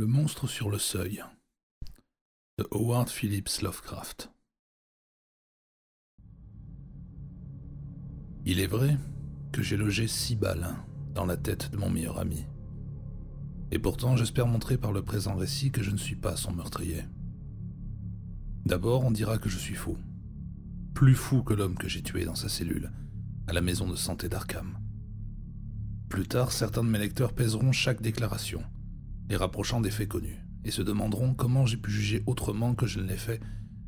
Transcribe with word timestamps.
Le 0.00 0.06
monstre 0.06 0.46
sur 0.46 0.70
le 0.70 0.78
seuil 0.78 1.24
de 2.56 2.68
Howard 2.70 3.08
Phillips 3.08 3.60
Lovecraft. 3.62 4.30
Il 8.46 8.60
est 8.60 8.68
vrai 8.68 8.96
que 9.50 9.60
j'ai 9.60 9.76
logé 9.76 10.06
six 10.06 10.36
balles 10.36 10.76
dans 11.16 11.26
la 11.26 11.36
tête 11.36 11.72
de 11.72 11.76
mon 11.76 11.90
meilleur 11.90 12.20
ami. 12.20 12.46
Et 13.72 13.80
pourtant, 13.80 14.16
j'espère 14.16 14.46
montrer 14.46 14.78
par 14.78 14.92
le 14.92 15.02
présent 15.02 15.34
récit 15.34 15.72
que 15.72 15.82
je 15.82 15.90
ne 15.90 15.96
suis 15.96 16.14
pas 16.14 16.36
son 16.36 16.52
meurtrier. 16.52 17.02
D'abord, 18.66 19.04
on 19.04 19.10
dira 19.10 19.38
que 19.38 19.48
je 19.48 19.58
suis 19.58 19.74
fou. 19.74 19.98
Plus 20.94 21.16
fou 21.16 21.42
que 21.42 21.54
l'homme 21.54 21.76
que 21.76 21.88
j'ai 21.88 22.04
tué 22.04 22.24
dans 22.24 22.36
sa 22.36 22.48
cellule, 22.48 22.92
à 23.48 23.52
la 23.52 23.62
maison 23.62 23.88
de 23.88 23.96
santé 23.96 24.28
d'Arkham. 24.28 24.78
Plus 26.08 26.28
tard, 26.28 26.52
certains 26.52 26.84
de 26.84 26.88
mes 26.88 27.00
lecteurs 27.00 27.32
pèseront 27.32 27.72
chaque 27.72 28.00
déclaration, 28.00 28.62
les 29.28 29.36
rapprochant 29.36 29.80
des 29.80 29.90
faits 29.90 30.08
connus, 30.08 30.44
et 30.64 30.70
se 30.70 30.82
demanderont 30.82 31.34
comment 31.34 31.66
j'ai 31.66 31.76
pu 31.76 31.90
juger 31.90 32.22
autrement 32.26 32.74
que 32.74 32.86
je 32.86 33.00
ne 33.00 33.06
l'ai 33.06 33.16
fait 33.16 33.40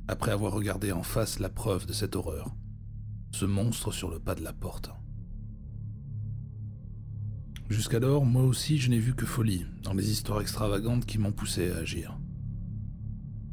après 0.09 0.33
avoir 0.33 0.53
regardé 0.53 0.93
en 0.93 1.03
face 1.03 1.39
la 1.39 1.49
preuve 1.49 1.87
de 1.87 1.93
cette 1.93 2.17
horreur, 2.17 2.55
ce 3.33 3.45
monstre 3.45 3.93
sur 3.93 4.11
le 4.11 4.19
pas 4.19 4.35
de 4.35 4.43
la 4.43 4.53
porte. 4.53 4.91
Jusqu'alors, 7.69 8.25
moi 8.25 8.43
aussi, 8.43 8.79
je 8.79 8.91
n'ai 8.91 8.99
vu 8.99 9.15
que 9.15 9.27
folie 9.27 9.65
dans 9.85 9.95
les 9.95 10.11
histoires 10.11 10.41
extravagantes 10.41 11.07
qui 11.07 11.19
m'ont 11.19 11.31
poussé 11.31 11.71
à 11.71 11.77
agir. 11.77 12.19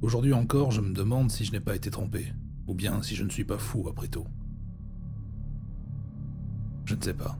Aujourd'hui 0.01 0.33
encore, 0.33 0.71
je 0.71 0.81
me 0.81 0.93
demande 0.93 1.31
si 1.31 1.45
je 1.45 1.51
n'ai 1.51 1.59
pas 1.59 1.75
été 1.75 1.91
trompé, 1.91 2.33
ou 2.65 2.73
bien 2.73 3.03
si 3.03 3.15
je 3.15 3.23
ne 3.23 3.29
suis 3.29 3.45
pas 3.45 3.59
fou 3.59 3.87
après 3.87 4.07
tout. 4.07 4.25
Je 6.85 6.95
ne 6.95 7.01
sais 7.01 7.13
pas. 7.13 7.37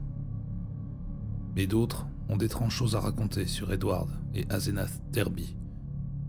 Mais 1.55 1.65
d'autres 1.65 2.05
ont 2.29 2.37
d'étranges 2.37 2.75
choses 2.75 2.95
à 2.95 2.99
raconter 2.99 3.47
sur 3.47 3.71
Edward 3.71 4.09
et 4.33 4.45
Azenath 4.49 5.01
Derby, 5.11 5.55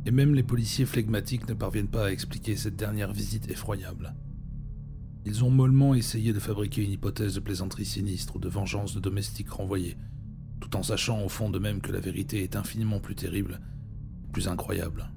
et 0.06 0.10
même 0.10 0.34
les 0.34 0.42
policiers 0.42 0.86
flegmatiques 0.86 1.48
ne 1.48 1.54
parviennent 1.54 1.88
pas 1.88 2.06
à 2.06 2.10
expliquer 2.10 2.56
cette 2.56 2.76
dernière 2.76 3.12
visite 3.12 3.50
effroyable. 3.50 4.14
Ils 5.24 5.44
ont 5.44 5.50
mollement 5.50 5.94
essayé 5.94 6.32
de 6.32 6.38
fabriquer 6.38 6.82
une 6.84 6.92
hypothèse 6.92 7.34
de 7.34 7.40
plaisanterie 7.40 7.84
sinistre 7.84 8.36
ou 8.36 8.38
de 8.38 8.48
vengeance 8.48 8.94
de 8.94 9.00
domestiques 9.00 9.50
renvoyés, 9.50 9.96
tout 10.60 10.76
en 10.76 10.82
sachant 10.82 11.22
au 11.22 11.28
fond 11.28 11.50
de 11.50 11.58
même 11.58 11.80
que 11.80 11.92
la 11.92 12.00
vérité 12.00 12.42
est 12.42 12.56
infiniment 12.56 13.00
plus 13.00 13.14
terrible, 13.14 13.60
plus 14.32 14.48
incroyable. 14.48 15.10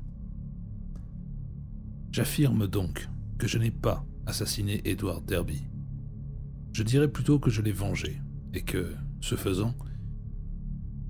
J'affirme 2.11 2.67
donc 2.67 3.07
que 3.37 3.47
je 3.47 3.57
n'ai 3.57 3.71
pas 3.71 4.05
assassiné 4.25 4.81
Edward 4.83 5.25
Derby. 5.25 5.63
Je 6.73 6.83
dirais 6.83 7.07
plutôt 7.07 7.39
que 7.39 7.49
je 7.49 7.61
l'ai 7.61 7.71
vengé, 7.71 8.21
et 8.53 8.61
que, 8.61 8.93
ce 9.21 9.35
faisant, 9.35 9.75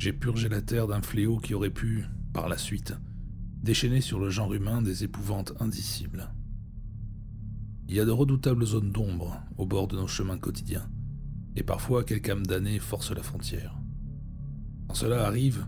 j'ai 0.02 0.14
purgé 0.14 0.50
la 0.50 0.64
terre 0.64 0.88
d'un 0.88 1.04
fléau 1.04 1.38
qui 1.38 1.54
aurait 1.54 1.70
pu, 1.70 2.06
par 2.34 2.50
la 2.50 2.58
suite, 2.58 2.96
déchaîner 3.62 4.02
sur 4.02 4.20
le 4.20 4.32
genre 4.32 4.52
humain 4.52 4.82
des 4.82 5.04
épouvantes 5.04 5.54
indicibles. 5.60 6.34
Il 7.88 7.94
y 7.94 8.00
a 8.00 8.06
de 8.06 8.10
redoutables 8.10 8.66
zones 8.66 8.92
d'ombre 8.92 9.40
au 9.60 9.68
bord 9.68 9.88
de 9.88 9.96
nos 9.96 10.08
chemins 10.08 10.40
quotidiens, 10.40 10.90
et 11.56 11.62
parfois 11.62 12.04
quelque 12.04 12.32
âme 12.32 12.48
damnée 12.48 12.80
force 12.80 13.12
la 13.12 13.22
frontière. 13.22 13.78
Quand 14.88 14.96
cela 14.96 15.24
arrive, 15.28 15.68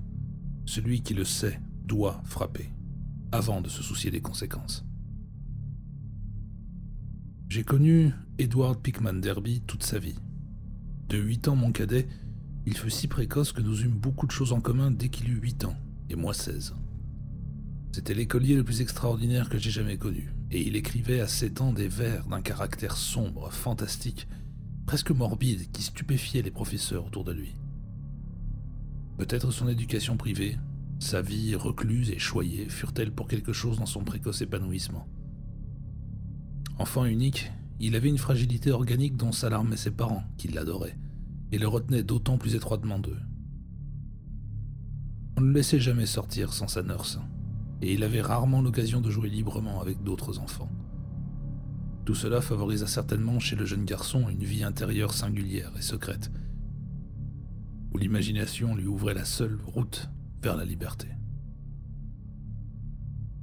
celui 0.66 1.04
qui 1.04 1.14
le 1.14 1.26
sait 1.26 1.62
doit 1.86 2.20
frapper, 2.26 2.72
avant 3.32 3.62
de 3.62 3.70
se 3.70 3.84
soucier 3.84 4.10
des 4.10 4.22
conséquences. 4.22 4.84
J'ai 7.50 7.64
connu 7.64 8.14
Edward 8.40 8.82
Pickman 8.82 9.14
Derby 9.14 9.62
toute 9.62 9.84
sa 9.84 10.00
vie. 10.00 10.18
De 11.08 11.20
8 11.20 11.50
ans 11.50 11.56
mon 11.56 11.72
cadet, 11.72 12.08
il 12.66 12.78
fut 12.78 12.90
si 12.90 13.08
précoce 13.08 13.52
que 13.52 13.62
nous 13.62 13.82
eûmes 13.82 13.98
beaucoup 13.98 14.26
de 14.26 14.32
choses 14.32 14.54
en 14.54 14.62
commun 14.62 14.92
dès 14.92 15.10
qu'il 15.10 15.30
eut 15.30 15.40
8 15.40 15.66
ans, 15.66 15.76
et 16.10 16.16
moi 16.16 16.34
16. 16.34 16.76
C'était 17.92 18.14
l'écolier 18.14 18.56
le 18.56 18.64
plus 18.64 18.82
extraordinaire 18.82 19.50
que 19.50 19.58
j'ai 19.58 19.70
jamais 19.70 19.98
connu, 19.98 20.34
et 20.50 20.62
il 20.66 20.76
écrivait 20.76 21.20
à 21.20 21.28
7 21.28 21.62
ans 21.62 21.74
des 21.74 21.88
vers 21.88 22.26
d'un 22.28 22.42
caractère 22.42 22.96
sombre, 22.96 23.52
fantastique, 23.52 24.28
presque 24.86 25.12
morbide, 25.12 25.72
qui 25.72 25.84
stupéfiait 25.84 26.42
les 26.42 26.52
professeurs 26.52 27.06
autour 27.06 27.24
de 27.24 27.34
lui. 27.34 27.54
Peut-être 29.18 29.52
son 29.52 29.68
éducation 29.68 30.18
privée, 30.18 30.58
sa 31.00 31.22
vie 31.22 31.56
recluse 31.56 32.10
et 32.12 32.20
choyée 32.20 32.70
furent-elles 32.70 33.12
pour 33.12 33.28
quelque 33.28 33.54
chose 33.54 33.78
dans 33.78 33.86
son 33.86 34.04
précoce 34.04 34.42
épanouissement. 34.42 35.08
Enfant 36.80 37.06
unique, 37.06 37.52
il 37.80 37.96
avait 37.96 38.10
une 38.10 38.18
fragilité 38.18 38.72
organique 38.72 39.18
dont 39.18 39.34
s'alarmaient 39.34 39.78
ses 39.78 39.92
parents, 39.92 40.24
qui 40.38 40.48
l'adoraient, 40.48 40.98
et 41.54 41.60
le 41.60 41.68
retenaient 41.68 42.02
d'autant 42.02 42.40
plus 42.40 42.56
étroitement 42.56 42.98
d'eux. 42.98 43.20
On 45.38 45.42
ne 45.42 45.48
le 45.50 45.54
laissait 45.54 45.80
jamais 45.80 46.08
sortir 46.08 46.52
sans 46.52 46.68
sa 46.68 46.82
nurse, 46.82 47.20
et 47.84 47.94
il 47.94 48.04
avait 48.04 48.24
rarement 48.24 48.64
l'occasion 48.64 49.02
de 49.02 49.12
jouer 49.12 49.30
librement 49.30 49.80
avec 49.80 50.02
d'autres 50.02 50.40
enfants. 50.40 50.72
Tout 52.06 52.16
cela 52.16 52.42
favorisa 52.42 52.88
certainement 52.88 53.40
chez 53.40 53.56
le 53.56 53.66
jeune 53.66 53.86
garçon 53.86 54.30
une 54.30 54.44
vie 54.44 54.64
intérieure 54.64 55.14
singulière 55.14 55.72
et 55.78 55.84
secrète, 55.84 56.32
où 57.94 58.00
l'imagination 58.00 58.76
lui 58.76 58.88
ouvrait 58.88 59.14
la 59.14 59.26
seule 59.26 59.60
route 59.64 60.10
vers 60.42 60.58
la 60.58 60.66
liberté. 60.66 61.10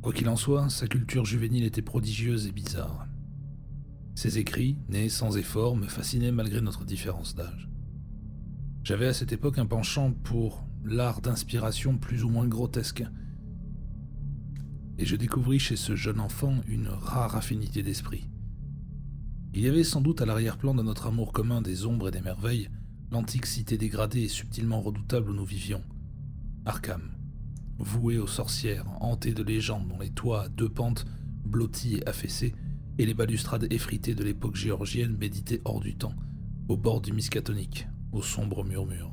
Quoi 0.02 0.12
qu'il 0.12 0.28
en 0.28 0.36
soit, 0.36 0.68
sa 0.68 0.88
culture 0.88 1.24
juvénile 1.24 1.64
était 1.64 1.80
prodigieuse 1.80 2.48
et 2.48 2.52
bizarre. 2.52 3.06
Ses 4.16 4.38
écrits, 4.38 4.78
nés 4.88 5.08
sans 5.08 5.36
effort, 5.36 5.76
me 5.76 5.86
fascinaient 5.86 6.32
malgré 6.32 6.60
notre 6.60 6.84
différence 6.84 7.36
d'âge. 7.36 7.69
J'avais 8.90 9.06
à 9.06 9.14
cette 9.14 9.30
époque 9.30 9.58
un 9.58 9.66
penchant 9.66 10.10
pour 10.10 10.64
l'art 10.84 11.20
d'inspiration 11.20 11.96
plus 11.96 12.24
ou 12.24 12.28
moins 12.28 12.48
grotesque, 12.48 13.04
et 14.98 15.06
je 15.06 15.14
découvris 15.14 15.60
chez 15.60 15.76
ce 15.76 15.94
jeune 15.94 16.18
enfant 16.18 16.56
une 16.66 16.88
rare 16.88 17.36
affinité 17.36 17.84
d'esprit. 17.84 18.28
Il 19.54 19.60
y 19.60 19.68
avait 19.68 19.84
sans 19.84 20.00
doute 20.00 20.22
à 20.22 20.26
l'arrière-plan 20.26 20.74
de 20.74 20.82
notre 20.82 21.06
amour 21.06 21.32
commun 21.32 21.62
des 21.62 21.86
ombres 21.86 22.08
et 22.08 22.10
des 22.10 22.20
merveilles 22.20 22.68
l'antique 23.12 23.46
cité 23.46 23.78
dégradée 23.78 24.22
et 24.22 24.28
subtilement 24.28 24.80
redoutable 24.80 25.30
où 25.30 25.34
nous 25.34 25.44
vivions, 25.44 25.84
Arkham, 26.64 27.12
vouée 27.78 28.18
aux 28.18 28.26
sorcières, 28.26 28.86
hantée 29.00 29.34
de 29.34 29.44
légendes 29.44 29.86
dont 29.86 30.00
les 30.00 30.10
toits 30.10 30.46
à 30.46 30.48
deux 30.48 30.68
pentes, 30.68 31.04
blottis 31.44 31.98
et 31.98 32.08
affaissés, 32.08 32.56
et 32.98 33.06
les 33.06 33.14
balustrades 33.14 33.72
effritées 33.72 34.16
de 34.16 34.24
l'époque 34.24 34.56
géorgienne 34.56 35.16
méditaient 35.16 35.62
hors 35.64 35.78
du 35.78 35.94
temps, 35.94 36.16
au 36.66 36.76
bord 36.76 37.00
du 37.00 37.12
Miskatonic, 37.12 37.86
au 38.12 38.22
sombre 38.22 38.64
murmure. 38.64 39.12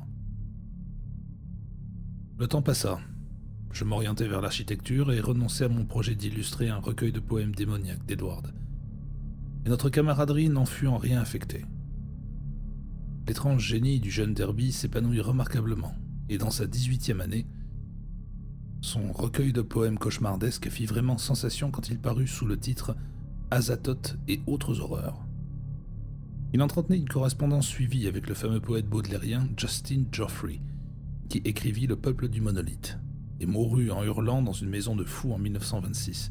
Le 2.38 2.46
temps 2.46 2.62
passa. 2.62 3.00
Je 3.72 3.84
m'orientai 3.84 4.26
vers 4.28 4.40
l'architecture 4.40 5.12
et 5.12 5.20
renonçai 5.20 5.64
à 5.64 5.68
mon 5.68 5.84
projet 5.84 6.14
d'illustrer 6.14 6.68
un 6.68 6.78
recueil 6.78 7.12
de 7.12 7.20
poèmes 7.20 7.54
démoniaques 7.54 8.06
d'Edward. 8.06 8.54
Et 9.66 9.68
notre 9.68 9.90
camaraderie 9.90 10.48
n'en 10.48 10.64
fut 10.64 10.86
en 10.86 10.96
rien 10.96 11.20
affectée. 11.20 11.64
L'étrange 13.26 13.62
génie 13.62 14.00
du 14.00 14.10
jeune 14.10 14.34
Derby 14.34 14.72
s'épanouit 14.72 15.20
remarquablement, 15.20 15.94
et 16.28 16.38
dans 16.38 16.50
sa 16.50 16.66
18e 16.66 17.20
année, 17.20 17.46
son 18.80 19.12
recueil 19.12 19.52
de 19.52 19.60
poèmes 19.60 19.98
cauchemardesques 19.98 20.70
fit 20.70 20.86
vraiment 20.86 21.18
sensation 21.18 21.70
quand 21.70 21.90
il 21.90 21.98
parut 21.98 22.28
sous 22.28 22.46
le 22.46 22.56
titre 22.56 22.96
Azathoth 23.50 24.16
et 24.28 24.40
autres 24.46 24.80
horreurs. 24.80 25.27
Il 26.54 26.62
entretenait 26.62 26.96
une 26.96 27.08
correspondance 27.08 27.66
suivie 27.66 28.06
avec 28.06 28.26
le 28.26 28.34
fameux 28.34 28.60
poète 28.60 28.88
baudelairien 28.88 29.46
Justin 29.58 30.04
Geoffrey, 30.10 30.60
qui 31.28 31.38
écrivit 31.44 31.86
Le 31.86 31.96
peuple 31.96 32.28
du 32.28 32.40
monolithe, 32.40 32.98
et 33.38 33.44
mourut 33.44 33.90
en 33.90 34.02
hurlant 34.02 34.40
dans 34.40 34.54
une 34.54 34.70
maison 34.70 34.96
de 34.96 35.04
fous 35.04 35.32
en 35.32 35.38
1926, 35.38 36.30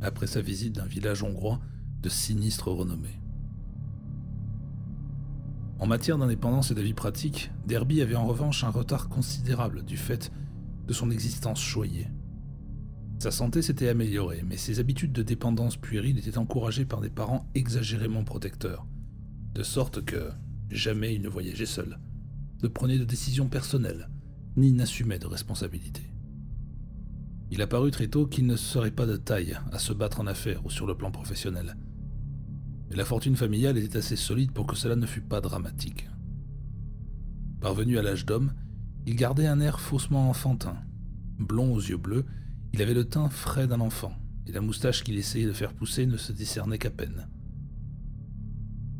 après 0.00 0.26
sa 0.26 0.40
visite 0.40 0.74
d'un 0.74 0.86
village 0.86 1.22
hongrois 1.22 1.60
de 2.02 2.08
sinistre 2.08 2.72
renommée. 2.72 3.20
En 5.78 5.86
matière 5.86 6.18
d'indépendance 6.18 6.72
et 6.72 6.74
de 6.74 6.82
vie 6.82 6.92
pratique, 6.92 7.52
Derby 7.64 8.02
avait 8.02 8.16
en 8.16 8.26
revanche 8.26 8.64
un 8.64 8.70
retard 8.70 9.08
considérable 9.08 9.84
du 9.84 9.96
fait 9.96 10.32
de 10.88 10.92
son 10.92 11.12
existence 11.12 11.60
choyée. 11.60 12.08
Sa 13.20 13.30
santé 13.30 13.62
s'était 13.62 13.88
améliorée, 13.88 14.42
mais 14.44 14.56
ses 14.56 14.80
habitudes 14.80 15.12
de 15.12 15.22
dépendance 15.22 15.76
puérile 15.76 16.18
étaient 16.18 16.38
encouragées 16.38 16.84
par 16.84 17.00
des 17.00 17.10
parents 17.10 17.46
exagérément 17.54 18.24
protecteurs, 18.24 18.86
de 19.54 19.62
sorte 19.62 20.04
que 20.04 20.30
jamais 20.70 21.14
il 21.14 21.22
ne 21.22 21.28
voyageait 21.28 21.66
seul, 21.66 21.98
ne 22.62 22.68
prenait 22.68 22.98
de 22.98 23.04
décisions 23.04 23.48
personnelles, 23.48 24.08
ni 24.56 24.72
n'assumait 24.72 25.18
de 25.18 25.26
responsabilités. 25.26 26.10
Il 27.50 27.62
apparut 27.62 27.90
très 27.90 28.08
tôt 28.08 28.26
qu'il 28.26 28.46
ne 28.46 28.56
serait 28.56 28.90
pas 28.90 29.06
de 29.06 29.16
taille 29.16 29.58
à 29.72 29.78
se 29.78 29.92
battre 29.92 30.20
en 30.20 30.26
affaires 30.26 30.64
ou 30.66 30.70
sur 30.70 30.86
le 30.86 30.96
plan 30.96 31.10
professionnel, 31.10 31.76
mais 32.90 32.96
la 32.96 33.04
fortune 33.04 33.36
familiale 33.36 33.78
était 33.78 33.98
assez 33.98 34.16
solide 34.16 34.52
pour 34.52 34.66
que 34.66 34.76
cela 34.76 34.96
ne 34.96 35.06
fût 35.06 35.22
pas 35.22 35.40
dramatique. 35.40 36.08
Parvenu 37.60 37.98
à 37.98 38.02
l'âge 38.02 38.26
d'homme, 38.26 38.52
il 39.06 39.16
gardait 39.16 39.46
un 39.46 39.60
air 39.60 39.80
faussement 39.80 40.28
enfantin. 40.28 40.76
Blond 41.38 41.72
aux 41.72 41.80
yeux 41.80 41.96
bleus, 41.96 42.24
il 42.72 42.82
avait 42.82 42.94
le 42.94 43.04
teint 43.04 43.28
frais 43.28 43.66
d'un 43.66 43.80
enfant, 43.80 44.12
et 44.46 44.52
la 44.52 44.60
moustache 44.60 45.02
qu'il 45.02 45.16
essayait 45.16 45.46
de 45.46 45.52
faire 45.52 45.72
pousser 45.72 46.06
ne 46.06 46.16
se 46.16 46.32
discernait 46.32 46.78
qu'à 46.78 46.90
peine. 46.90 47.28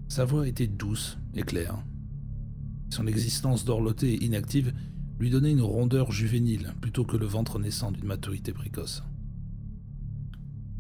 Sa 0.09 0.25
voix 0.25 0.49
était 0.49 0.67
douce 0.67 1.19
et 1.35 1.43
claire. 1.43 1.85
Son 2.91 3.07
existence 3.07 3.67
dorlotée 3.67 4.15
et 4.15 4.25
inactive 4.25 4.73
lui 5.21 5.31
donnait 5.31 5.53
une 5.53 5.61
rondeur 5.61 6.13
juvénile 6.13 6.75
plutôt 6.81 7.05
que 7.05 7.19
le 7.19 7.27
ventre 7.27 7.59
naissant 7.59 7.93
d'une 7.93 8.07
maturité 8.07 8.53
précoce. 8.53 9.05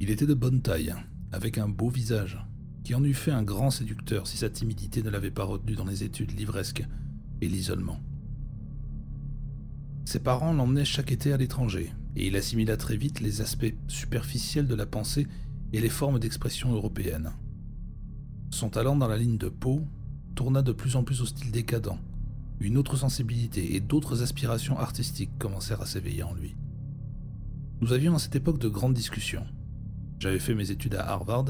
Il 0.00 0.10
était 0.10 0.26
de 0.26 0.34
bonne 0.34 0.62
taille, 0.62 0.94
avec 1.30 1.58
un 1.58 1.68
beau 1.68 1.90
visage, 1.90 2.38
qui 2.84 2.94
en 2.94 3.04
eût 3.04 3.14
fait 3.14 3.32
un 3.32 3.42
grand 3.42 3.70
séducteur 3.70 4.26
si 4.26 4.38
sa 4.38 4.48
timidité 4.48 5.02
ne 5.02 5.10
l'avait 5.10 5.30
pas 5.30 5.44
retenu 5.44 5.74
dans 5.74 5.84
les 5.84 6.04
études 6.04 6.38
livresques 6.38 6.86
et 7.42 7.48
l'isolement. 7.48 8.00
Ses 10.06 10.20
parents 10.20 10.54
l'emmenaient 10.54 10.86
chaque 10.86 11.12
été 11.12 11.34
à 11.34 11.36
l'étranger, 11.36 11.92
et 12.16 12.28
il 12.28 12.36
assimila 12.36 12.78
très 12.78 12.96
vite 12.96 13.20
les 13.20 13.42
aspects 13.42 13.74
superficiels 13.88 14.66
de 14.66 14.74
la 14.74 14.86
pensée 14.86 15.26
et 15.74 15.80
les 15.80 15.90
formes 15.90 16.18
d'expression 16.18 16.72
européennes. 16.72 17.32
Son 18.50 18.70
talent 18.70 18.96
dans 18.96 19.08
la 19.08 19.16
ligne 19.16 19.38
de 19.38 19.48
peau 19.48 19.86
tourna 20.34 20.62
de 20.62 20.72
plus 20.72 20.96
en 20.96 21.04
plus 21.04 21.20
au 21.20 21.26
style 21.26 21.50
décadent. 21.50 21.98
Une 22.60 22.76
autre 22.76 22.96
sensibilité 22.96 23.76
et 23.76 23.80
d'autres 23.80 24.22
aspirations 24.22 24.78
artistiques 24.78 25.36
commencèrent 25.38 25.82
à 25.82 25.86
s'éveiller 25.86 26.22
en 26.22 26.34
lui. 26.34 26.56
Nous 27.80 27.92
avions 27.92 28.16
à 28.16 28.18
cette 28.18 28.36
époque 28.36 28.58
de 28.58 28.68
grandes 28.68 28.94
discussions. 28.94 29.46
J'avais 30.18 30.40
fait 30.40 30.54
mes 30.54 30.70
études 30.70 30.96
à 30.96 31.08
Harvard, 31.08 31.46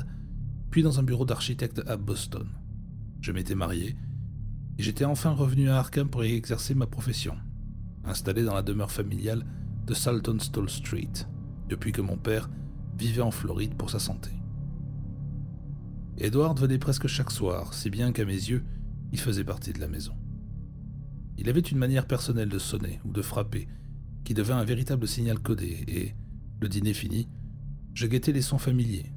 puis 0.71 0.83
dans 0.83 1.01
un 1.01 1.03
bureau 1.03 1.25
d'architecte 1.25 1.83
à 1.87 1.97
Boston. 1.97 2.47
Je 3.23 3.33
m'étais 3.33 3.55
marié, 3.55 3.97
et 4.77 4.83
j'étais 4.83 5.07
enfin 5.07 5.31
revenu 5.31 5.71
à 5.71 5.79
Arkham 5.79 6.09
pour 6.09 6.25
y 6.25 6.35
exercer 6.35 6.75
ma 6.75 6.87
profession, 6.87 7.37
installé 8.05 8.45
dans 8.45 8.55
la 8.55 8.63
demeure 8.63 8.91
familiale 8.91 9.47
de 9.87 9.95
Saltonstall 9.95 10.69
Street, 10.69 11.13
depuis 11.69 11.93
que 11.93 12.03
mon 12.03 12.19
père 12.19 12.51
vivait 12.99 13.23
en 13.23 13.31
Floride 13.31 13.75
pour 13.75 13.89
sa 13.89 13.99
santé. 13.99 14.38
Edward 16.21 16.59
venait 16.59 16.79
presque 16.79 17.07
chaque 17.07 17.31
soir, 17.31 17.75
si 17.75 17.91
bien 17.91 18.11
qu'à 18.11 18.25
mes 18.25 18.33
yeux, 18.33 18.65
il 19.13 19.21
faisait 19.21 19.45
partie 19.45 19.73
de 19.73 19.79
la 19.79 19.87
maison. 19.87 20.15
Il 21.37 21.49
avait 21.49 21.61
une 21.61 21.79
manière 21.79 22.09
personnelle 22.09 22.49
de 22.49 22.59
sonner 22.59 23.01
ou 23.05 23.13
de 23.13 23.23
frapper, 23.23 23.69
qui 24.25 24.35
devint 24.35 24.59
un 24.59 24.65
véritable 24.65 25.07
signal 25.07 25.39
codé, 25.39 25.85
et, 25.87 26.17
le 26.61 26.69
dîner 26.69 26.93
fini, 26.93 27.29
je 27.95 28.09
guettais 28.09 28.33
les 28.33 28.43
sons 28.43 28.59
familiers. 28.59 29.13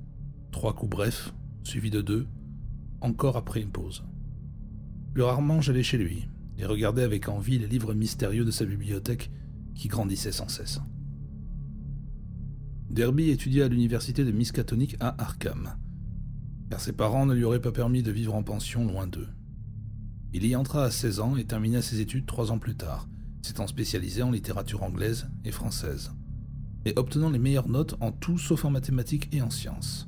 Trois 0.52 0.76
coups 0.76 0.92
brefs, 0.92 1.34
suivis 1.64 1.90
de 1.90 2.02
deux, 2.02 2.28
encore 3.02 3.36
après 3.36 3.62
une 3.62 3.72
pause. 3.72 4.04
Plus 5.14 5.24
rarement, 5.24 5.60
j'allais 5.60 5.82
chez 5.82 5.98
lui, 5.98 6.30
et 6.60 6.66
regardais 6.66 7.04
avec 7.04 7.30
envie 7.30 7.58
les 7.58 7.68
livres 7.68 7.96
mystérieux 7.96 8.46
de 8.46 8.52
sa 8.52 8.66
bibliothèque 8.66 9.32
qui 9.74 9.88
grandissait 9.88 10.32
sans 10.32 10.50
cesse. 10.50 10.80
Derby 12.92 13.32
étudia 13.32 13.66
à 13.66 13.70
l'université 13.70 14.24
de 14.24 14.32
Miskatonic 14.32 14.98
à 15.00 15.20
Arkham, 15.20 15.78
car 16.72 16.80
ses 16.80 16.94
parents 16.94 17.26
ne 17.26 17.34
lui 17.34 17.44
auraient 17.44 17.62
pas 17.62 17.74
permis 17.74 18.02
de 18.02 18.14
vivre 18.14 18.34
en 18.34 18.44
pension 18.44 18.88
loin 18.88 19.06
d'eux. 19.06 19.28
Il 20.32 20.46
y 20.46 20.56
entra 20.56 20.86
à 20.86 20.90
16 20.90 21.20
ans 21.20 21.36
et 21.36 21.44
termina 21.44 21.82
ses 21.82 22.00
études 22.00 22.26
trois 22.26 22.50
ans 22.50 22.60
plus 22.60 22.76
tard, 22.76 23.10
s'étant 23.42 23.68
spécialisé 23.68 24.24
en 24.24 24.32
littérature 24.32 24.82
anglaise 24.82 25.28
et 25.44 25.52
française, 25.52 26.14
et 26.86 26.94
obtenant 26.96 27.30
les 27.30 27.40
meilleures 27.40 27.68
notes 27.68 27.98
en 28.00 28.14
tout 28.14 28.38
sauf 28.38 28.64
en 28.64 28.70
mathématiques 28.70 29.28
et 29.34 29.42
en 29.42 29.50
sciences. 29.50 30.08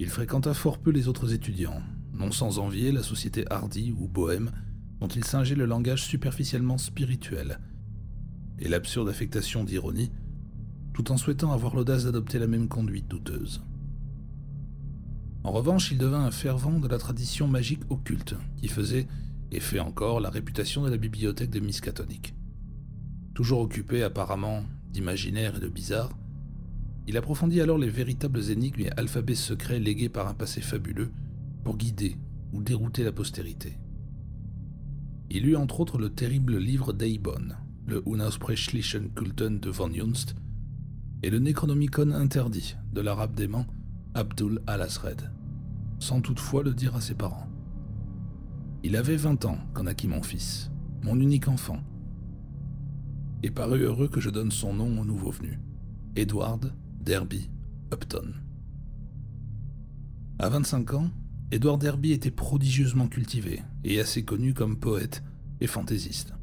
Il 0.00 0.08
fréquenta 0.08 0.54
fort 0.54 0.78
peu 0.78 0.90
les 0.90 1.06
autres 1.06 1.32
étudiants, 1.32 1.82
non 2.12 2.32
sans 2.32 2.58
envier 2.58 2.90
la 2.90 3.04
société 3.04 3.44
hardie 3.48 3.94
ou 3.96 4.08
bohème 4.08 4.50
dont 4.98 5.06
il 5.06 5.22
singeait 5.22 5.54
le 5.54 5.66
langage 5.66 6.02
superficiellement 6.02 6.78
spirituel 6.78 7.60
et 8.58 8.68
l'absurde 8.68 9.08
affectation 9.08 9.62
d'ironie, 9.62 10.10
tout 10.94 11.12
en 11.12 11.16
souhaitant 11.16 11.52
avoir 11.52 11.76
l'audace 11.76 12.06
d'adopter 12.06 12.40
la 12.40 12.48
même 12.48 12.66
conduite 12.66 13.06
douteuse. 13.06 13.62
En 15.44 15.52
revanche, 15.52 15.92
il 15.92 15.98
devint 15.98 16.24
un 16.24 16.30
fervent 16.30 16.80
de 16.80 16.88
la 16.88 16.98
tradition 16.98 17.46
magique 17.46 17.82
occulte, 17.90 18.34
qui 18.56 18.68
faisait 18.68 19.06
et 19.50 19.60
fait 19.60 19.80
encore 19.80 20.20
la 20.20 20.30
réputation 20.30 20.82
de 20.82 20.90
la 20.90 20.96
bibliothèque 20.96 21.50
de 21.50 21.60
Miskatonic. 21.60 22.34
Toujours 23.34 23.60
occupé 23.60 24.02
apparemment 24.02 24.64
d'imaginaire 24.90 25.56
et 25.56 25.60
de 25.60 25.68
bizarre, 25.68 26.10
il 27.06 27.16
approfondit 27.16 27.60
alors 27.62 27.78
les 27.78 27.88
véritables 27.88 28.50
énigmes 28.50 28.82
et 28.82 28.90
alphabets 28.98 29.34
secrets 29.34 29.78
légués 29.78 30.10
par 30.10 30.28
un 30.28 30.34
passé 30.34 30.60
fabuleux 30.60 31.10
pour 31.64 31.78
guider 31.78 32.16
ou 32.52 32.62
dérouter 32.62 33.04
la 33.04 33.12
postérité. 33.12 33.78
Il 35.30 35.46
eut 35.46 35.56
entre 35.56 35.80
autres 35.80 35.98
le 35.98 36.10
terrible 36.10 36.58
livre 36.58 36.92
d'Eibon, 36.92 37.54
le 37.86 38.02
Unausprechlichen 38.06 39.10
Kulten 39.14 39.60
de 39.60 39.70
von 39.70 39.92
Junst, 39.92 40.34
et 41.22 41.30
le 41.30 41.38
Necronomicon 41.38 42.10
interdit 42.12 42.76
de 42.92 43.00
l'arabe 43.00 43.34
dément 43.34 43.66
Abdul 44.18 44.60
al-Asred 44.66 45.30
sans 46.00 46.20
toutefois 46.20 46.64
le 46.64 46.74
dire 46.74 46.96
à 46.96 47.00
ses 47.00 47.14
parents. 47.14 47.46
Il 48.82 48.96
avait 48.96 49.14
20 49.14 49.44
ans 49.44 49.58
quand 49.72 49.84
naquit 49.84 50.08
mon 50.08 50.24
fils, 50.24 50.72
mon 51.04 51.20
unique 51.20 51.46
enfant, 51.46 51.78
et 53.44 53.52
parut 53.52 53.82
heureux 53.82 54.08
que 54.08 54.20
je 54.20 54.30
donne 54.30 54.50
son 54.50 54.74
nom 54.74 55.00
au 55.00 55.04
nouveau 55.04 55.30
venu, 55.30 55.60
Edward 56.16 56.74
Derby 57.00 57.48
Upton. 57.92 58.34
À 60.40 60.48
25 60.48 60.94
ans, 60.94 61.10
Edward 61.52 61.80
Derby 61.80 62.10
était 62.10 62.32
prodigieusement 62.32 63.06
cultivé 63.06 63.62
et 63.84 64.00
assez 64.00 64.24
connu 64.24 64.52
comme 64.52 64.80
poète 64.80 65.22
et 65.60 65.68
fantaisiste, 65.68 66.34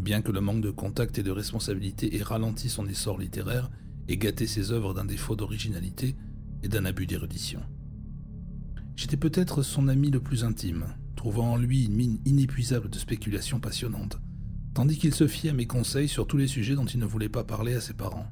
bien 0.00 0.20
que 0.20 0.32
le 0.32 0.40
manque 0.40 0.62
de 0.62 0.72
contact 0.72 1.16
et 1.20 1.22
de 1.22 1.30
responsabilité 1.30 2.16
ait 2.16 2.24
ralenti 2.24 2.68
son 2.68 2.88
essor 2.88 3.18
littéraire 3.18 3.70
et 4.08 4.16
gâté 4.16 4.48
ses 4.48 4.72
œuvres 4.72 4.94
d'un 4.94 5.04
défaut 5.04 5.36
d'originalité 5.36 6.16
et 6.62 6.68
d'un 6.68 6.84
abus 6.84 7.06
d'érudition. 7.06 7.60
J'étais 8.96 9.16
peut-être 9.16 9.62
son 9.62 9.88
ami 9.88 10.10
le 10.10 10.20
plus 10.20 10.44
intime, 10.44 10.86
trouvant 11.16 11.52
en 11.52 11.56
lui 11.56 11.84
une 11.84 11.94
mine 11.94 12.18
inépuisable 12.24 12.90
de 12.90 12.98
spéculations 12.98 13.60
passionnantes, 13.60 14.20
tandis 14.74 14.98
qu'il 14.98 15.14
se 15.14 15.26
fiait 15.26 15.50
à 15.50 15.54
mes 15.54 15.66
conseils 15.66 16.08
sur 16.08 16.26
tous 16.26 16.36
les 16.36 16.46
sujets 16.46 16.74
dont 16.74 16.84
il 16.84 17.00
ne 17.00 17.06
voulait 17.06 17.28
pas 17.28 17.44
parler 17.44 17.74
à 17.74 17.80
ses 17.80 17.94
parents. 17.94 18.26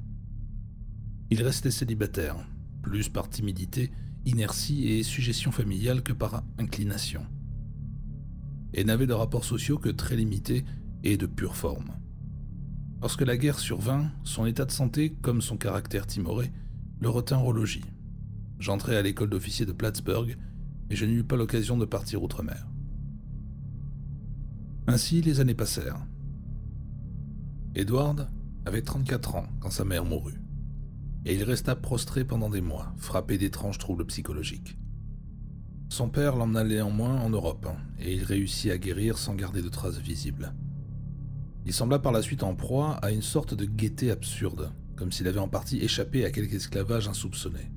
Il 1.31 1.43
restait 1.43 1.71
célibataire, 1.71 2.35
plus 2.81 3.09
par 3.09 3.29
timidité, 3.29 3.91
inertie 4.25 4.87
et 4.87 5.03
suggestion 5.03 5.51
familiale 5.51 6.03
que 6.03 6.13
par 6.13 6.43
inclination, 6.57 7.25
et 8.73 8.83
n'avait 8.83 9.07
de 9.07 9.13
rapports 9.13 9.45
sociaux 9.45 9.77
que 9.77 9.89
très 9.89 10.15
limités 10.15 10.65
et 11.03 11.17
de 11.17 11.25
pure 11.25 11.55
forme. 11.55 11.93
Lorsque 13.01 13.21
la 13.21 13.37
guerre 13.37 13.59
survint, 13.59 14.11
son 14.23 14.45
état 14.45 14.65
de 14.65 14.71
santé, 14.71 15.15
comme 15.21 15.41
son 15.41 15.57
caractère 15.57 16.05
timoré, 16.05 16.51
le 16.99 17.09
retint 17.09 17.39
au 17.39 17.51
logis. 17.51 17.85
J'entrai 18.59 18.97
à 18.97 19.01
l'école 19.01 19.29
d'officier 19.29 19.65
de 19.65 19.71
Plattsburgh 19.71 20.37
et 20.89 20.95
je 20.95 21.05
n'eus 21.05 21.23
pas 21.23 21.37
l'occasion 21.37 21.77
de 21.77 21.85
partir 21.85 22.21
outre-mer. 22.21 22.67
Ainsi 24.87 25.21
les 25.21 25.39
années 25.39 25.55
passèrent. 25.55 26.05
Edward 27.73 28.29
avait 28.65 28.81
34 28.81 29.35
ans 29.35 29.47
quand 29.61 29.69
sa 29.69 29.85
mère 29.85 30.03
mourut, 30.03 30.41
et 31.25 31.35
il 31.35 31.43
resta 31.43 31.75
prostré 31.75 32.25
pendant 32.25 32.49
des 32.49 32.59
mois, 32.59 32.93
frappé 32.97 33.37
d'étranges 33.37 33.77
troubles 33.77 34.05
psychologiques. 34.07 34.77
Son 35.89 36.09
père 36.09 36.35
l'emmena 36.35 36.63
néanmoins 36.63 37.21
en 37.21 37.29
Europe, 37.29 37.67
et 37.99 38.13
il 38.13 38.23
réussit 38.23 38.71
à 38.71 38.77
guérir 38.77 39.17
sans 39.17 39.35
garder 39.35 39.61
de 39.61 39.69
traces 39.69 39.99
visibles. 39.99 40.53
Il 41.65 41.73
sembla 41.73 41.99
par 41.99 42.11
la 42.11 42.21
suite 42.21 42.43
en 42.43 42.55
proie 42.55 42.95
à 42.95 43.11
une 43.11 43.21
sorte 43.21 43.53
de 43.53 43.65
gaieté 43.65 44.11
absurde, 44.11 44.73
comme 44.97 45.11
s'il 45.11 45.27
avait 45.27 45.39
en 45.39 45.47
partie 45.47 45.77
échappé 45.77 46.25
à 46.25 46.31
quelque 46.31 46.55
esclavage 46.55 47.07
insoupçonné 47.07 47.71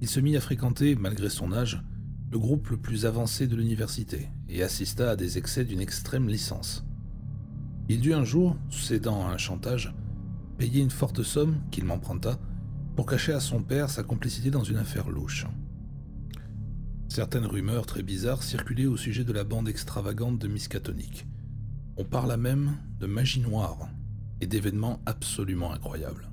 il 0.00 0.08
se 0.08 0.20
mit 0.20 0.36
à 0.36 0.40
fréquenter, 0.40 0.94
malgré 0.94 1.28
son 1.28 1.52
âge, 1.52 1.82
le 2.30 2.38
groupe 2.38 2.68
le 2.68 2.76
plus 2.76 3.06
avancé 3.06 3.46
de 3.46 3.56
l'université 3.56 4.28
et 4.48 4.62
assista 4.62 5.10
à 5.10 5.16
des 5.16 5.38
excès 5.38 5.64
d'une 5.64 5.80
extrême 5.80 6.28
licence. 6.28 6.84
Il 7.88 8.00
dut 8.00 8.12
un 8.12 8.24
jour, 8.24 8.56
cédant 8.70 9.26
à 9.26 9.32
un 9.32 9.38
chantage, 9.38 9.94
payer 10.58 10.82
une 10.82 10.90
forte 10.90 11.22
somme 11.22 11.56
qu'il 11.70 11.84
m'emprunta 11.84 12.38
pour 12.96 13.06
cacher 13.06 13.32
à 13.32 13.40
son 13.40 13.62
père 13.62 13.88
sa 13.88 14.02
complicité 14.02 14.50
dans 14.50 14.64
une 14.64 14.76
affaire 14.76 15.08
louche. 15.08 15.46
Certaines 17.08 17.46
rumeurs 17.46 17.86
très 17.86 18.02
bizarres 18.02 18.42
circulaient 18.42 18.86
au 18.86 18.98
sujet 18.98 19.24
de 19.24 19.32
la 19.32 19.44
bande 19.44 19.68
extravagante 19.68 20.38
de 20.38 20.48
Miskatonic. 20.48 21.26
On 21.96 22.04
parla 22.04 22.36
même 22.36 22.76
de 23.00 23.06
magie 23.06 23.40
noire 23.40 23.88
et 24.40 24.46
d'événements 24.46 25.00
absolument 25.06 25.72
incroyables. 25.72 26.27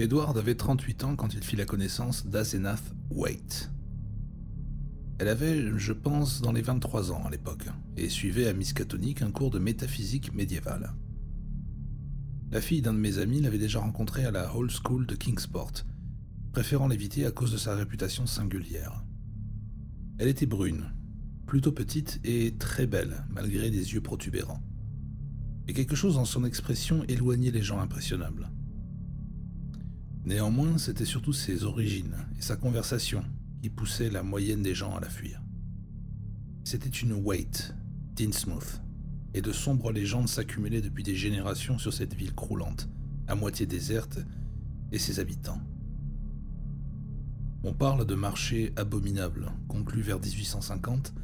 Edward 0.00 0.38
avait 0.38 0.54
38 0.54 1.04
ans 1.04 1.14
quand 1.14 1.34
il 1.34 1.42
fit 1.42 1.56
la 1.56 1.66
connaissance 1.66 2.26
d'Asenath 2.26 2.94
Waite. 3.10 3.70
Elle 5.18 5.28
avait, 5.28 5.78
je 5.78 5.92
pense, 5.92 6.40
dans 6.40 6.52
les 6.52 6.62
23 6.62 7.12
ans 7.12 7.26
à 7.26 7.30
l'époque, 7.30 7.66
et 7.98 8.08
suivait 8.08 8.48
à 8.48 8.54
Miskatonic 8.54 9.20
un 9.20 9.30
cours 9.30 9.50
de 9.50 9.58
métaphysique 9.58 10.32
médiévale. 10.32 10.94
La 12.50 12.62
fille 12.62 12.80
d'un 12.80 12.94
de 12.94 12.98
mes 12.98 13.18
amis 13.18 13.42
l'avait 13.42 13.58
déjà 13.58 13.80
rencontrée 13.80 14.24
à 14.24 14.30
la 14.30 14.56
Hall 14.56 14.70
School 14.70 15.06
de 15.06 15.14
Kingsport, 15.14 15.84
préférant 16.54 16.88
l'éviter 16.88 17.26
à 17.26 17.30
cause 17.30 17.52
de 17.52 17.58
sa 17.58 17.74
réputation 17.74 18.24
singulière. 18.24 19.04
Elle 20.16 20.28
était 20.28 20.46
brune, 20.46 20.94
plutôt 21.46 21.72
petite 21.72 22.20
et 22.24 22.54
très 22.56 22.86
belle, 22.86 23.26
malgré 23.28 23.70
des 23.70 23.92
yeux 23.92 24.00
protubérants. 24.00 24.62
Et 25.68 25.74
quelque 25.74 25.94
chose 25.94 26.14
dans 26.14 26.24
son 26.24 26.46
expression 26.46 27.04
éloignait 27.04 27.50
les 27.50 27.62
gens 27.62 27.80
impressionnables. 27.80 28.50
Néanmoins, 30.24 30.76
c'était 30.76 31.06
surtout 31.06 31.32
ses 31.32 31.64
origines 31.64 32.16
et 32.38 32.42
sa 32.42 32.56
conversation 32.56 33.24
qui 33.62 33.70
poussaient 33.70 34.10
la 34.10 34.22
moyenne 34.22 34.62
des 34.62 34.74
gens 34.74 34.94
à 34.94 35.00
la 35.00 35.08
fuir. 35.08 35.42
C'était 36.64 36.88
une 36.88 37.14
Waite, 37.14 37.74
d'Innsmouth, 38.16 38.82
et 39.32 39.40
de 39.40 39.52
sombres 39.52 39.92
légendes 39.92 40.28
s'accumulaient 40.28 40.82
depuis 40.82 41.02
des 41.02 41.14
générations 41.14 41.78
sur 41.78 41.92
cette 41.92 42.14
ville 42.14 42.34
croulante, 42.34 42.88
à 43.28 43.34
moitié 43.34 43.66
déserte, 43.66 44.18
et 44.92 44.98
ses 44.98 45.20
habitants. 45.20 45.60
On 47.62 47.72
parle 47.72 48.06
de 48.06 48.14
marchés 48.14 48.72
abominables, 48.76 49.52
conclus 49.68 50.02
vers 50.02 50.18
1850, 50.18 51.14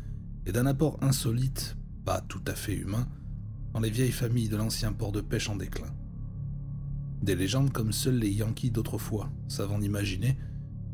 et 0.47 0.53
d'un 0.53 0.67
apport 0.67 0.99
insolite, 1.03 1.77
pas 2.05 2.21
tout 2.21 2.43
à 2.47 2.55
fait 2.55 2.75
humain, 2.75 3.09
dans 3.73 3.81
les 3.81 3.91
vieilles 3.91 4.13
familles 4.13 4.49
de 4.49 4.57
l'ancien 4.57 4.93
port 4.93 5.13
de 5.13 5.21
pêche 5.21 5.49
en 5.49 5.57
déclin. 5.57 5.93
Des 7.23 7.35
légendes 7.35 7.73
comme 7.73 7.93
seuls 7.93 8.19
les 8.19 8.31
Yankees 8.31 8.71
d'autrefois 8.71 9.31
savent 9.49 9.73
en 9.73 9.81
imaginer 9.81 10.37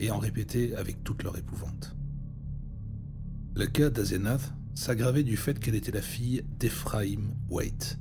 et 0.00 0.10
en 0.10 0.18
répéter 0.18 0.74
avec 0.76 1.02
toute 1.04 1.22
leur 1.22 1.36
épouvante. 1.36 1.96
Le 3.54 3.66
cas 3.66 3.90
d'Azenath 3.90 4.52
s'aggravait 4.74 5.24
du 5.24 5.36
fait 5.36 5.58
qu'elle 5.58 5.74
était 5.74 5.92
la 5.92 6.00
fille 6.00 6.42
d'Ephraim 6.58 7.34
Waite, 7.50 7.98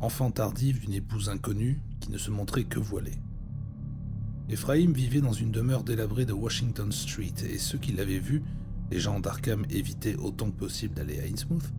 enfant 0.00 0.30
tardive 0.30 0.80
d'une 0.80 0.92
épouse 0.92 1.28
inconnue 1.30 1.80
qui 2.00 2.10
ne 2.10 2.18
se 2.18 2.30
montrait 2.30 2.64
que 2.64 2.78
voilée. 2.78 3.18
Ephraim 4.48 4.92
vivait 4.92 5.22
dans 5.22 5.32
une 5.32 5.50
demeure 5.50 5.82
délabrée 5.82 6.26
de 6.26 6.32
Washington 6.32 6.92
Street 6.92 7.34
et 7.48 7.58
ceux 7.58 7.78
qui 7.78 7.92
l'avaient 7.92 8.18
vu, 8.18 8.42
les 8.90 9.00
gens 9.00 9.18
d'Arkham 9.18 9.64
évitaient 9.70 10.14
autant 10.16 10.50
que 10.50 10.58
possible 10.58 10.94
d'aller 10.94 11.18
à 11.20 11.24
Innsmouth, 11.24 11.72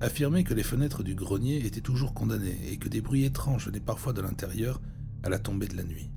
affirmaient 0.00 0.44
que 0.44 0.54
les 0.54 0.62
fenêtres 0.62 1.02
du 1.02 1.14
grenier 1.14 1.64
étaient 1.64 1.80
toujours 1.80 2.14
condamnées 2.14 2.58
et 2.70 2.76
que 2.76 2.88
des 2.88 3.00
bruits 3.00 3.24
étranges 3.24 3.66
venaient 3.66 3.80
parfois 3.80 4.12
de 4.12 4.20
l'intérieur 4.20 4.80
à 5.22 5.28
la 5.28 5.38
tombée 5.38 5.68
de 5.68 5.76
la 5.76 5.84
nuit. 5.84 6.10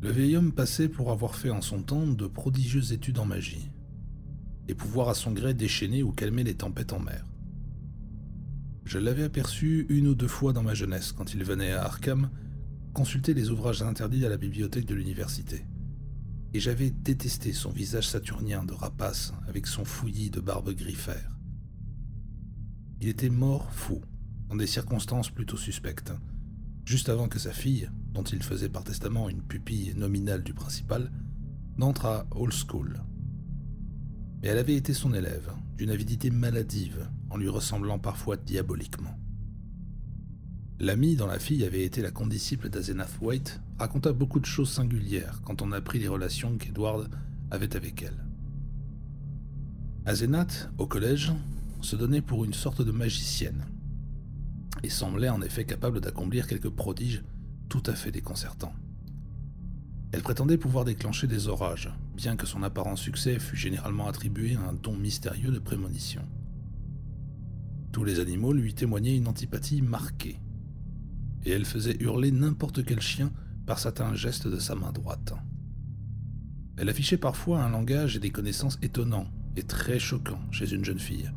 Le 0.00 0.10
vieil 0.10 0.36
homme 0.36 0.52
passait 0.52 0.88
pour 0.88 1.10
avoir 1.10 1.34
fait 1.34 1.50
en 1.50 1.62
son 1.62 1.82
temps 1.82 2.06
de 2.06 2.26
prodigieuses 2.26 2.92
études 2.92 3.18
en 3.18 3.24
magie, 3.24 3.70
et 4.68 4.74
pouvoir 4.74 5.08
à 5.08 5.14
son 5.14 5.32
gré 5.32 5.54
déchaîner 5.54 6.02
ou 6.02 6.12
calmer 6.12 6.44
les 6.44 6.54
tempêtes 6.54 6.92
en 6.92 7.00
mer. 7.00 7.24
Je 8.84 8.98
l'avais 8.98 9.24
aperçu 9.24 9.86
une 9.88 10.08
ou 10.08 10.14
deux 10.14 10.28
fois 10.28 10.52
dans 10.52 10.62
ma 10.62 10.74
jeunesse 10.74 11.12
quand 11.12 11.32
il 11.32 11.42
venait 11.42 11.72
à 11.72 11.84
Arkham 11.84 12.30
consulter 12.92 13.34
les 13.34 13.50
ouvrages 13.50 13.82
interdits 13.82 14.24
à 14.24 14.28
la 14.28 14.36
bibliothèque 14.36 14.86
de 14.86 14.94
l'université. 14.94 15.64
Et 16.52 16.60
j'avais 16.60 16.90
détesté 16.90 17.52
son 17.52 17.70
visage 17.70 18.08
saturnien 18.08 18.64
de 18.64 18.72
rapace 18.72 19.32
avec 19.48 19.66
son 19.66 19.84
fouillis 19.84 20.30
de 20.30 20.40
barbe 20.40 20.70
griffère. 20.74 21.33
Il 23.04 23.10
était 23.10 23.28
mort 23.28 23.70
fou, 23.70 24.00
dans 24.48 24.56
des 24.56 24.66
circonstances 24.66 25.28
plutôt 25.28 25.58
suspectes, 25.58 26.14
juste 26.86 27.10
avant 27.10 27.28
que 27.28 27.38
sa 27.38 27.52
fille, 27.52 27.90
dont 28.14 28.22
il 28.22 28.42
faisait 28.42 28.70
par 28.70 28.82
testament 28.82 29.28
une 29.28 29.42
pupille 29.42 29.92
nominale 29.94 30.42
du 30.42 30.54
principal, 30.54 31.12
n'entre 31.76 32.06
à 32.06 32.26
Old 32.30 32.54
School. 32.54 33.02
Mais 34.40 34.48
elle 34.48 34.56
avait 34.56 34.74
été 34.74 34.94
son 34.94 35.12
élève, 35.12 35.52
d'une 35.76 35.90
avidité 35.90 36.30
maladive, 36.30 37.06
en 37.28 37.36
lui 37.36 37.50
ressemblant 37.50 37.98
parfois 37.98 38.38
diaboliquement. 38.38 39.18
L'ami 40.80 41.14
dont 41.14 41.26
la 41.26 41.38
fille 41.38 41.66
avait 41.66 41.84
été 41.84 42.00
la 42.00 42.10
condisciple 42.10 42.70
d'Azenath 42.70 43.18
White 43.20 43.60
raconta 43.78 44.14
beaucoup 44.14 44.40
de 44.40 44.46
choses 44.46 44.70
singulières 44.70 45.42
quand 45.44 45.60
on 45.60 45.72
apprit 45.72 45.98
les 45.98 46.08
relations 46.08 46.56
qu'Edward 46.56 47.10
avait 47.50 47.76
avec 47.76 48.02
elle. 48.02 48.24
Azenath, 50.06 50.70
au 50.78 50.86
collège, 50.86 51.34
se 51.84 51.96
donnait 51.96 52.22
pour 52.22 52.44
une 52.44 52.54
sorte 52.54 52.82
de 52.82 52.90
magicienne, 52.90 53.66
et 54.82 54.88
semblait 54.88 55.28
en 55.28 55.42
effet 55.42 55.64
capable 55.64 56.00
d'accomplir 56.00 56.46
quelques 56.46 56.70
prodiges 56.70 57.22
tout 57.68 57.82
à 57.86 57.94
fait 57.94 58.10
déconcertants. 58.10 58.74
Elle 60.12 60.22
prétendait 60.22 60.58
pouvoir 60.58 60.84
déclencher 60.84 61.26
des 61.26 61.48
orages, 61.48 61.92
bien 62.16 62.36
que 62.36 62.46
son 62.46 62.62
apparent 62.62 62.96
succès 62.96 63.38
fût 63.38 63.56
généralement 63.56 64.06
attribué 64.06 64.56
à 64.56 64.68
un 64.68 64.72
don 64.72 64.96
mystérieux 64.96 65.50
de 65.50 65.58
prémonition. 65.58 66.22
Tous 67.92 68.04
les 68.04 68.20
animaux 68.20 68.52
lui 68.52 68.74
témoignaient 68.74 69.16
une 69.16 69.28
antipathie 69.28 69.82
marquée, 69.82 70.40
et 71.44 71.50
elle 71.50 71.64
faisait 71.64 71.96
hurler 72.00 72.30
n'importe 72.30 72.84
quel 72.84 73.00
chien 73.00 73.32
par 73.66 73.78
certains 73.78 74.14
gestes 74.14 74.48
de 74.48 74.58
sa 74.58 74.74
main 74.74 74.92
droite. 74.92 75.34
Elle 76.76 76.88
affichait 76.88 77.18
parfois 77.18 77.62
un 77.62 77.68
langage 77.68 78.16
et 78.16 78.20
des 78.20 78.30
connaissances 78.30 78.78
étonnants 78.82 79.28
et 79.56 79.62
très 79.62 79.98
choquants 79.98 80.40
chez 80.50 80.72
une 80.72 80.84
jeune 80.84 80.98
fille, 80.98 81.30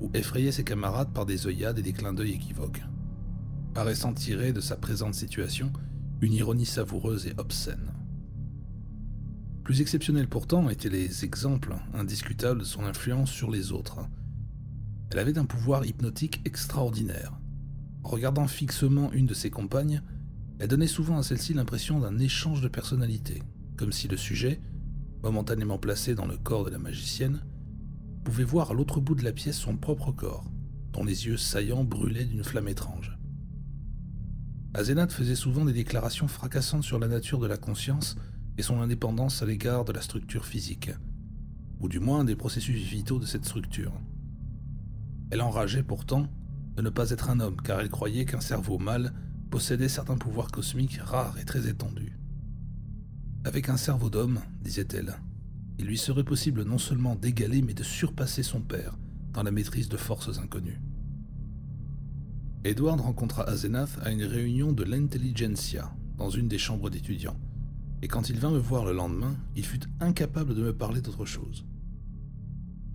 ou 0.00 0.10
effrayait 0.14 0.52
ses 0.52 0.64
camarades 0.64 1.12
par 1.12 1.26
des 1.26 1.46
œillades 1.46 1.78
et 1.78 1.82
des 1.82 1.92
clins 1.92 2.12
d'œil 2.12 2.32
équivoques, 2.32 2.82
paraissant 3.74 4.12
tirer 4.12 4.52
de 4.52 4.60
sa 4.60 4.76
présente 4.76 5.14
situation 5.14 5.72
une 6.20 6.32
ironie 6.32 6.66
savoureuse 6.66 7.26
et 7.26 7.34
obscène. 7.38 7.92
Plus 9.64 9.80
exceptionnels 9.80 10.28
pourtant 10.28 10.68
étaient 10.70 10.88
les 10.88 11.24
exemples 11.24 11.76
indiscutables 11.94 12.60
de 12.60 12.64
son 12.64 12.84
influence 12.84 13.30
sur 13.30 13.50
les 13.50 13.70
autres. 13.70 13.98
Elle 15.10 15.18
avait 15.18 15.38
un 15.38 15.44
pouvoir 15.44 15.84
hypnotique 15.84 16.40
extraordinaire. 16.44 17.38
En 18.02 18.08
regardant 18.08 18.46
fixement 18.46 19.12
une 19.12 19.26
de 19.26 19.34
ses 19.34 19.50
compagnes, 19.50 20.02
elle 20.58 20.68
donnait 20.68 20.86
souvent 20.86 21.18
à 21.18 21.22
celle-ci 21.22 21.54
l'impression 21.54 22.00
d'un 22.00 22.18
échange 22.18 22.62
de 22.62 22.68
personnalité, 22.68 23.42
comme 23.76 23.92
si 23.92 24.08
le 24.08 24.16
sujet, 24.16 24.60
momentanément 25.22 25.78
placé 25.78 26.14
dans 26.14 26.26
le 26.26 26.36
corps 26.36 26.64
de 26.64 26.70
la 26.70 26.78
magicienne, 26.78 27.42
pouvait 28.24 28.44
voir 28.44 28.70
à 28.70 28.74
l'autre 28.74 29.00
bout 29.00 29.14
de 29.14 29.24
la 29.24 29.32
pièce 29.32 29.58
son 29.58 29.76
propre 29.76 30.12
corps, 30.12 30.44
dont 30.92 31.04
les 31.04 31.26
yeux 31.26 31.36
saillants 31.36 31.84
brûlaient 31.84 32.24
d'une 32.24 32.44
flamme 32.44 32.68
étrange. 32.68 33.18
Azénat 34.74 35.08
faisait 35.08 35.34
souvent 35.34 35.64
des 35.64 35.72
déclarations 35.72 36.28
fracassantes 36.28 36.84
sur 36.84 36.98
la 36.98 37.08
nature 37.08 37.38
de 37.38 37.46
la 37.46 37.56
conscience 37.56 38.16
et 38.58 38.62
son 38.62 38.80
indépendance 38.80 39.42
à 39.42 39.46
l'égard 39.46 39.84
de 39.84 39.92
la 39.92 40.02
structure 40.02 40.44
physique, 40.44 40.90
ou 41.80 41.88
du 41.88 42.00
moins 42.00 42.24
des 42.24 42.36
processus 42.36 42.82
vitaux 42.82 43.18
de 43.18 43.26
cette 43.26 43.44
structure. 43.44 43.92
Elle 45.30 45.42
enrageait 45.42 45.82
pourtant 45.82 46.28
de 46.76 46.82
ne 46.82 46.90
pas 46.90 47.10
être 47.10 47.30
un 47.30 47.40
homme, 47.40 47.60
car 47.62 47.80
elle 47.80 47.88
croyait 47.88 48.24
qu'un 48.24 48.40
cerveau 48.40 48.78
mâle 48.78 49.12
possédait 49.50 49.88
certains 49.88 50.16
pouvoirs 50.16 50.50
cosmiques 50.50 51.00
rares 51.02 51.38
et 51.38 51.44
très 51.44 51.68
étendus. 51.68 52.18
Avec 53.44 53.68
un 53.68 53.76
cerveau 53.76 54.10
d'homme, 54.10 54.40
disait-elle, 54.60 55.18
il 55.78 55.86
lui 55.86 55.98
serait 55.98 56.24
possible 56.24 56.64
non 56.64 56.78
seulement 56.78 57.14
d'égaler 57.14 57.62
mais 57.62 57.74
de 57.74 57.82
surpasser 57.82 58.42
son 58.42 58.60
père 58.60 58.98
dans 59.32 59.42
la 59.42 59.50
maîtrise 59.50 59.88
de 59.88 59.96
forces 59.96 60.38
inconnues. 60.38 60.80
Edward 62.64 63.00
rencontra 63.00 63.44
Azenath 63.44 63.98
à 64.02 64.10
une 64.10 64.24
réunion 64.24 64.72
de 64.72 64.82
l'intelligentsia 64.82 65.94
dans 66.16 66.30
une 66.30 66.48
des 66.48 66.58
chambres 66.58 66.90
d'étudiants, 66.90 67.38
et 68.02 68.08
quand 68.08 68.28
il 68.28 68.38
vint 68.38 68.50
me 68.50 68.58
voir 68.58 68.84
le 68.84 68.92
lendemain, 68.92 69.36
il 69.56 69.64
fut 69.64 69.80
incapable 70.00 70.54
de 70.54 70.62
me 70.62 70.72
parler 70.72 71.00
d'autre 71.00 71.24
chose. 71.24 71.64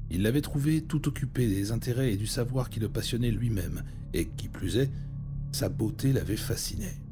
Il 0.09 0.21
l'avait 0.21 0.41
trouvé 0.41 0.81
tout 0.81 1.07
occupé 1.07 1.47
des 1.47 1.71
intérêts 1.71 2.13
et 2.13 2.17
du 2.17 2.27
savoir 2.27 2.69
qui 2.69 2.79
le 2.79 2.89
passionnait 2.89 3.31
lui-même, 3.31 3.83
et 4.13 4.27
qui 4.27 4.49
plus 4.49 4.77
est, 4.77 4.91
sa 5.51 5.69
beauté 5.69 6.13
l'avait 6.13 6.35
fasciné. 6.37 7.02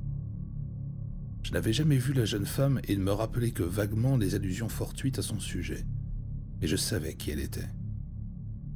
Je 1.44 1.52
n'avais 1.52 1.74
jamais 1.74 1.98
vu 1.98 2.14
la 2.14 2.26
jeune 2.26 2.46
femme 2.46 2.80
et 2.88 2.96
ne 2.96 3.04
me 3.04 3.12
rappelais 3.12 3.52
que 3.52 3.64
vaguement 3.64 4.18
les 4.18 4.36
allusions 4.36 4.70
fortuites 4.70 5.20
à 5.20 5.24
son 5.24 5.40
sujet. 5.40 5.86
Et 6.62 6.68
je 6.68 6.76
savais 6.76 7.16
qui 7.16 7.32
elle 7.32 7.40
était. 7.40 7.68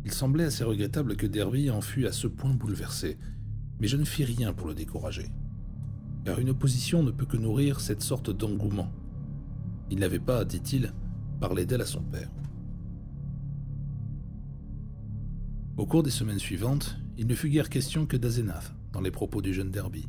Il 0.04 0.12
semblait 0.12 0.46
assez 0.46 0.64
regrettable 0.64 1.16
que 1.16 1.28
Derby 1.28 1.70
en 1.70 1.82
fût 1.82 2.06
à 2.06 2.12
ce 2.12 2.28
point 2.28 2.54
bouleversé, 2.54 3.18
mais 3.80 3.88
je 3.88 3.98
ne 3.98 4.04
fis 4.04 4.24
rien 4.24 4.54
pour 4.54 4.68
le 4.68 4.76
décourager. 4.76 5.30
Car 6.26 6.40
une 6.40 6.50
opposition 6.50 7.04
ne 7.04 7.12
peut 7.12 7.26
que 7.26 7.38
nourrir 7.38 7.80
cette 7.80 8.02
sorte 8.02 8.30
d'engouement. 8.30 8.92
Il 9.92 10.00
n'avait 10.00 10.20
pas, 10.20 10.46
dit-il, 10.46 10.94
parlé 11.40 11.66
d'elle 11.66 11.82
à 11.82 11.86
son 11.86 12.02
père. 12.02 12.32
Au 15.78 15.86
cours 15.86 16.04
des 16.04 16.12
semaines 16.12 16.40
suivantes, 16.40 16.98
il 17.18 17.28
ne 17.28 17.36
fut 17.36 17.50
guère 17.50 17.70
question 17.70 18.06
que 18.06 18.18
d'Azenath 18.18 18.74
dans 18.92 19.02
les 19.02 19.12
propos 19.12 19.42
du 19.42 19.54
jeune 19.54 19.72
Derby. 19.72 20.08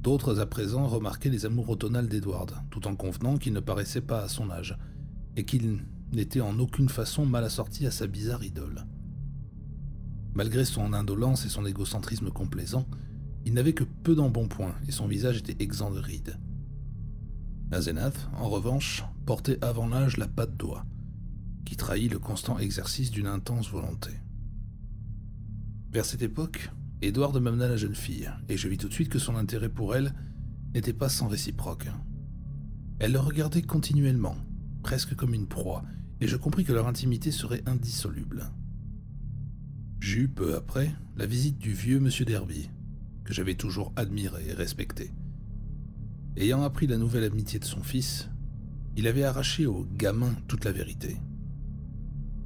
D'autres 0.00 0.38
à 0.38 0.46
présent 0.46 0.86
remarquaient 0.86 1.30
les 1.30 1.46
amours 1.46 1.68
automnales 1.68 2.08
d'Edward, 2.08 2.54
tout 2.70 2.86
en 2.86 2.94
convenant 2.94 3.38
qu'il 3.38 3.52
ne 3.52 3.60
paraissait 3.60 4.00
pas 4.00 4.22
à 4.22 4.28
son 4.28 4.50
âge, 4.50 4.78
et 5.36 5.44
qu'il 5.44 5.84
n'était 6.12 6.40
en 6.40 6.58
aucune 6.58 6.88
façon 6.88 7.26
mal 7.26 7.44
assorti 7.44 7.86
à 7.86 7.90
sa 7.90 8.06
bizarre 8.06 8.44
idole. 8.44 8.86
Malgré 10.34 10.64
son 10.64 10.92
indolence 10.92 11.46
et 11.46 11.48
son 11.48 11.64
égocentrisme 11.64 12.30
complaisant, 12.30 12.86
il 13.46 13.54
n'avait 13.54 13.72
que 13.72 13.84
peu 13.84 14.14
d'embonpoint 14.14 14.74
et 14.86 14.92
son 14.92 15.06
visage 15.06 15.38
était 15.38 15.62
exempt 15.62 15.92
de 15.92 15.98
rides. 15.98 16.38
Azenath, 17.72 18.28
en 18.34 18.48
revanche, 18.48 19.04
portait 19.24 19.62
avant 19.64 19.88
l'âge 19.88 20.18
la 20.18 20.28
patte 20.28 20.56
d'oie, 20.56 20.84
qui 21.64 21.76
trahit 21.76 22.12
le 22.12 22.18
constant 22.18 22.58
exercice 22.58 23.10
d'une 23.10 23.26
intense 23.26 23.70
volonté. 23.70 24.10
Vers 25.90 26.04
cette 26.04 26.22
époque, 26.22 26.70
Edward 27.02 27.38
m'amena 27.38 27.68
la 27.68 27.76
jeune 27.76 27.94
fille, 27.94 28.30
et 28.48 28.56
je 28.56 28.68
vis 28.68 28.78
tout 28.78 28.88
de 28.88 28.92
suite 28.92 29.10
que 29.10 29.18
son 29.18 29.36
intérêt 29.36 29.68
pour 29.68 29.94
elle 29.94 30.14
n'était 30.74 30.92
pas 30.92 31.08
sans 31.08 31.28
réciproque. 31.28 31.88
Elle 32.98 33.12
le 33.12 33.20
regardait 33.20 33.62
continuellement, 33.62 34.36
presque 34.82 35.14
comme 35.14 35.34
une 35.34 35.46
proie, 35.46 35.84
et 36.20 36.26
je 36.26 36.36
compris 36.36 36.64
que 36.64 36.72
leur 36.72 36.88
intimité 36.88 37.30
serait 37.30 37.62
indissoluble. 37.66 38.50
J'eus 40.00 40.28
peu 40.28 40.54
après 40.54 40.94
la 41.16 41.26
visite 41.26 41.58
du 41.58 41.72
vieux 41.72 42.00
monsieur 42.00 42.24
Derby, 42.24 42.70
que 43.24 43.34
j'avais 43.34 43.54
toujours 43.54 43.92
admiré 43.96 44.48
et 44.48 44.54
respecté. 44.54 45.12
Ayant 46.36 46.62
appris 46.62 46.86
la 46.86 46.96
nouvelle 46.96 47.24
amitié 47.24 47.58
de 47.58 47.64
son 47.64 47.82
fils, 47.82 48.28
il 48.96 49.06
avait 49.06 49.24
arraché 49.24 49.66
au 49.66 49.86
gamin 49.96 50.34
toute 50.48 50.64
la 50.64 50.72
vérité. 50.72 51.16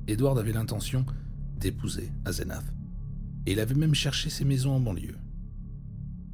Edward 0.09 0.38
avait 0.38 0.52
l'intention 0.52 1.07
d'épouser 1.59 2.11
Azenath, 2.25 2.64
et 3.47 3.52
il 3.52 3.61
avait 3.61 3.75
même 3.75 3.94
cherché 3.94 4.30
ses 4.30 4.44
maisons 4.44 4.73
en 4.73 4.80
banlieue. 4.80 5.18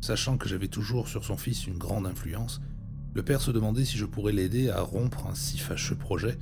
Sachant 0.01 0.39
que 0.39 0.49
j'avais 0.49 0.69
toujours 0.69 1.09
sur 1.09 1.25
son 1.25 1.37
fils 1.37 1.67
une 1.67 1.79
grande 1.79 2.07
influence, 2.07 2.61
le 3.15 3.23
père 3.23 3.41
se 3.41 3.51
demandait 3.51 3.85
si 3.85 3.97
je 3.97 4.05
pourrais 4.05 4.33
l'aider 4.33 4.69
à 4.71 4.83
rompre 4.83 5.27
un 5.27 5.35
si 5.35 5.59
fâcheux 5.59 5.97
projet, 5.97 6.39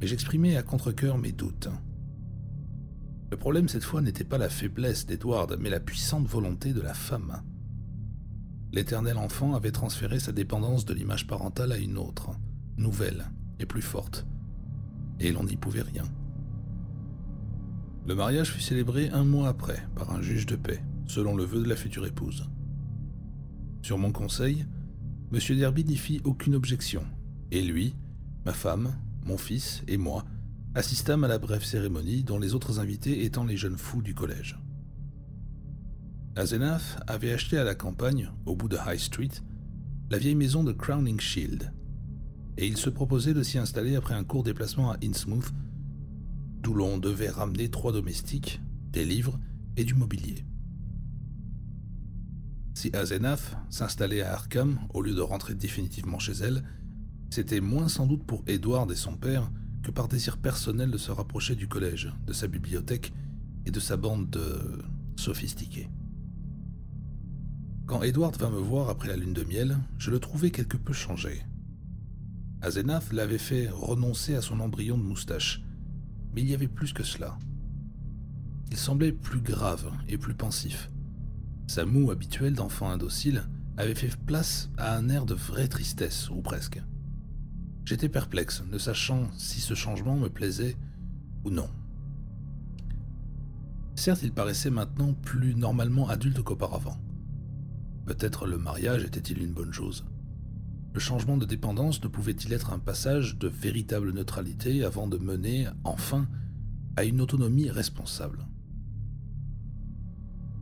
et 0.00 0.06
j'exprimais 0.06 0.56
à 0.56 0.62
contre-coeur 0.62 1.18
mes 1.18 1.32
doutes. 1.32 1.68
Le 3.30 3.36
problème 3.36 3.68
cette 3.68 3.84
fois 3.84 4.00
n'était 4.00 4.24
pas 4.24 4.38
la 4.38 4.48
faiblesse 4.48 5.04
d'Edward, 5.06 5.56
mais 5.58 5.70
la 5.70 5.80
puissante 5.80 6.26
volonté 6.26 6.72
de 6.72 6.80
la 6.80 6.94
femme. 6.94 7.42
L'éternel 8.72 9.16
enfant 9.16 9.54
avait 9.54 9.72
transféré 9.72 10.20
sa 10.20 10.32
dépendance 10.32 10.84
de 10.84 10.94
l'image 10.94 11.26
parentale 11.26 11.72
à 11.72 11.78
une 11.78 11.98
autre, 11.98 12.30
nouvelle 12.76 13.26
et 13.58 13.66
plus 13.66 13.82
forte, 13.82 14.26
et 15.18 15.32
l'on 15.32 15.44
n'y 15.44 15.56
pouvait 15.56 15.82
rien. 15.82 16.04
Le 18.06 18.14
mariage 18.14 18.52
fut 18.52 18.60
célébré 18.60 19.08
un 19.10 19.24
mois 19.24 19.48
après 19.48 19.84
par 19.96 20.12
un 20.12 20.22
juge 20.22 20.46
de 20.46 20.54
paix, 20.54 20.80
selon 21.06 21.34
le 21.34 21.42
vœu 21.42 21.60
de 21.60 21.68
la 21.68 21.74
future 21.74 22.06
épouse. 22.06 22.48
Sur 23.82 23.98
mon 23.98 24.12
conseil, 24.12 24.64
M. 25.32 25.56
Derby 25.56 25.84
n'y 25.84 25.96
fit 25.96 26.20
aucune 26.22 26.54
objection, 26.54 27.04
et 27.50 27.62
lui, 27.62 27.96
ma 28.44 28.52
femme, 28.52 28.94
mon 29.24 29.36
fils 29.36 29.82
et 29.88 29.96
moi 29.96 30.24
assistâmes 30.76 31.24
à 31.24 31.28
la 31.28 31.38
brève 31.38 31.64
cérémonie 31.64 32.22
dont 32.22 32.38
les 32.38 32.54
autres 32.54 32.80
invités 32.80 33.24
étant 33.24 33.44
les 33.44 33.56
jeunes 33.56 33.78
fous 33.78 34.02
du 34.02 34.14
collège. 34.14 34.58
Azenath 36.36 37.02
avait 37.06 37.32
acheté 37.32 37.56
à 37.56 37.64
la 37.64 37.74
campagne, 37.74 38.30
au 38.44 38.54
bout 38.54 38.68
de 38.68 38.76
High 38.86 38.98
Street, 38.98 39.30
la 40.10 40.18
vieille 40.18 40.34
maison 40.34 40.62
de 40.62 40.72
Crowning 40.72 41.18
Shield, 41.18 41.72
et 42.58 42.66
il 42.66 42.76
se 42.76 42.90
proposait 42.90 43.34
de 43.34 43.42
s'y 43.42 43.58
installer 43.58 43.96
après 43.96 44.14
un 44.14 44.22
court 44.22 44.44
déplacement 44.44 44.92
à 44.92 44.96
Innsmouth, 45.02 45.50
d'où 46.66 46.74
l'on 46.74 46.98
devait 46.98 47.30
ramener 47.30 47.70
trois 47.70 47.92
domestiques, 47.92 48.60
des 48.90 49.04
livres 49.04 49.38
et 49.76 49.84
du 49.84 49.94
mobilier. 49.94 50.44
Si 52.74 52.90
Azenath 52.92 53.56
s'installait 53.70 54.22
à 54.22 54.32
Arkham 54.32 54.80
au 54.92 55.00
lieu 55.00 55.14
de 55.14 55.20
rentrer 55.20 55.54
définitivement 55.54 56.18
chez 56.18 56.32
elle, 56.32 56.64
c'était 57.30 57.60
moins 57.60 57.86
sans 57.86 58.08
doute 58.08 58.24
pour 58.24 58.42
Edward 58.48 58.90
et 58.90 58.96
son 58.96 59.16
père 59.16 59.48
que 59.84 59.92
par 59.92 60.08
désir 60.08 60.38
personnel 60.38 60.90
de 60.90 60.98
se 60.98 61.12
rapprocher 61.12 61.54
du 61.54 61.68
collège, 61.68 62.12
de 62.26 62.32
sa 62.32 62.48
bibliothèque 62.48 63.12
et 63.64 63.70
de 63.70 63.78
sa 63.78 63.96
bande 63.96 64.28
de 64.28 64.82
sophistiqués. 65.14 65.88
Quand 67.86 68.02
Edward 68.02 68.36
vint 68.40 68.50
me 68.50 68.58
voir 68.58 68.88
après 68.88 69.06
la 69.06 69.16
lune 69.16 69.34
de 69.34 69.44
miel, 69.44 69.78
je 69.98 70.10
le 70.10 70.18
trouvais 70.18 70.50
quelque 70.50 70.76
peu 70.76 70.92
changé. 70.92 71.44
Azenath 72.60 73.12
l'avait 73.12 73.38
fait 73.38 73.68
renoncer 73.68 74.34
à 74.34 74.42
son 74.42 74.58
embryon 74.58 74.98
de 74.98 75.04
moustache, 75.04 75.62
mais 76.36 76.42
il 76.42 76.50
y 76.50 76.54
avait 76.54 76.68
plus 76.68 76.92
que 76.92 77.02
cela. 77.02 77.38
Il 78.70 78.76
semblait 78.76 79.12
plus 79.12 79.40
grave 79.40 79.90
et 80.06 80.18
plus 80.18 80.34
pensif. 80.34 80.90
Sa 81.66 81.86
moue 81.86 82.10
habituelle 82.10 82.54
d'enfant 82.54 82.90
indocile 82.90 83.48
avait 83.78 83.94
fait 83.94 84.14
place 84.26 84.70
à 84.76 84.94
un 84.96 85.08
air 85.08 85.24
de 85.24 85.34
vraie 85.34 85.68
tristesse, 85.68 86.28
ou 86.28 86.42
presque. 86.42 86.80
J'étais 87.86 88.10
perplexe, 88.10 88.62
ne 88.70 88.76
sachant 88.76 89.30
si 89.38 89.60
ce 89.60 89.74
changement 89.74 90.16
me 90.16 90.28
plaisait 90.28 90.76
ou 91.44 91.50
non. 91.50 91.70
Certes, 93.94 94.22
il 94.22 94.32
paraissait 94.32 94.70
maintenant 94.70 95.14
plus 95.14 95.54
normalement 95.54 96.08
adulte 96.08 96.42
qu'auparavant. 96.42 96.98
Peut-être 98.04 98.46
le 98.46 98.58
mariage 98.58 99.04
était-il 99.04 99.42
une 99.42 99.54
bonne 99.54 99.72
chose. 99.72 100.04
Le 100.96 101.00
changement 101.00 101.36
de 101.36 101.44
dépendance 101.44 102.02
ne 102.02 102.08
pouvait-il 102.08 102.54
être 102.54 102.72
un 102.72 102.78
passage 102.78 103.36
de 103.36 103.48
véritable 103.48 104.14
neutralité 104.14 104.82
avant 104.82 105.06
de 105.06 105.18
mener, 105.18 105.68
enfin, 105.84 106.26
à 106.96 107.04
une 107.04 107.20
autonomie 107.20 107.68
responsable? 107.68 108.46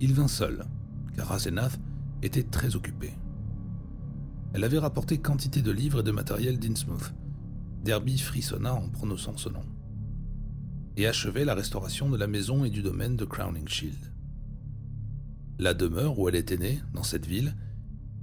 Il 0.00 0.12
vint 0.12 0.26
seul, 0.26 0.67
car 1.14 1.30
Azenath 1.30 1.78
était 2.21 2.43
très 2.43 2.75
occupée. 2.75 3.15
Elle 4.54 4.65
avait 4.65 4.80
rapporté 4.80 5.19
quantité 5.19 5.63
de 5.63 5.71
livres 5.71 6.00
et 6.00 6.02
de 6.02 6.11
matériel 6.11 6.58
d'Innsmouth. 6.58 7.15
Derby 7.85 8.19
frissonna 8.19 8.75
en 8.75 8.89
prononçant 8.89 9.37
ce 9.37 9.50
nom. 9.50 9.65
Et 10.97 11.06
achevait 11.06 11.45
la 11.45 11.54
restauration 11.54 12.11
de 12.11 12.17
la 12.17 12.26
maison 12.26 12.65
et 12.65 12.71
du 12.71 12.82
domaine 12.82 13.15
de 13.15 13.25
Crowning 13.25 13.69
Shield. 13.69 14.13
La 15.61 15.75
demeure 15.75 16.19
où 16.19 16.28
elle 16.28 16.35
était 16.35 16.58
née, 16.58 16.80
dans 16.93 17.04
cette 17.04 17.26
ville, 17.26 17.54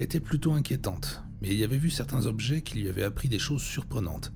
était 0.01 0.19
plutôt 0.19 0.51
inquiétante, 0.51 1.23
mais 1.41 1.53
il 1.53 1.63
avait 1.63 1.77
vu 1.77 1.89
certains 1.89 2.25
objets 2.25 2.61
qui 2.61 2.79
lui 2.79 2.89
avaient 2.89 3.03
appris 3.03 3.29
des 3.29 3.39
choses 3.39 3.63
surprenantes. 3.63 4.33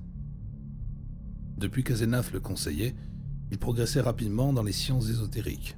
Depuis 1.58 1.84
qu'Azenath 1.84 2.32
le 2.32 2.40
conseillait, 2.40 2.94
il 3.50 3.58
progressait 3.58 4.00
rapidement 4.00 4.52
dans 4.52 4.62
les 4.62 4.72
sciences 4.72 5.08
ésotériques. 5.08 5.76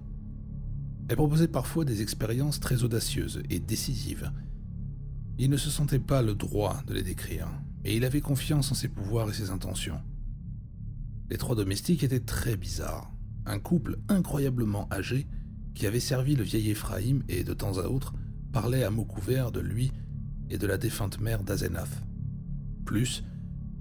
Elle 1.09 1.17
proposait 1.17 1.49
parfois 1.49 1.85
des 1.85 2.03
expériences 2.03 2.61
très 2.61 2.83
audacieuses 2.83 3.43
et 3.51 3.61
décisives, 3.61 4.33
il 5.41 5.51
ne 5.51 5.57
se 5.57 5.71
sentait 5.71 6.01
pas 6.01 6.21
le 6.21 6.35
droit 6.35 6.83
de 6.89 6.95
les 6.95 7.05
décrire, 7.05 7.47
et 7.85 7.97
il 7.97 8.05
avait 8.05 8.21
confiance 8.21 8.73
en 8.73 8.75
ses 8.75 8.89
pouvoirs 8.89 9.31
et 9.31 9.33
ses 9.33 9.51
intentions. 9.51 10.01
Les 11.31 11.39
trois 11.39 11.55
domestiques 11.55 12.03
étaient 12.03 12.19
très 12.19 12.57
bizarres. 12.57 13.13
Un 13.47 13.61
couple 13.61 13.99
incroyablement 14.09 14.89
âgé 14.93 15.29
qui 15.75 15.87
avait 15.87 16.01
servi 16.01 16.35
le 16.35 16.43
vieil 16.43 16.71
Ephraim 16.71 17.21
et, 17.29 17.45
de 17.45 17.55
temps 17.55 17.79
à 17.79 17.85
autre, 17.85 18.15
parlait 18.53 18.83
à 18.83 18.91
mots 18.91 19.05
couverts 19.05 19.53
de 19.53 19.61
lui 19.61 19.93
et 20.51 20.59
de 20.59 20.67
la 20.67 20.79
défunte 20.79 21.21
mère 21.21 21.43
d'Azenath. 21.43 22.03
Plus, 22.85 23.25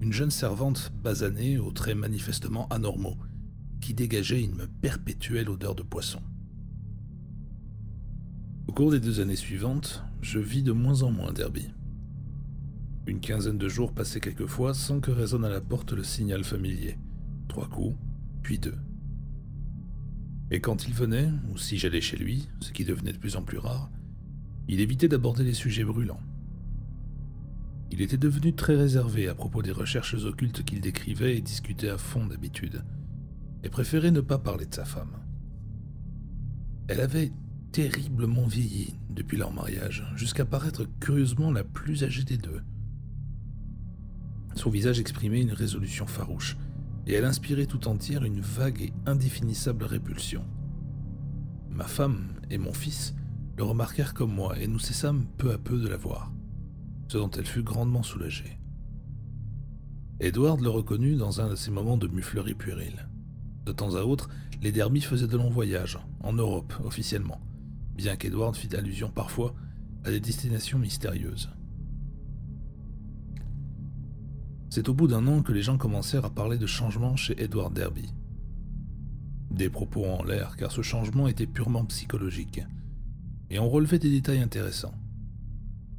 une 0.00 0.12
jeune 0.12 0.30
servante 0.30 0.92
basanée 1.02 1.58
aux 1.58 1.72
traits 1.72 1.96
manifestement 1.96 2.68
anormaux, 2.68 3.16
qui 3.80 3.94
dégageait 3.94 4.42
une 4.42 4.66
perpétuelle 4.80 5.48
odeur 5.48 5.74
de 5.74 5.82
poisson. 5.82 6.20
Au 8.66 8.72
cours 8.72 8.90
des 8.90 9.00
deux 9.00 9.20
années 9.20 9.36
suivantes, 9.36 10.04
je 10.20 10.38
vis 10.38 10.62
de 10.62 10.72
moins 10.72 11.02
en 11.02 11.10
moins 11.10 11.32
Derby. 11.32 11.70
Une 13.06 13.20
quinzaine 13.20 13.56
de 13.56 13.68
jours 13.68 13.94
passaient 13.94 14.20
quelquefois 14.20 14.74
sans 14.74 15.00
que 15.00 15.10
résonne 15.10 15.44
à 15.44 15.48
la 15.48 15.62
porte 15.62 15.92
le 15.92 16.04
signal 16.04 16.44
familier. 16.44 16.98
Trois 17.48 17.68
coups, 17.68 17.96
puis 18.42 18.58
deux. 18.58 18.76
Et 20.50 20.60
quand 20.60 20.86
il 20.86 20.94
venait, 20.94 21.30
ou 21.50 21.56
si 21.56 21.78
j'allais 21.78 22.00
chez 22.00 22.16
lui, 22.16 22.48
ce 22.60 22.72
qui 22.72 22.84
devenait 22.84 23.12
de 23.12 23.18
plus 23.18 23.36
en 23.36 23.42
plus 23.42 23.58
rare, 23.58 23.90
il 24.68 24.80
évitait 24.80 25.08
d'aborder 25.08 25.44
les 25.44 25.54
sujets 25.54 25.84
brûlants. 25.84 26.20
Il 27.98 28.04
était 28.04 28.16
devenu 28.16 28.54
très 28.54 28.76
réservé 28.76 29.26
à 29.26 29.34
propos 29.34 29.60
des 29.60 29.72
recherches 29.72 30.14
occultes 30.14 30.62
qu'il 30.62 30.80
décrivait 30.80 31.36
et 31.36 31.40
discutait 31.40 31.88
à 31.88 31.98
fond 31.98 32.24
d'habitude, 32.26 32.84
et 33.64 33.70
préférait 33.70 34.12
ne 34.12 34.20
pas 34.20 34.38
parler 34.38 34.66
de 34.66 34.74
sa 34.74 34.84
femme. 34.84 35.18
Elle 36.86 37.00
avait 37.00 37.32
terriblement 37.72 38.46
vieilli 38.46 38.94
depuis 39.10 39.36
leur 39.36 39.52
mariage, 39.52 40.06
jusqu'à 40.14 40.44
paraître 40.44 40.86
curieusement 41.00 41.50
la 41.50 41.64
plus 41.64 42.04
âgée 42.04 42.22
des 42.22 42.36
deux. 42.36 42.62
Son 44.54 44.70
visage 44.70 45.00
exprimait 45.00 45.42
une 45.42 45.52
résolution 45.52 46.06
farouche, 46.06 46.56
et 47.08 47.14
elle 47.14 47.24
inspirait 47.24 47.66
tout 47.66 47.88
entière 47.88 48.22
une 48.22 48.40
vague 48.40 48.80
et 48.80 48.92
indéfinissable 49.06 49.82
répulsion. 49.82 50.44
Ma 51.68 51.88
femme 51.88 52.28
et 52.48 52.58
mon 52.58 52.72
fils 52.72 53.16
le 53.56 53.64
remarquèrent 53.64 54.14
comme 54.14 54.32
moi, 54.32 54.56
et 54.56 54.68
nous 54.68 54.78
cessâmes 54.78 55.26
peu 55.36 55.50
à 55.50 55.58
peu 55.58 55.80
de 55.80 55.88
la 55.88 55.96
voir, 55.96 56.32
ce 57.08 57.18
dont 57.18 57.30
elle 57.30 57.46
fut 57.46 57.62
grandement 57.62 58.02
soulagée. 58.02 58.58
Edward 60.20 60.60
le 60.60 60.68
reconnut 60.68 61.16
dans 61.16 61.40
un 61.40 61.48
de 61.50 61.54
ces 61.54 61.70
moments 61.70 61.96
de 61.96 62.08
muflerie 62.08 62.54
puérile. 62.54 63.08
De 63.64 63.72
temps 63.72 63.94
à 63.94 64.02
autre, 64.02 64.28
les 64.62 64.72
Derby 64.72 65.00
faisaient 65.00 65.28
de 65.28 65.36
longs 65.36 65.50
voyages, 65.50 65.98
en 66.20 66.32
Europe 66.32 66.74
officiellement, 66.84 67.40
bien 67.94 68.16
qu'Edward 68.16 68.56
fît 68.56 68.74
allusion 68.74 69.10
parfois 69.10 69.54
à 70.04 70.10
des 70.10 70.20
destinations 70.20 70.78
mystérieuses. 70.78 71.50
C'est 74.70 74.88
au 74.88 74.94
bout 74.94 75.06
d'un 75.06 75.26
an 75.28 75.42
que 75.42 75.52
les 75.52 75.62
gens 75.62 75.78
commencèrent 75.78 76.24
à 76.24 76.30
parler 76.30 76.58
de 76.58 76.66
changement 76.66 77.16
chez 77.16 77.40
Edward 77.42 77.72
Derby. 77.72 78.12
Des 79.50 79.70
propos 79.70 80.04
en 80.04 80.22
l'air, 80.24 80.56
car 80.56 80.70
ce 80.72 80.82
changement 80.82 81.26
était 81.26 81.46
purement 81.46 81.84
psychologique, 81.86 82.60
et 83.50 83.58
on 83.58 83.70
relevait 83.70 83.98
des 83.98 84.10
détails 84.10 84.40
intéressants. 84.40 84.94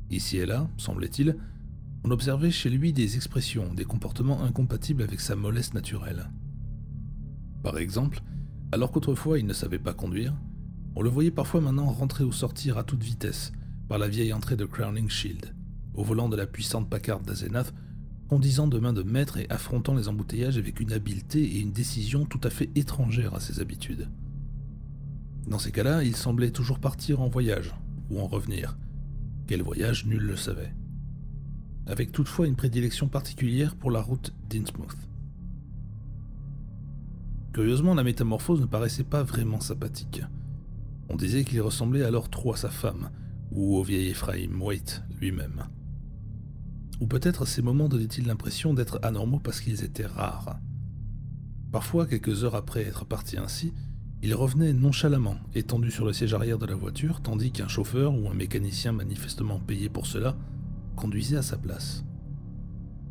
Ici 0.10 0.38
et 0.38 0.46
là, 0.46 0.68
semblait-il, 0.78 1.38
on 2.04 2.12
observait 2.12 2.52
chez 2.52 2.70
lui 2.70 2.94
des 2.94 3.16
expressions, 3.16 3.74
des 3.74 3.86
comportements 3.86 4.42
incompatibles 4.42 5.04
avec 5.04 5.20
sa 5.20 5.36
mollesse 5.36 5.74
naturelle. 5.74 6.30
Par 7.62 7.78
exemple, 7.78 8.22
alors 8.72 8.92
qu'autrefois 8.92 9.40
il 9.40 9.46
ne 9.46 9.54
savait 9.54 9.80
pas 9.80 9.94
conduire, 9.94 10.34
on 10.96 11.02
le 11.02 11.10
voyait 11.10 11.32
parfois 11.32 11.62
maintenant 11.62 11.92
rentrer 11.92 12.24
ou 12.24 12.32
sortir 12.32 12.78
à 12.78 12.84
toute 12.84 13.04
vitesse 13.04 13.52
par 13.88 13.98
la 13.98 14.08
vieille 14.08 14.34
entrée 14.34 14.56
de 14.56 14.66
Crowning 14.66 15.10
Shield, 15.10 15.54
au 15.94 16.04
volant 16.04 16.30
de 16.30 16.36
la 16.36 16.48
puissante 16.48 16.90
Packard 16.90 17.20
d'Azenath, 17.22 17.74
conduisant 18.28 18.68
de 18.68 18.80
main 18.80 18.94
de 18.94 19.04
maître 19.04 19.38
et 19.38 19.48
affrontant 19.50 19.96
les 19.96 20.08
embouteillages 20.08 20.58
avec 20.58 20.80
une 20.80 20.94
habileté 20.94 21.44
et 21.44 21.60
une 21.60 21.72
décision 21.72 22.26
tout 22.26 22.42
à 22.44 22.50
fait 22.50 22.70
étrangères 22.76 23.34
à 23.34 23.40
ses 23.40 23.60
habitudes. 23.60 24.08
Dans 25.48 25.60
ces 25.60 25.72
cas-là, 25.72 26.04
il 26.04 26.16
semblait 26.16 26.52
toujours 26.52 26.80
partir 26.80 27.22
en 27.22 27.28
voyage, 27.28 27.74
ou 28.12 28.20
en 28.20 28.28
revenir. 28.28 28.78
Quel 29.50 29.64
voyage, 29.64 30.06
nul 30.06 30.22
le 30.22 30.36
savait. 30.36 30.76
Avec 31.88 32.12
toutefois 32.12 32.46
une 32.46 32.56
prédilection 32.56 33.08
particulière 33.08 33.76
pour 33.76 33.90
la 33.90 34.00
route 34.00 34.32
d'Innsmouth. 34.48 34.96
Curieusement, 37.52 37.96
la 37.96 38.04
métamorphose 38.04 38.62
ne 38.62 38.68
paraissait 38.68 39.04
pas 39.04 39.24
vraiment 39.24 39.60
sympathique. 39.60 40.22
On 41.10 41.16
disait 41.16 41.46
qu'il 41.46 41.62
ressemblait 41.62 42.04
alors 42.04 42.30
trop 42.30 42.54
à 42.54 42.58
sa 42.58 42.70
femme, 42.70 43.10
ou 43.50 43.76
au 43.76 43.82
vieil 43.82 44.10
Ephraim 44.10 44.62
Waite 44.62 45.02
lui-même. 45.20 45.64
Ou 47.00 47.08
peut-être 47.08 47.48
ces 47.48 47.64
moments 47.64 47.90
donnaient-ils 47.90 48.28
l'impression 48.28 48.76
d'être 48.76 49.00
anormaux 49.02 49.40
parce 49.40 49.62
qu'ils 49.62 49.84
étaient 49.84 50.06
rares. 50.06 50.60
Parfois, 51.72 52.06
quelques 52.06 52.44
heures 52.44 52.54
après 52.54 52.84
être 52.84 53.04
parti 53.04 53.40
ainsi, 53.40 53.74
il 54.22 54.34
revenait 54.36 54.74
nonchalamment, 54.74 55.38
étendu 55.56 55.92
sur 55.92 56.06
le 56.06 56.12
siège 56.12 56.34
arrière 56.34 56.58
de 56.58 56.66
la 56.66 56.76
voiture, 56.76 57.22
tandis 57.22 57.52
qu'un 57.52 57.70
chauffeur 57.70 58.14
ou 58.14 58.30
un 58.30 58.34
mécanicien 58.34 58.92
manifestement 58.92 59.60
payé 59.60 59.88
pour 59.88 60.08
cela 60.08 60.36
conduisait 60.98 61.38
à 61.38 61.42
sa 61.42 61.58
place. 61.58 62.04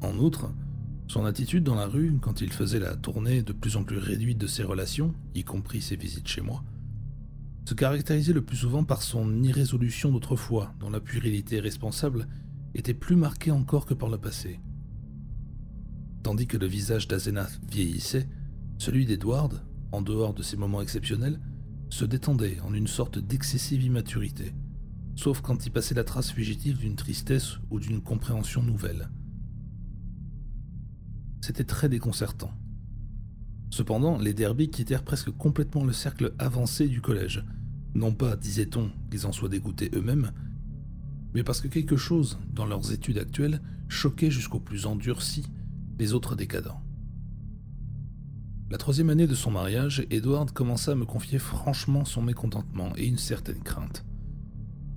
En 0.03 0.19
outre, 0.19 0.53
son 1.07 1.25
attitude 1.25 1.65
dans 1.65 1.75
la 1.75 1.87
rue, 1.87 2.19
quand 2.21 2.43
il 2.43 2.53
faisait 2.53 2.79
la 2.79 2.95
tournée 2.95 3.43
de 3.43 3.55
plus 3.55 3.77
en 3.77 3.85
plus 3.85 3.97
réduite 3.97 4.37
de 4.37 4.47
ses 4.47 4.63
relations, 4.63 5.15
y 5.35 5.43
compris 5.45 5.81
ses 5.81 5.97
visites 5.97 6.29
chez 6.29 6.43
moi, 6.43 6.63
se 7.67 7.73
caractérisait 7.73 8.35
le 8.35 8.45
plus 8.45 8.59
souvent 8.59 8.85
par 8.85 9.03
son 9.03 9.43
irrésolution 9.43 10.13
d'autrefois, 10.13 10.75
dont 10.81 10.91
la 10.91 11.01
puérilité 11.01 11.61
responsable 11.61 12.29
était 12.75 12.95
plus 12.95 13.17
marquée 13.17 13.51
encore 13.51 13.87
que 13.87 13.95
par 13.95 14.11
le 14.11 14.19
passé. 14.19 14.61
Tandis 16.23 16.47
que 16.47 16.59
le 16.59 16.67
visage 16.67 17.09
d'Azenath 17.09 17.59
vieillissait, 17.71 18.29
celui 18.77 19.07
d'Edward, 19.07 19.63
en 19.93 20.03
dehors 20.03 20.35
de 20.35 20.43
ces 20.43 20.57
moments 20.57 20.83
exceptionnels, 20.83 21.41
se 21.91 22.05
détendait 22.05 22.61
en 22.61 22.75
une 22.75 22.87
sorte 22.87 23.19
d'excessive 23.19 23.83
immaturité, 23.83 24.55
sauf 25.17 25.41
quand 25.41 25.67
il 25.67 25.71
passait 25.71 25.95
la 25.95 26.05
trace 26.05 26.31
fugitive 26.31 26.79
d'une 26.79 26.97
tristesse 26.97 27.57
ou 27.71 27.81
d'une 27.81 28.03
compréhension 28.03 28.63
nouvelle. 28.63 29.09
C'était 31.41 31.65
très 31.65 31.89
déconcertant. 31.89 32.53
Cependant, 33.71 34.19
les 34.19 34.35
Derby 34.35 34.71
quittèrent 34.71 35.05
presque 35.05 35.31
complètement 35.31 35.85
le 35.85 35.93
cercle 35.93 36.35
avancé 36.39 36.89
du 36.89 37.01
collège, 37.01 37.45
non 37.95 38.13
pas, 38.13 38.37
disait-on, 38.37 38.91
qu'ils 39.11 39.27
en 39.27 39.33
soient 39.33 39.49
dégoûtés 39.49 39.91
eux-mêmes, 39.95 40.33
mais 41.35 41.43
parce 41.43 41.61
que 41.61 41.69
quelque 41.69 41.97
chose, 41.97 42.39
dans 42.53 42.67
leurs 42.67 42.93
études 42.93 43.19
actuelles, 43.19 43.61
choquait 43.89 44.31
jusqu'au 44.31 44.61
plus 44.61 44.87
endurci 44.87 45.47
les 45.99 46.13
autres 46.15 46.37
décadents. 46.37 46.81
La 48.71 48.77
troisième 48.77 49.09
année 49.09 49.27
de 49.27 49.35
son 49.35 49.51
mariage, 49.51 50.07
Edward 50.11 50.51
commença 50.51 50.93
à 50.93 50.95
me 50.95 51.07
confier 51.07 51.39
franchement 51.39 52.05
son 52.05 52.21
mécontentement 52.21 52.93
et 52.97 53.07
une 53.07 53.17
certaine 53.17 53.63
crainte. 53.63 54.05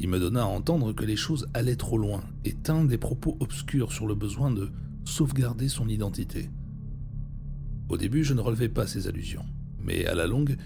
Il 0.01 0.09
me 0.09 0.19
donna 0.19 0.41
à 0.41 0.45
entendre 0.45 0.91
que 0.91 1.05
les 1.05 1.15
choses 1.15 1.47
allaient 1.53 1.77
trop 1.77 1.97
loin 1.97 2.21
et 2.43 2.51
tint 2.51 2.83
des 2.83 2.97
propos 2.97 3.37
obscurs 3.39 3.93
sur 3.93 4.07
le 4.07 4.15
besoin 4.15 4.51
de 4.51 4.71
sauvegarder 5.05 5.69
son 5.69 5.87
identité. 5.87 6.49
Au 7.87 7.95
début, 7.95 8.25
je 8.25 8.33
ne 8.33 8.41
relevais 8.41 8.67
pas 8.67 8.87
ces 8.87 9.07
allusions, 9.07 9.45
mais 9.79 10.05
à 10.05 10.15
la 10.15 10.27
longue, 10.27 10.57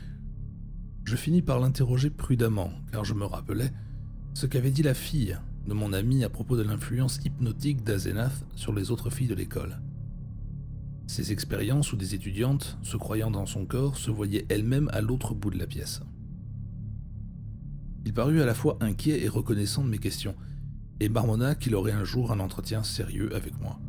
je 1.04 1.16
finis 1.16 1.44
par 1.44 1.60
l'interroger 1.60 2.10
prudemment, 2.10 2.72
car 2.92 3.06
je 3.06 3.14
me 3.14 3.26
rappelais 3.26 3.72
ce 4.34 4.48
qu'avait 4.48 4.72
dit 4.72 4.84
la 4.84 4.96
fille 4.96 5.38
de 5.68 5.74
mon 5.76 5.94
ami 5.94 6.24
à 6.24 6.30
propos 6.30 6.58
de 6.58 6.64
l'influence 6.64 7.20
hypnotique 7.24 7.84
d'Azenath 7.84 8.46
sur 8.56 8.74
les 8.74 8.90
autres 8.90 9.12
filles 9.12 9.28
de 9.28 9.36
l'école. 9.36 9.80
Ces 11.08 11.32
expériences 11.32 11.94
où 11.94 11.98
des 11.98 12.16
étudiantes, 12.16 12.78
se 12.82 12.98
croyant 12.98 13.30
dans 13.30 13.46
son 13.46 13.66
corps, 13.66 13.98
se 13.98 14.10
voyaient 14.10 14.46
elles-mêmes 14.50 14.90
à 14.92 15.02
l'autre 15.02 15.34
bout 15.34 15.52
de 15.52 15.60
la 15.60 15.68
pièce. 15.68 16.02
Il 18.06 18.14
parut 18.14 18.42
à 18.42 18.46
la 18.46 18.54
fois 18.54 18.78
inquiet 18.82 19.24
et 19.24 19.28
reconnaissant 19.28 19.84
de 19.84 19.90
mes 19.90 20.00
questions, 20.00 20.36
et 21.00 21.10
marmonna 21.10 21.56
qu'il 21.56 21.76
aurait 21.76 21.92
un 21.92 22.04
jour 22.04 22.32
un 22.32 22.40
entretien 22.40 22.84
sérieux 22.84 23.36
avec 23.36 23.60
moi. 23.60 23.80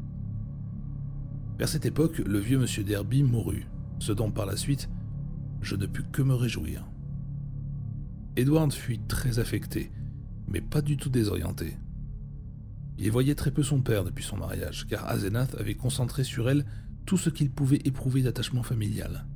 Vers 1.59 1.69
cette 1.69 1.87
époque, 1.87 2.19
le 2.19 2.39
vieux 2.39 2.59
monsieur 2.59 2.85
Derby 2.85 3.23
mourut, 3.23 3.67
ce 3.99 4.13
dont 4.13 4.31
par 4.31 4.47
la 4.47 4.57
suite 4.57 4.89
je 5.63 5.75
ne 5.75 5.87
pus 5.87 6.05
que 6.13 6.23
me 6.23 6.35
réjouir. 6.35 6.87
Edward 8.37 8.73
fut 8.73 8.99
très 8.99 9.39
affecté, 9.39 9.91
mais 10.47 10.61
pas 10.61 10.83
du 10.83 10.97
tout 10.97 11.09
désorienté. 11.09 11.77
Il 12.99 13.11
voyait 13.11 13.35
très 13.35 13.51
peu 13.51 13.63
son 13.63 13.81
père 13.81 14.05
depuis 14.05 14.25
son 14.25 14.37
mariage, 14.37 14.87
car 14.87 15.09
Azenath 15.09 15.55
avait 15.57 15.75
concentré 15.75 16.25
sur 16.25 16.49
elle 16.49 16.65
tout 17.07 17.17
ce 17.17 17.31
qu'il 17.31 17.51
pouvait 17.51 17.81
éprouver 17.85 18.23
d'attachement 18.23 18.65
familial. 18.65 19.27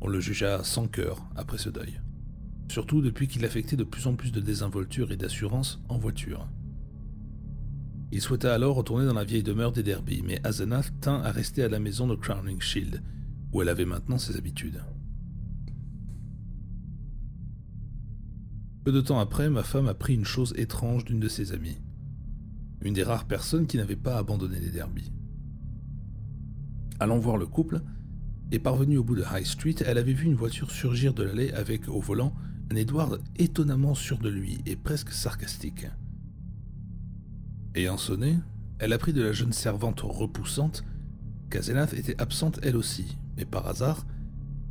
On 0.00 0.08
le 0.08 0.20
jugea 0.20 0.62
sans 0.64 0.88
cœur 0.88 1.24
après 1.36 1.58
ce 1.58 1.70
deuil, 1.70 2.00
surtout 2.68 3.00
depuis 3.00 3.28
qu'il 3.28 3.44
affectait 3.44 3.76
de 3.76 3.84
plus 3.84 4.06
en 4.08 4.16
plus 4.16 4.32
de 4.32 4.40
désinvolture 4.40 5.12
et 5.12 5.16
d'assurance 5.16 5.80
en 5.88 5.96
voiture. 5.96 6.48
Il 8.12 8.20
souhaita 8.20 8.52
alors 8.52 8.76
retourner 8.76 9.06
dans 9.06 9.14
la 9.14 9.24
vieille 9.24 9.42
demeure 9.42 9.72
des 9.72 9.82
Derby, 9.82 10.22
mais 10.24 10.44
Azenath 10.44 10.92
tint 11.00 11.22
à 11.22 11.30
rester 11.30 11.62
à 11.62 11.68
la 11.68 11.78
maison 11.78 12.06
de 12.06 12.14
Crowning 12.14 12.60
Shield, 12.60 13.02
où 13.52 13.62
elle 13.62 13.68
avait 13.68 13.84
maintenant 13.84 14.18
ses 14.18 14.36
habitudes. 14.36 14.82
Peu 18.84 18.92
de 18.92 19.00
temps 19.00 19.18
après, 19.18 19.50
ma 19.50 19.64
femme 19.64 19.88
apprit 19.88 20.14
une 20.14 20.24
chose 20.24 20.54
étrange 20.56 21.04
d'une 21.04 21.18
de 21.18 21.28
ses 21.28 21.52
amies. 21.52 21.80
Une 22.82 22.94
des 22.94 23.02
rares 23.02 23.26
personnes 23.26 23.66
qui 23.66 23.78
n'avait 23.78 23.96
pas 23.96 24.16
abandonné 24.16 24.60
les 24.60 24.70
derbies. 24.70 25.10
Allant 27.00 27.18
voir 27.18 27.36
le 27.36 27.46
couple, 27.46 27.80
et 28.52 28.58
parvenue 28.58 28.96
au 28.96 29.04
bout 29.04 29.16
de 29.16 29.24
High 29.30 29.44
Street, 29.44 29.74
elle 29.84 29.98
avait 29.98 30.12
vu 30.12 30.26
une 30.26 30.34
voiture 30.34 30.70
surgir 30.70 31.14
de 31.14 31.22
l'allée 31.22 31.52
avec, 31.52 31.88
au 31.88 32.00
volant, 32.00 32.34
un 32.70 32.76
Edward 32.76 33.20
étonnamment 33.36 33.94
sûr 33.94 34.18
de 34.18 34.28
lui 34.28 34.58
et 34.66 34.76
presque 34.76 35.10
sarcastique. 35.10 35.86
Ayant 37.74 37.98
sonné, 37.98 38.38
elle 38.78 38.92
apprit 38.92 39.12
de 39.12 39.22
la 39.22 39.32
jeune 39.32 39.52
servante 39.52 40.00
repoussante 40.00 40.84
qu'Azenath 41.50 41.94
était 41.94 42.20
absente 42.20 42.58
elle 42.62 42.76
aussi, 42.76 43.18
mais 43.36 43.44
par 43.44 43.66
hasard, 43.66 44.06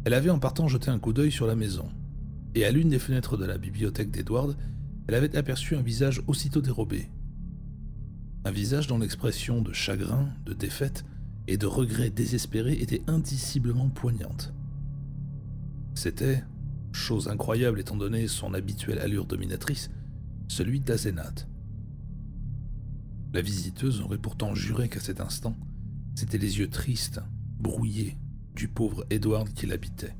elle 0.04 0.14
avait 0.14 0.30
en 0.30 0.40
partant 0.40 0.68
jeté 0.68 0.90
un 0.90 1.00
coup 1.00 1.14
d'œil 1.14 1.32
sur 1.32 1.48
la 1.48 1.56
maison 1.56 1.90
et 2.56 2.64
à 2.64 2.72
l'une 2.72 2.90
des 2.90 3.00
fenêtres 3.00 3.38
de 3.38 3.46
la 3.46 3.58
bibliothèque 3.58 4.12
d'Edward, 4.12 4.56
elle 5.08 5.16
avait 5.16 5.36
aperçu 5.36 5.76
un 5.76 5.82
visage 5.82 6.24
aussitôt 6.26 6.62
dérobé. 6.62 7.10
Un 8.46 8.52
visage 8.52 8.88
dont 8.88 8.98
l'expression 8.98 9.62
de 9.62 9.74
chagrin, 9.74 10.30
de 10.46 10.54
défaite 10.54 11.04
et 11.47 11.58
de 11.58 11.65
regret 11.65 12.10
désespéré 12.10 12.73
était 12.73 13.03
indiciblement 13.08 13.89
poignante. 13.89 14.53
C'était, 15.93 16.43
chose 16.91 17.27
incroyable 17.27 17.79
étant 17.79 17.97
donné 17.97 18.27
son 18.27 18.53
habituelle 18.53 18.99
allure 18.99 19.25
dominatrice, 19.25 19.89
celui 20.47 20.79
d'Azenath. 20.79 21.47
La 23.34 23.41
visiteuse 23.41 24.01
aurait 24.01 24.17
pourtant 24.17 24.55
juré 24.55 24.89
qu'à 24.89 24.99
cet 24.99 25.19
instant, 25.19 25.55
c'étaient 26.15 26.38
les 26.38 26.60
yeux 26.60 26.69
tristes, 26.69 27.21
brouillés, 27.60 28.17
du 28.55 28.67
pauvre 28.67 29.05
Edward 29.10 29.49
qui 29.49 29.67
l'habitait. 29.67 30.15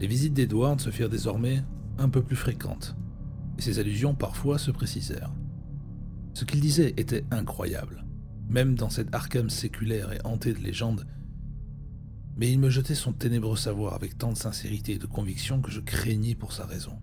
Les 0.00 0.06
visites 0.06 0.34
d'Edward 0.34 0.80
se 0.80 0.90
firent 0.90 1.08
désormais 1.08 1.64
un 1.98 2.08
peu 2.08 2.22
plus 2.22 2.36
fréquentes, 2.36 2.96
et 3.58 3.62
ses 3.62 3.78
allusions 3.78 4.14
parfois 4.14 4.58
se 4.58 4.70
précisèrent. 4.70 5.32
Ce 6.34 6.44
qu'il 6.44 6.60
disait 6.60 6.94
était 6.96 7.24
incroyable, 7.30 8.04
même 8.48 8.74
dans 8.74 8.90
cette 8.90 9.14
Arkham 9.14 9.50
séculaire 9.50 10.12
et 10.12 10.20
hantée 10.24 10.52
de 10.52 10.58
légendes, 10.58 11.06
mais 12.36 12.50
il 12.50 12.58
me 12.58 12.70
jetait 12.70 12.94
son 12.94 13.12
ténébreux 13.12 13.56
savoir 13.56 13.94
avec 13.94 14.18
tant 14.18 14.32
de 14.32 14.36
sincérité 14.36 14.92
et 14.92 14.98
de 14.98 15.06
conviction 15.06 15.60
que 15.60 15.70
je 15.70 15.80
craignais 15.80 16.34
pour 16.34 16.52
sa 16.52 16.66
raison. 16.66 16.98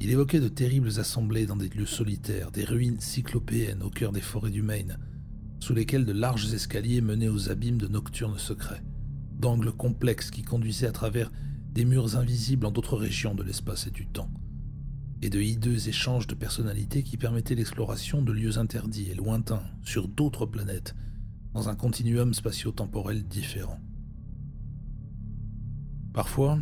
Il 0.00 0.10
évoquait 0.10 0.40
de 0.40 0.48
terribles 0.48 0.98
assemblées 0.98 1.46
dans 1.46 1.56
des 1.56 1.68
lieux 1.68 1.86
solitaires, 1.86 2.50
des 2.50 2.64
ruines 2.64 3.00
cyclopéennes 3.00 3.82
au 3.82 3.90
cœur 3.90 4.12
des 4.12 4.20
forêts 4.20 4.50
du 4.50 4.62
Maine, 4.62 4.98
sous 5.60 5.74
lesquelles 5.74 6.06
de 6.06 6.12
larges 6.12 6.52
escaliers 6.52 7.00
menaient 7.00 7.28
aux 7.28 7.50
abîmes 7.50 7.78
de 7.78 7.88
nocturnes 7.88 8.38
secrets 8.38 8.82
d'angles 9.38 9.72
complexes 9.72 10.30
qui 10.30 10.42
conduisaient 10.42 10.86
à 10.86 10.92
travers 10.92 11.30
des 11.72 11.84
murs 11.84 12.16
invisibles 12.16 12.66
en 12.66 12.70
d'autres 12.70 12.96
régions 12.96 13.34
de 13.34 13.42
l'espace 13.42 13.86
et 13.86 13.90
du 13.90 14.06
temps, 14.06 14.30
et 15.24 15.30
de 15.30 15.40
hideux 15.40 15.88
échanges 15.88 16.26
de 16.26 16.34
personnalités 16.34 17.02
qui 17.02 17.16
permettaient 17.16 17.54
l'exploration 17.54 18.20
de 18.20 18.30
lieux 18.30 18.58
interdits 18.58 19.08
et 19.10 19.14
lointains 19.14 19.62
sur 19.82 20.06
d'autres 20.06 20.44
planètes, 20.44 20.94
dans 21.54 21.70
un 21.70 21.74
continuum 21.74 22.34
spatio-temporel 22.34 23.24
différent. 23.24 23.80
Parfois, 26.12 26.58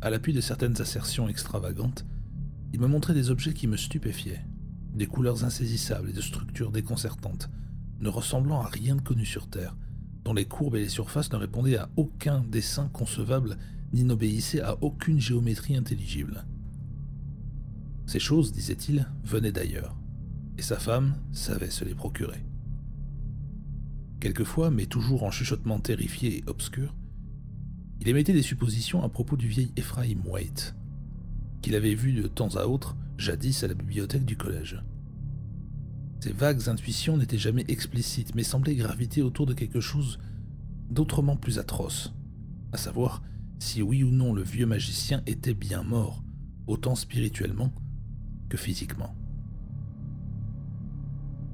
à 0.00 0.08
l'appui 0.08 0.32
de 0.32 0.40
certaines 0.40 0.80
assertions 0.80 1.28
extravagantes, 1.28 2.06
il 2.72 2.80
me 2.80 2.86
montrait 2.86 3.12
des 3.12 3.30
objets 3.30 3.52
qui 3.52 3.66
me 3.66 3.76
stupéfiaient, 3.76 4.42
des 4.94 5.06
couleurs 5.06 5.44
insaisissables 5.44 6.08
et 6.08 6.14
de 6.14 6.22
structures 6.22 6.72
déconcertantes, 6.72 7.50
ne 8.00 8.08
ressemblant 8.08 8.62
à 8.62 8.68
rien 8.68 8.96
de 8.96 9.02
connu 9.02 9.26
sur 9.26 9.50
Terre, 9.50 9.76
dont 10.24 10.32
les 10.32 10.46
courbes 10.46 10.76
et 10.76 10.80
les 10.80 10.88
surfaces 10.88 11.30
ne 11.30 11.36
répondaient 11.36 11.76
à 11.76 11.90
aucun 11.96 12.40
dessin 12.40 12.88
concevable 12.88 13.58
ni 13.92 14.02
n'obéissaient 14.02 14.62
à 14.62 14.82
aucune 14.82 15.20
géométrie 15.20 15.76
intelligible. 15.76 16.46
Ces 18.06 18.20
choses, 18.20 18.52
disait-il, 18.52 19.06
venaient 19.24 19.52
d'ailleurs, 19.52 19.96
et 20.58 20.62
sa 20.62 20.78
femme 20.78 21.16
savait 21.32 21.70
se 21.70 21.84
les 21.84 21.94
procurer. 21.94 22.44
Quelquefois, 24.20 24.70
mais 24.70 24.86
toujours 24.86 25.24
en 25.24 25.30
chuchotement 25.30 25.80
terrifié 25.80 26.38
et 26.38 26.44
obscur, 26.46 26.94
il 28.00 28.08
émettait 28.08 28.32
des 28.32 28.42
suppositions 28.42 29.02
à 29.02 29.08
propos 29.08 29.36
du 29.36 29.48
vieil 29.48 29.72
Ephraim 29.76 30.22
White, 30.24 30.74
qu'il 31.62 31.74
avait 31.74 31.94
vu 31.94 32.12
de 32.12 32.28
temps 32.28 32.54
à 32.56 32.66
autre 32.66 32.96
jadis 33.18 33.64
à 33.64 33.68
la 33.68 33.74
bibliothèque 33.74 34.24
du 34.24 34.36
collège. 34.36 34.82
Ces 36.20 36.32
vagues 36.32 36.68
intuitions 36.68 37.16
n'étaient 37.16 37.38
jamais 37.38 37.64
explicites, 37.68 38.34
mais 38.34 38.42
semblaient 38.42 38.74
graviter 38.76 39.22
autour 39.22 39.46
de 39.46 39.54
quelque 39.54 39.80
chose 39.80 40.18
d'autrement 40.90 41.36
plus 41.36 41.58
atroce, 41.58 42.14
à 42.72 42.76
savoir 42.76 43.22
si 43.58 43.82
oui 43.82 44.04
ou 44.04 44.10
non 44.10 44.32
le 44.32 44.42
vieux 44.42 44.66
magicien 44.66 45.22
était 45.26 45.54
bien 45.54 45.82
mort, 45.82 46.22
autant 46.66 46.94
spirituellement 46.94 47.72
que 48.56 48.62
physiquement. 48.62 49.14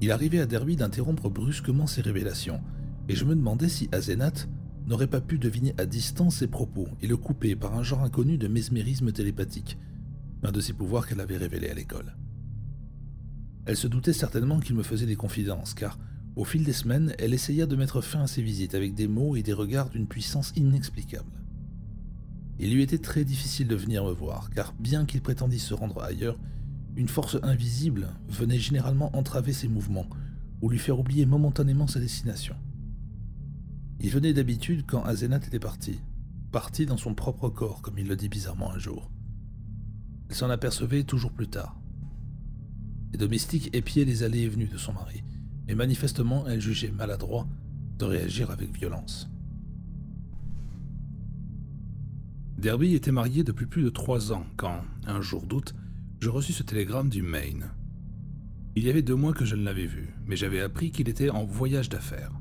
Il 0.01 0.11
arrivait 0.11 0.39
à 0.39 0.45
Derby 0.45 0.75
d'interrompre 0.75 1.29
brusquement 1.29 1.87
ses 1.87 2.01
révélations, 2.01 2.61
et 3.09 3.15
je 3.15 3.25
me 3.25 3.35
demandais 3.35 3.69
si 3.69 3.89
Azenath 3.91 4.47
n'aurait 4.87 5.07
pas 5.07 5.21
pu 5.21 5.37
deviner 5.37 5.73
à 5.77 5.85
distance 5.85 6.37
ses 6.37 6.47
propos 6.47 6.87
et 7.01 7.07
le 7.07 7.17
couper 7.17 7.55
par 7.55 7.75
un 7.75 7.83
genre 7.83 8.03
inconnu 8.03 8.37
de 8.37 8.47
mesmérisme 8.47 9.11
télépathique, 9.11 9.77
un 10.43 10.51
de 10.51 10.59
ses 10.59 10.73
pouvoirs 10.73 11.07
qu'elle 11.07 11.21
avait 11.21 11.37
révélé 11.37 11.69
à 11.69 11.73
l'école. 11.73 12.15
Elle 13.65 13.77
se 13.77 13.87
doutait 13.87 14.13
certainement 14.13 14.59
qu'il 14.59 14.75
me 14.75 14.83
faisait 14.83 15.05
des 15.05 15.15
confidences, 15.15 15.73
car, 15.73 15.97
au 16.35 16.43
fil 16.43 16.63
des 16.63 16.73
semaines, 16.73 17.13
elle 17.17 17.33
essaya 17.33 17.65
de 17.65 17.75
mettre 17.75 18.01
fin 18.01 18.23
à 18.23 18.27
ses 18.27 18.41
visites 18.41 18.75
avec 18.75 18.93
des 18.93 19.07
mots 19.07 19.35
et 19.37 19.43
des 19.43 19.53
regards 19.53 19.89
d'une 19.89 20.07
puissance 20.07 20.51
inexplicable. 20.57 21.31
Il 22.59 22.73
lui 22.73 22.81
était 22.81 22.97
très 22.97 23.23
difficile 23.23 23.67
de 23.67 23.75
venir 23.75 24.03
me 24.03 24.11
voir, 24.11 24.49
car 24.49 24.73
bien 24.79 25.05
qu'il 25.05 25.21
prétendît 25.21 25.59
se 25.59 25.73
rendre 25.73 26.01
ailleurs, 26.01 26.37
une 26.95 27.07
force 27.07 27.37
invisible 27.43 28.09
venait 28.29 28.59
généralement 28.59 29.15
entraver 29.15 29.53
ses 29.53 29.67
mouvements 29.67 30.07
ou 30.61 30.69
lui 30.69 30.79
faire 30.79 30.99
oublier 30.99 31.25
momentanément 31.25 31.87
sa 31.87 31.99
destination. 31.99 32.55
Il 33.99 34.09
venait 34.09 34.33
d'habitude 34.33 34.85
quand 34.87 35.03
Azenath 35.03 35.47
était 35.47 35.59
parti, 35.59 35.99
parti 36.51 36.85
dans 36.85 36.97
son 36.97 37.13
propre 37.13 37.49
corps, 37.49 37.81
comme 37.81 37.97
il 37.97 38.07
le 38.07 38.15
dit 38.15 38.29
bizarrement 38.29 38.71
un 38.71 38.79
jour. 38.79 39.09
Elle 40.29 40.35
s'en 40.35 40.49
apercevait 40.49 41.03
toujours 41.03 41.31
plus 41.31 41.47
tard. 41.47 41.79
Les 43.11 43.17
domestiques 43.17 43.69
épiaient 43.73 44.05
les 44.05 44.23
allées 44.23 44.41
et 44.41 44.49
venues 44.49 44.67
de 44.67 44.77
son 44.77 44.93
mari, 44.93 45.23
et 45.67 45.75
manifestement 45.75 46.45
elle 46.47 46.61
jugeait 46.61 46.91
maladroit 46.91 47.47
de 47.97 48.05
réagir 48.05 48.51
avec 48.51 48.75
violence. 48.75 49.29
Derby 52.57 52.93
était 52.93 53.11
marié 53.11 53.43
depuis 53.43 53.65
plus 53.65 53.83
de 53.83 53.89
trois 53.89 54.31
ans 54.31 54.45
quand, 54.55 54.83
un 55.05 55.21
jour 55.21 55.45
d'août, 55.45 55.75
je 56.23 56.29
reçus 56.29 56.53
ce 56.53 56.63
télégramme 56.63 57.09
du 57.09 57.21
Maine. 57.21 57.69
Il 58.77 58.85
y 58.85 58.89
avait 58.89 59.01
deux 59.01 59.13
mois 59.13 59.33
que 59.33 59.43
je 59.43 59.57
ne 59.57 59.65
l'avais 59.65 59.85
vu, 59.85 60.15
mais 60.25 60.37
j'avais 60.37 60.61
appris 60.61 60.89
qu'il 60.89 61.09
était 61.09 61.29
en 61.29 61.43
voyage 61.43 61.89
d'affaires. 61.89 62.31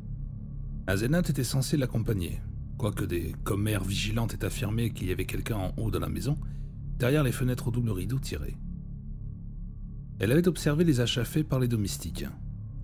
Azenath 0.86 1.30
était 1.30 1.42
censé 1.42 1.76
l'accompagner, 1.76 2.40
quoique 2.78 3.04
des 3.04 3.34
commères 3.42 3.82
vigilantes 3.82 4.34
aient 4.34 4.44
affirmé 4.44 4.90
qu'il 4.90 5.08
y 5.08 5.10
avait 5.10 5.24
quelqu'un 5.24 5.56
en 5.56 5.72
haut 5.76 5.90
de 5.90 5.98
la 5.98 6.08
maison, 6.08 6.38
derrière 6.96 7.24
les 7.24 7.32
fenêtres 7.32 7.66
au 7.66 7.70
double 7.72 7.90
rideau 7.90 8.20
tirées. 8.20 8.56
Elle 10.20 10.30
avait 10.30 10.46
observé 10.46 10.84
les 10.84 11.00
achats 11.00 11.24
faits 11.24 11.48
par 11.48 11.58
les 11.58 11.66
domestiques, 11.66 12.26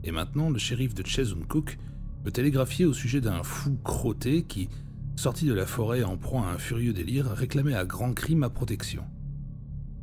et 0.02 0.10
maintenant 0.10 0.50
le 0.50 0.58
shérif 0.58 0.94
de 0.94 1.04
Cook 1.44 1.78
me 2.24 2.32
télégraphiait 2.32 2.86
au 2.86 2.92
sujet 2.92 3.20
d'un 3.20 3.44
fou 3.44 3.78
crotté 3.84 4.42
qui, 4.42 4.68
sorti 5.14 5.46
de 5.46 5.54
la 5.54 5.66
forêt 5.66 6.02
en 6.02 6.16
proie 6.16 6.44
à 6.44 6.54
un 6.54 6.58
furieux 6.58 6.92
délire, 6.92 7.30
réclamait 7.30 7.76
à 7.76 7.84
grands 7.84 8.14
cris 8.14 8.34
ma 8.34 8.50
protection. 8.50 9.04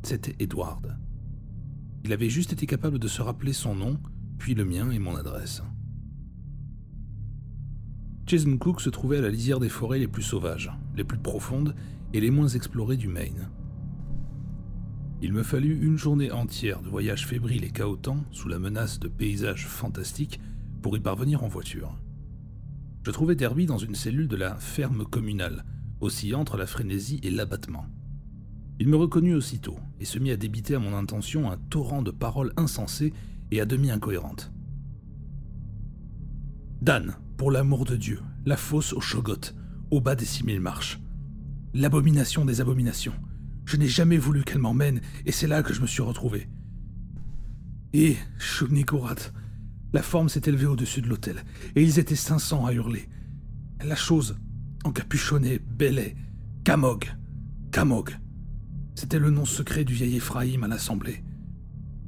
C'était 0.05 0.35
Edward. 0.37 0.99
Il 2.03 2.13
avait 2.13 2.29
juste 2.29 2.53
été 2.53 2.67
capable 2.67 2.99
de 2.99 3.07
se 3.07 3.23
rappeler 3.23 3.53
son 3.53 3.73
nom, 3.73 3.99
puis 4.37 4.53
le 4.53 4.63
mien 4.63 4.91
et 4.91 4.99
mon 4.99 5.15
adresse. 5.15 5.63
Cook 8.59 8.81
se 8.81 8.91
trouvait 8.91 9.17
à 9.17 9.21
la 9.21 9.31
lisière 9.31 9.59
des 9.59 9.67
forêts 9.67 9.97
les 9.97 10.07
plus 10.07 10.21
sauvages, 10.21 10.71
les 10.95 11.03
plus 11.03 11.17
profondes 11.17 11.73
et 12.13 12.21
les 12.21 12.29
moins 12.29 12.49
explorées 12.49 12.97
du 12.97 13.07
Maine. 13.07 13.49
Il 15.23 15.33
me 15.33 15.41
fallut 15.41 15.83
une 15.83 15.97
journée 15.97 16.31
entière 16.31 16.83
de 16.83 16.89
voyage 16.89 17.25
fébrile 17.25 17.63
et 17.63 17.71
chaotant, 17.71 18.23
sous 18.29 18.47
la 18.47 18.59
menace 18.59 18.99
de 18.99 19.07
paysages 19.07 19.65
fantastiques, 19.65 20.39
pour 20.83 20.95
y 20.95 20.99
parvenir 20.99 21.43
en 21.43 21.47
voiture. 21.47 21.97
Je 23.01 23.09
trouvais 23.09 23.35
Derby 23.35 23.65
dans 23.65 23.79
une 23.79 23.95
cellule 23.95 24.27
de 24.27 24.35
la 24.35 24.55
ferme 24.57 25.03
communale, 25.03 25.65
oscillant 25.99 26.41
entre 26.41 26.57
la 26.57 26.67
frénésie 26.67 27.19
et 27.23 27.31
l'abattement. 27.31 27.87
Il 28.79 28.89
me 28.89 28.97
reconnut 28.97 29.35
aussitôt 29.35 29.77
et 29.99 30.05
se 30.05 30.19
mit 30.19 30.31
à 30.31 30.37
débiter 30.37 30.75
à 30.75 30.79
mon 30.79 30.95
intention 30.95 31.49
un 31.49 31.57
torrent 31.57 32.01
de 32.01 32.11
paroles 32.11 32.53
insensées 32.57 33.13
et 33.51 33.61
à 33.61 33.65
demi 33.65 33.89
incohérentes. 33.89 34.51
Dan, 36.81 37.15
pour 37.37 37.51
l'amour 37.51 37.85
de 37.85 37.95
Dieu, 37.95 38.19
la 38.45 38.57
fosse 38.57 38.93
au 38.93 38.99
Shogot, 38.99 39.53
au 39.91 40.01
bas 40.01 40.15
des 40.15 40.25
six 40.25 40.45
mille 40.45 40.59
marches. 40.59 40.99
L'abomination 41.73 42.45
des 42.45 42.61
abominations. 42.61 43.13
Je 43.65 43.77
n'ai 43.77 43.87
jamais 43.87 44.17
voulu 44.17 44.43
qu'elle 44.43 44.59
m'emmène, 44.59 45.01
et 45.25 45.31
c'est 45.31 45.47
là 45.47 45.63
que 45.63 45.73
je 45.73 45.81
me 45.81 45.87
suis 45.87 46.03
retrouvé. 46.03 46.47
Et, 47.93 48.17
Shubnikorat, 48.37 49.31
la 49.93 50.01
forme 50.01 50.29
s'est 50.29 50.43
élevée 50.45 50.65
au-dessus 50.65 51.01
de 51.01 51.07
l'hôtel, 51.07 51.37
et 51.75 51.81
ils 51.81 51.97
étaient 51.97 52.15
cinq 52.15 52.39
cents 52.39 52.65
à 52.65 52.73
hurler. 52.73 53.07
La 53.83 53.95
chose, 53.95 54.37
encapuchonnée, 54.83 55.59
bêlait. 55.59 56.15
Kamog. 56.63 57.05
Kamog. 57.71 58.11
C'était 58.95 59.19
le 59.19 59.29
nom 59.29 59.45
secret 59.45 59.83
du 59.83 59.93
vieil 59.93 60.15
Ephraïm 60.15 60.63
à 60.63 60.67
l'Assemblée. 60.67 61.21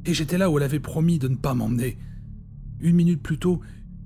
Et 0.06 0.14
j'étais 0.14 0.38
là 0.38 0.50
où 0.50 0.58
elle 0.58 0.64
avait 0.64 0.80
promis 0.80 1.20
de 1.20 1.28
ne 1.28 1.36
pas 1.36 1.54
m'emmener. 1.54 1.98
Une 2.80 2.96
minute 2.96 3.22
plus 3.22 3.38
tôt, 3.38 3.60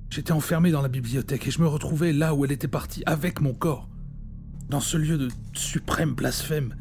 j'étais 0.09 0.31
enfermé 0.31 0.71
dans 0.71 0.81
la 0.81 0.87
bibliothèque 0.87 1.47
et 1.47 1.51
je 1.51 1.61
me 1.61 1.67
retrouvais 1.67 2.11
là 2.11 2.33
où 2.33 2.43
elle 2.43 2.51
était 2.51 2.67
partie 2.67 3.03
avec 3.05 3.39
mon 3.39 3.53
corps. 3.53 3.87
Dans 4.67 4.79
ce 4.79 4.97
lieu 4.97 5.19
de 5.19 5.27
suprême 5.53 6.13
blasphème, 6.13 6.75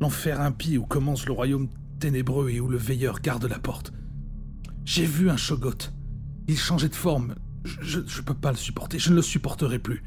l'enfer 0.00 0.40
impie 0.40 0.78
où 0.78 0.86
commence 0.86 1.26
le 1.26 1.32
royaume 1.32 1.68
ténébreux 2.00 2.48
et 2.48 2.60
où 2.60 2.68
le 2.68 2.78
veilleur 2.78 3.20
garde 3.20 3.44
la 3.44 3.58
porte. 3.58 3.92
J'ai 4.86 5.04
vu 5.04 5.28
un 5.28 5.36
Shogot. 5.36 5.90
Il 6.48 6.58
changeait 6.58 6.88
de 6.88 6.94
forme. 6.94 7.34
Je 7.64 7.98
ne 7.98 8.22
peux 8.22 8.34
pas 8.34 8.50
le 8.50 8.56
supporter, 8.56 8.98
je 8.98 9.10
ne 9.10 9.16
le 9.16 9.22
supporterai 9.22 9.78
plus. 9.78 10.02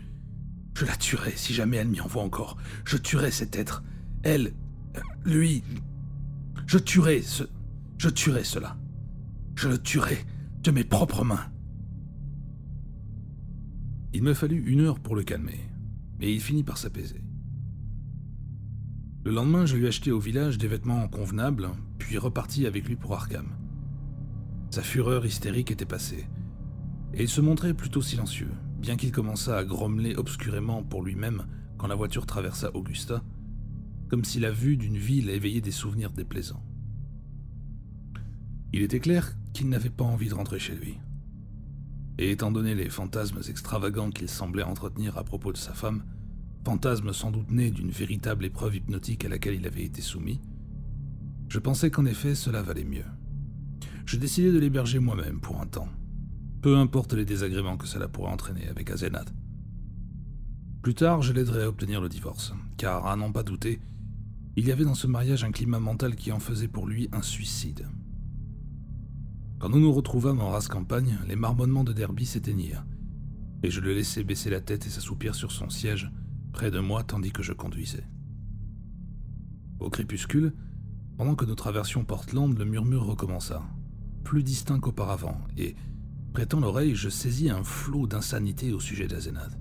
Je 0.75 0.85
la 0.85 0.95
tuerai 0.95 1.33
si 1.35 1.53
jamais 1.53 1.77
elle 1.77 1.87
m'y 1.87 2.01
envoie 2.01 2.23
encore. 2.23 2.57
Je 2.85 2.97
tuerai 2.97 3.31
cet 3.31 3.55
être. 3.55 3.83
Elle, 4.23 4.53
lui, 5.25 5.63
je 6.65 6.77
tuerai 6.77 7.21
ce. 7.21 7.43
Je 7.97 8.09
tuerai 8.09 8.43
cela. 8.43 8.77
Je 9.55 9.69
le 9.69 9.77
tuerai 9.77 10.17
de 10.63 10.71
mes 10.71 10.83
propres 10.83 11.23
mains. 11.23 11.51
Il 14.13 14.23
me 14.23 14.33
fallut 14.33 14.63
une 14.67 14.81
heure 14.81 14.99
pour 14.99 15.15
le 15.15 15.23
calmer, 15.23 15.59
mais 16.19 16.33
il 16.33 16.41
finit 16.41 16.63
par 16.63 16.77
s'apaiser. 16.77 17.21
Le 19.23 19.31
lendemain, 19.31 19.65
je 19.65 19.75
lui 19.75 19.87
achetai 19.87 20.11
au 20.11 20.19
village 20.19 20.57
des 20.57 20.67
vêtements 20.67 21.07
convenables, 21.07 21.69
puis 21.97 22.17
repartis 22.17 22.65
avec 22.65 22.87
lui 22.87 22.95
pour 22.95 23.13
Arkham. 23.13 23.47
Sa 24.69 24.81
fureur 24.81 25.25
hystérique 25.25 25.71
était 25.71 25.85
passée, 25.85 26.27
et 27.13 27.23
il 27.23 27.29
se 27.29 27.41
montrait 27.41 27.73
plutôt 27.73 28.01
silencieux, 28.01 28.51
bien 28.79 28.95
qu'il 28.95 29.11
commençât 29.11 29.57
à 29.57 29.65
grommeler 29.65 30.15
obscurément 30.15 30.83
pour 30.83 31.03
lui-même 31.03 31.45
quand 31.77 31.87
la 31.87 31.95
voiture 31.95 32.25
traversa 32.25 32.71
Augusta, 32.75 33.21
comme 34.09 34.23
si 34.23 34.39
la 34.39 34.51
vue 34.51 34.77
d'une 34.77 34.97
ville 34.97 35.29
éveillait 35.29 35.61
des 35.61 35.71
souvenirs 35.71 36.11
déplaisants. 36.11 36.63
Il 38.73 38.81
était 38.81 38.99
clair 38.99 39.35
qu'il 39.53 39.69
n'avait 39.69 39.89
pas 39.89 40.03
envie 40.03 40.29
de 40.29 40.35
rentrer 40.35 40.59
chez 40.59 40.75
lui. 40.75 40.97
Et 42.17 42.31
étant 42.31 42.51
donné 42.51 42.75
les 42.75 42.89
fantasmes 42.89 43.41
extravagants 43.47 44.11
qu'il 44.11 44.29
semblait 44.29 44.63
entretenir 44.63 45.17
à 45.17 45.23
propos 45.23 45.51
de 45.51 45.57
sa 45.57 45.73
femme, 45.73 46.03
fantasmes 46.65 47.13
sans 47.13 47.31
doute 47.31 47.51
nés 47.51 47.71
d'une 47.71 47.91
véritable 47.91 48.45
épreuve 48.45 48.75
hypnotique 48.75 49.23
à 49.23 49.29
laquelle 49.29 49.55
il 49.55 49.65
avait 49.65 49.85
été 49.85 50.01
soumis, 50.01 50.41
je 51.47 51.59
pensais 51.59 51.89
qu'en 51.91 52.05
effet 52.05 52.35
cela 52.35 52.61
valait 52.61 52.83
mieux. 52.83 53.05
Je 54.05 54.17
décidai 54.17 54.51
de 54.51 54.59
l'héberger 54.59 54.99
moi-même 54.99 55.39
pour 55.39 55.61
un 55.61 55.65
temps, 55.65 55.89
peu 56.61 56.75
importe 56.75 57.13
les 57.13 57.25
désagréments 57.25 57.77
que 57.77 57.87
cela 57.87 58.07
pourrait 58.07 58.31
entraîner 58.31 58.67
avec 58.67 58.89
Azenath. 58.89 59.33
Plus 60.81 60.95
tard, 60.95 61.21
je 61.21 61.33
l'aiderai 61.33 61.63
à 61.63 61.69
obtenir 61.69 62.01
le 62.01 62.09
divorce, 62.09 62.53
car 62.77 63.07
à 63.07 63.15
n'en 63.15 63.31
pas 63.31 63.43
douter, 63.43 63.79
il 64.57 64.67
y 64.67 64.71
avait 64.71 64.85
dans 64.85 64.95
ce 64.95 65.05
mariage 65.05 65.43
un 65.43 65.51
climat 65.51 65.79
mental 65.79 66.15
qui 66.15 66.31
en 66.31 66.39
faisait 66.39 66.67
pour 66.67 66.87
lui 66.87 67.09
un 67.11 67.21
suicide. 67.21 67.87
Quand 69.59 69.69
nous 69.69 69.79
nous 69.79 69.93
retrouvâmes 69.93 70.41
en 70.41 70.49
race 70.49 70.67
campagne, 70.67 71.19
les 71.27 71.35
marmonnements 71.35 71.83
de 71.83 71.93
Derby 71.93 72.25
s'éteignirent, 72.25 72.83
et 73.61 73.69
je 73.69 73.81
le 73.81 73.93
laissai 73.93 74.23
baisser 74.23 74.49
la 74.49 74.59
tête 74.59 74.87
et 74.87 74.89
s'assoupir 74.89 75.35
sur 75.35 75.51
son 75.51 75.69
siège, 75.69 76.11
près 76.53 76.71
de 76.71 76.79
moi 76.79 77.03
tandis 77.03 77.31
que 77.31 77.43
je 77.43 77.53
conduisais. 77.53 78.03
Au 79.79 79.91
crépuscule, 79.91 80.55
pendant 81.17 81.35
que 81.35 81.45
nous 81.45 81.55
traversions 81.55 82.03
Portland, 82.03 82.57
le 82.57 82.65
murmure 82.65 83.05
recommença, 83.05 83.63
plus 84.23 84.41
distinct 84.41 84.79
qu'auparavant, 84.79 85.39
et, 85.55 85.75
prêtant 86.33 86.59
l'oreille, 86.59 86.95
je 86.95 87.09
saisis 87.09 87.51
un 87.51 87.63
flot 87.63 88.07
d'insanité 88.07 88.73
au 88.73 88.79
sujet 88.79 89.07
d'Azenath. 89.07 89.55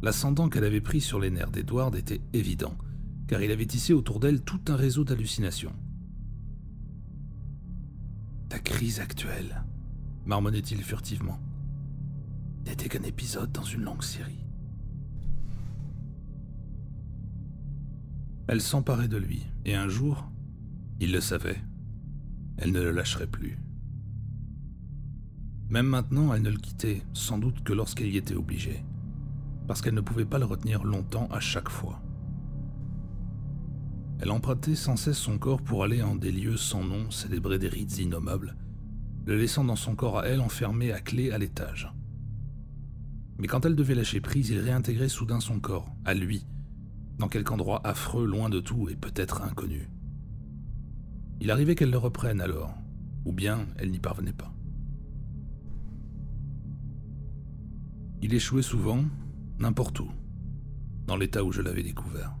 L'ascendant 0.00 0.48
qu'elle 0.48 0.64
avait 0.64 0.80
pris 0.80 1.00
sur 1.00 1.18
les 1.18 1.30
nerfs 1.30 1.50
d'Edward 1.50 1.96
était 1.96 2.20
évident, 2.32 2.76
car 3.32 3.40
il 3.40 3.50
avait 3.50 3.64
tissé 3.64 3.94
autour 3.94 4.20
d'elle 4.20 4.42
tout 4.42 4.60
un 4.68 4.76
réseau 4.76 5.04
d'hallucinations. 5.04 5.72
Ta 8.50 8.58
crise 8.58 9.00
actuelle, 9.00 9.64
marmonnait-il 10.26 10.82
furtivement, 10.82 11.40
n'était 12.66 12.90
qu'un 12.90 13.04
épisode 13.04 13.50
dans 13.50 13.62
une 13.62 13.84
longue 13.84 14.02
série. 14.02 14.44
Elle 18.48 18.60
s'emparait 18.60 19.08
de 19.08 19.16
lui, 19.16 19.46
et 19.64 19.76
un 19.76 19.88
jour, 19.88 20.30
il 21.00 21.10
le 21.10 21.22
savait, 21.22 21.64
elle 22.58 22.72
ne 22.72 22.82
le 22.82 22.90
lâcherait 22.90 23.26
plus. 23.26 23.58
Même 25.70 25.86
maintenant, 25.86 26.34
elle 26.34 26.42
ne 26.42 26.50
le 26.50 26.58
quittait, 26.58 27.02
sans 27.14 27.38
doute 27.38 27.64
que 27.64 27.72
lorsqu'elle 27.72 28.12
y 28.12 28.18
était 28.18 28.34
obligée. 28.34 28.84
parce 29.66 29.80
qu'elle 29.80 29.94
ne 29.94 30.02
pouvait 30.02 30.26
pas 30.26 30.38
le 30.38 30.44
retenir 30.44 30.84
longtemps 30.84 31.28
à 31.30 31.40
chaque 31.40 31.70
fois. 31.70 32.02
Elle 34.22 34.30
empruntait 34.30 34.76
sans 34.76 34.94
cesse 34.94 35.18
son 35.18 35.36
corps 35.36 35.60
pour 35.60 35.82
aller 35.82 36.00
en 36.00 36.14
des 36.14 36.30
lieux 36.30 36.56
sans 36.56 36.84
nom 36.84 37.10
célébrer 37.10 37.58
des 37.58 37.66
rites 37.66 37.98
innommables, 37.98 38.54
le 39.26 39.36
laissant 39.36 39.64
dans 39.64 39.74
son 39.74 39.96
corps 39.96 40.20
à 40.20 40.28
elle 40.28 40.40
enfermé 40.40 40.92
à 40.92 41.00
clé 41.00 41.32
à 41.32 41.38
l'étage. 41.38 41.92
Mais 43.38 43.48
quand 43.48 43.66
elle 43.66 43.74
devait 43.74 43.96
lâcher 43.96 44.20
prise, 44.20 44.50
il 44.50 44.60
réintégrait 44.60 45.08
soudain 45.08 45.40
son 45.40 45.58
corps, 45.58 45.92
à 46.04 46.14
lui, 46.14 46.46
dans 47.18 47.26
quelque 47.26 47.50
endroit 47.50 47.80
affreux, 47.82 48.24
loin 48.24 48.48
de 48.48 48.60
tout 48.60 48.88
et 48.88 48.94
peut-être 48.94 49.42
inconnu. 49.42 49.90
Il 51.40 51.50
arrivait 51.50 51.74
qu'elle 51.74 51.90
le 51.90 51.98
reprenne 51.98 52.40
alors, 52.40 52.76
ou 53.24 53.32
bien 53.32 53.66
elle 53.76 53.90
n'y 53.90 53.98
parvenait 53.98 54.32
pas. 54.32 54.54
Il 58.20 58.32
échouait 58.34 58.62
souvent, 58.62 59.04
n'importe 59.58 59.98
où, 59.98 60.08
dans 61.08 61.16
l'état 61.16 61.42
où 61.42 61.50
je 61.50 61.60
l'avais 61.60 61.82
découvert. 61.82 62.36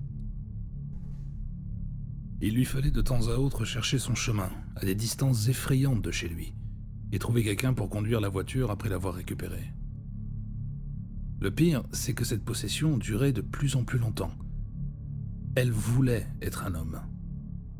Il 2.44 2.54
lui 2.54 2.64
fallait 2.64 2.90
de 2.90 3.00
temps 3.00 3.28
à 3.28 3.36
autre 3.36 3.64
chercher 3.64 4.00
son 4.00 4.16
chemin, 4.16 4.50
à 4.74 4.84
des 4.84 4.96
distances 4.96 5.46
effrayantes 5.46 6.02
de 6.02 6.10
chez 6.10 6.28
lui, 6.28 6.52
et 7.12 7.20
trouver 7.20 7.44
quelqu'un 7.44 7.72
pour 7.72 7.88
conduire 7.88 8.20
la 8.20 8.28
voiture 8.28 8.72
après 8.72 8.88
l'avoir 8.88 9.14
récupérée. 9.14 9.72
Le 11.40 11.52
pire, 11.52 11.84
c'est 11.92 12.14
que 12.14 12.24
cette 12.24 12.44
possession 12.44 12.98
durait 12.98 13.32
de 13.32 13.42
plus 13.42 13.76
en 13.76 13.84
plus 13.84 14.00
longtemps. 14.00 14.32
Elle 15.54 15.70
voulait 15.70 16.26
être 16.40 16.64
un 16.64 16.74
homme, 16.74 17.00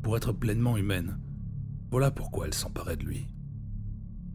pour 0.01 0.15
être 0.15 0.31
pleinement 0.31 0.77
humaine. 0.77 1.19
Voilà 1.91 2.09
pourquoi 2.09 2.45
elle 2.45 2.53
s'emparait 2.53 2.95
de 2.95 3.03
lui. 3.03 3.27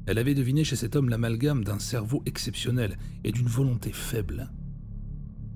Elle 0.04 0.18
avait 0.18 0.34
deviné 0.34 0.62
chez 0.62 0.76
cet 0.76 0.94
homme 0.94 1.08
l'amalgame 1.08 1.64
d'un 1.64 1.78
cerveau 1.78 2.22
exceptionnel 2.26 2.98
et 3.24 3.32
d'une 3.32 3.48
volonté 3.48 3.92
faible. 3.92 4.52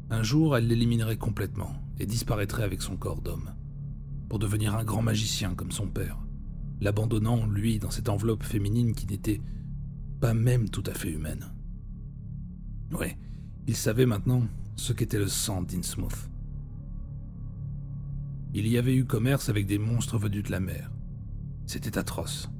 Un 0.08 0.22
jour, 0.22 0.56
elle 0.56 0.66
l'éliminerait 0.66 1.18
complètement 1.18 1.74
et 1.98 2.06
disparaîtrait 2.06 2.64
avec 2.64 2.80
son 2.80 2.96
corps 2.96 3.20
d'homme 3.20 3.50
devenir 4.38 4.74
un 4.74 4.84
grand 4.84 5.02
magicien 5.02 5.54
comme 5.54 5.72
son 5.72 5.86
père, 5.86 6.18
l'abandonnant, 6.80 7.46
lui, 7.46 7.78
dans 7.78 7.90
cette 7.90 8.08
enveloppe 8.08 8.42
féminine 8.42 8.94
qui 8.94 9.06
n'était 9.06 9.40
pas 10.20 10.34
même 10.34 10.68
tout 10.68 10.84
à 10.86 10.94
fait 10.94 11.10
humaine. 11.10 11.52
Ouais, 12.92 13.18
il 13.66 13.76
savait 13.76 14.06
maintenant 14.06 14.46
ce 14.76 14.92
qu'était 14.92 15.18
le 15.18 15.28
sang 15.28 15.62
d'Innsmouth. 15.62 16.30
Il 18.54 18.68
y 18.68 18.76
avait 18.76 18.94
eu 18.94 19.04
commerce 19.04 19.48
avec 19.48 19.66
des 19.66 19.78
monstres 19.78 20.18
venus 20.18 20.44
de 20.44 20.50
la 20.50 20.60
mer. 20.60 20.90
C'était 21.66 21.96
atroce. 21.96 22.50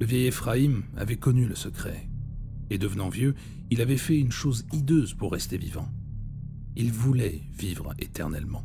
Le 0.00 0.06
vieil 0.06 0.26
Ephraim 0.26 0.82
avait 0.96 1.16
connu 1.16 1.46
le 1.46 1.54
secret, 1.54 2.08
et 2.70 2.78
devenant 2.78 3.08
vieux, 3.08 3.34
il 3.70 3.80
avait 3.80 3.96
fait 3.96 4.18
une 4.18 4.32
chose 4.32 4.64
hideuse 4.72 5.14
pour 5.14 5.32
rester 5.32 5.58
vivant. 5.58 5.88
Il 6.76 6.92
voulait 6.92 7.42
vivre 7.52 7.92
éternellement. 7.98 8.64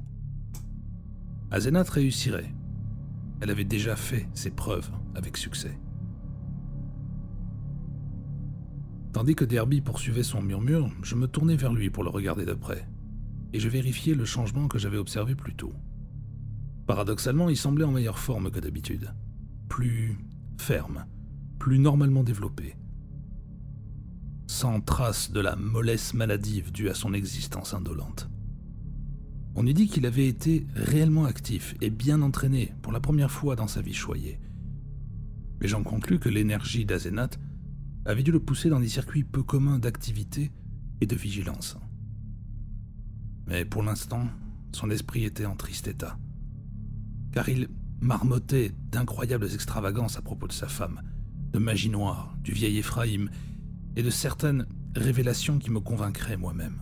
Azenath 1.53 1.91
réussirait. 1.91 2.51
Elle 3.39 3.51
avait 3.51 3.63
déjà 3.63 3.95
fait 3.95 4.27
ses 4.33 4.49
preuves 4.49 4.89
avec 5.13 5.37
succès. 5.37 5.77
Tandis 9.11 9.35
que 9.35 9.45
Derby 9.45 9.79
poursuivait 9.79 10.23
son 10.23 10.41
murmure, 10.41 10.89
je 11.03 11.13
me 11.13 11.27
tournai 11.27 11.55
vers 11.55 11.71
lui 11.71 11.91
pour 11.91 12.03
le 12.03 12.09
regarder 12.09 12.45
de 12.45 12.55
près, 12.55 12.89
et 13.53 13.59
je 13.59 13.69
vérifiai 13.69 14.15
le 14.15 14.25
changement 14.25 14.67
que 14.67 14.79
j'avais 14.79 14.97
observé 14.97 15.35
plus 15.35 15.53
tôt. 15.53 15.73
Paradoxalement, 16.87 17.49
il 17.49 17.57
semblait 17.57 17.85
en 17.85 17.91
meilleure 17.91 18.17
forme 18.17 18.49
que 18.49 18.59
d'habitude, 18.59 19.13
plus 19.69 20.17
ferme, 20.57 21.05
plus 21.59 21.77
normalement 21.77 22.23
développé, 22.23 22.75
sans 24.47 24.81
trace 24.81 25.29
de 25.29 25.39
la 25.39 25.55
mollesse 25.55 26.15
maladive 26.15 26.71
due 26.71 26.89
à 26.89 26.95
son 26.95 27.13
existence 27.13 27.75
indolente. 27.75 28.27
On 29.55 29.67
eût 29.67 29.73
dit 29.73 29.87
qu'il 29.87 30.05
avait 30.05 30.27
été 30.27 30.65
réellement 30.75 31.25
actif 31.25 31.75
et 31.81 31.89
bien 31.89 32.21
entraîné 32.21 32.73
pour 32.81 32.91
la 32.91 32.99
première 32.99 33.31
fois 33.31 33.55
dans 33.55 33.67
sa 33.67 33.81
vie 33.81 33.93
choyée. 33.93 34.39
Mais 35.61 35.67
j'en 35.67 35.83
conclus 35.83 36.19
que 36.19 36.29
l'énergie 36.29 36.85
d'Azenath 36.85 37.39
avait 38.05 38.23
dû 38.23 38.31
le 38.31 38.39
pousser 38.39 38.69
dans 38.69 38.79
des 38.79 38.89
circuits 38.89 39.23
peu 39.23 39.43
communs 39.43 39.79
d'activité 39.79 40.51
et 41.01 41.05
de 41.05 41.15
vigilance. 41.15 41.77
Mais 43.47 43.63
pour 43.63 43.83
l'instant, 43.83 44.27
son 44.71 44.89
esprit 44.89 45.23
était 45.23 45.45
en 45.45 45.55
triste 45.55 45.87
état, 45.87 46.17
car 47.31 47.47
il 47.47 47.69
marmottait 48.01 48.71
d'incroyables 48.91 49.53
extravagances 49.53 50.17
à 50.17 50.21
propos 50.21 50.47
de 50.47 50.53
sa 50.53 50.67
femme, 50.67 51.01
de 51.51 51.59
magie 51.59 51.89
noire, 51.89 52.35
du 52.43 52.51
vieil 52.51 52.77
Éphraïm, 52.79 53.29
et 53.95 54.03
de 54.03 54.09
certaines 54.09 54.65
révélations 54.95 55.59
qui 55.59 55.71
me 55.71 55.79
convaincraient 55.79 56.37
moi-même. 56.37 56.81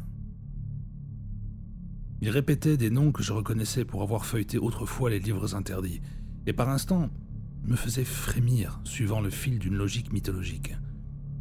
Il 2.21 2.29
répétait 2.29 2.77
des 2.77 2.91
noms 2.91 3.11
que 3.11 3.23
je 3.23 3.33
reconnaissais 3.33 3.83
pour 3.83 4.03
avoir 4.03 4.25
feuilleté 4.25 4.59
autrefois 4.59 5.09
les 5.09 5.19
livres 5.19 5.55
interdits, 5.55 6.01
et 6.45 6.53
par 6.53 6.69
instants 6.69 7.09
me 7.65 7.75
faisait 7.75 8.05
frémir 8.05 8.79
suivant 8.83 9.21
le 9.21 9.31
fil 9.31 9.57
d'une 9.57 9.75
logique 9.75 10.13
mythologique, 10.13 10.75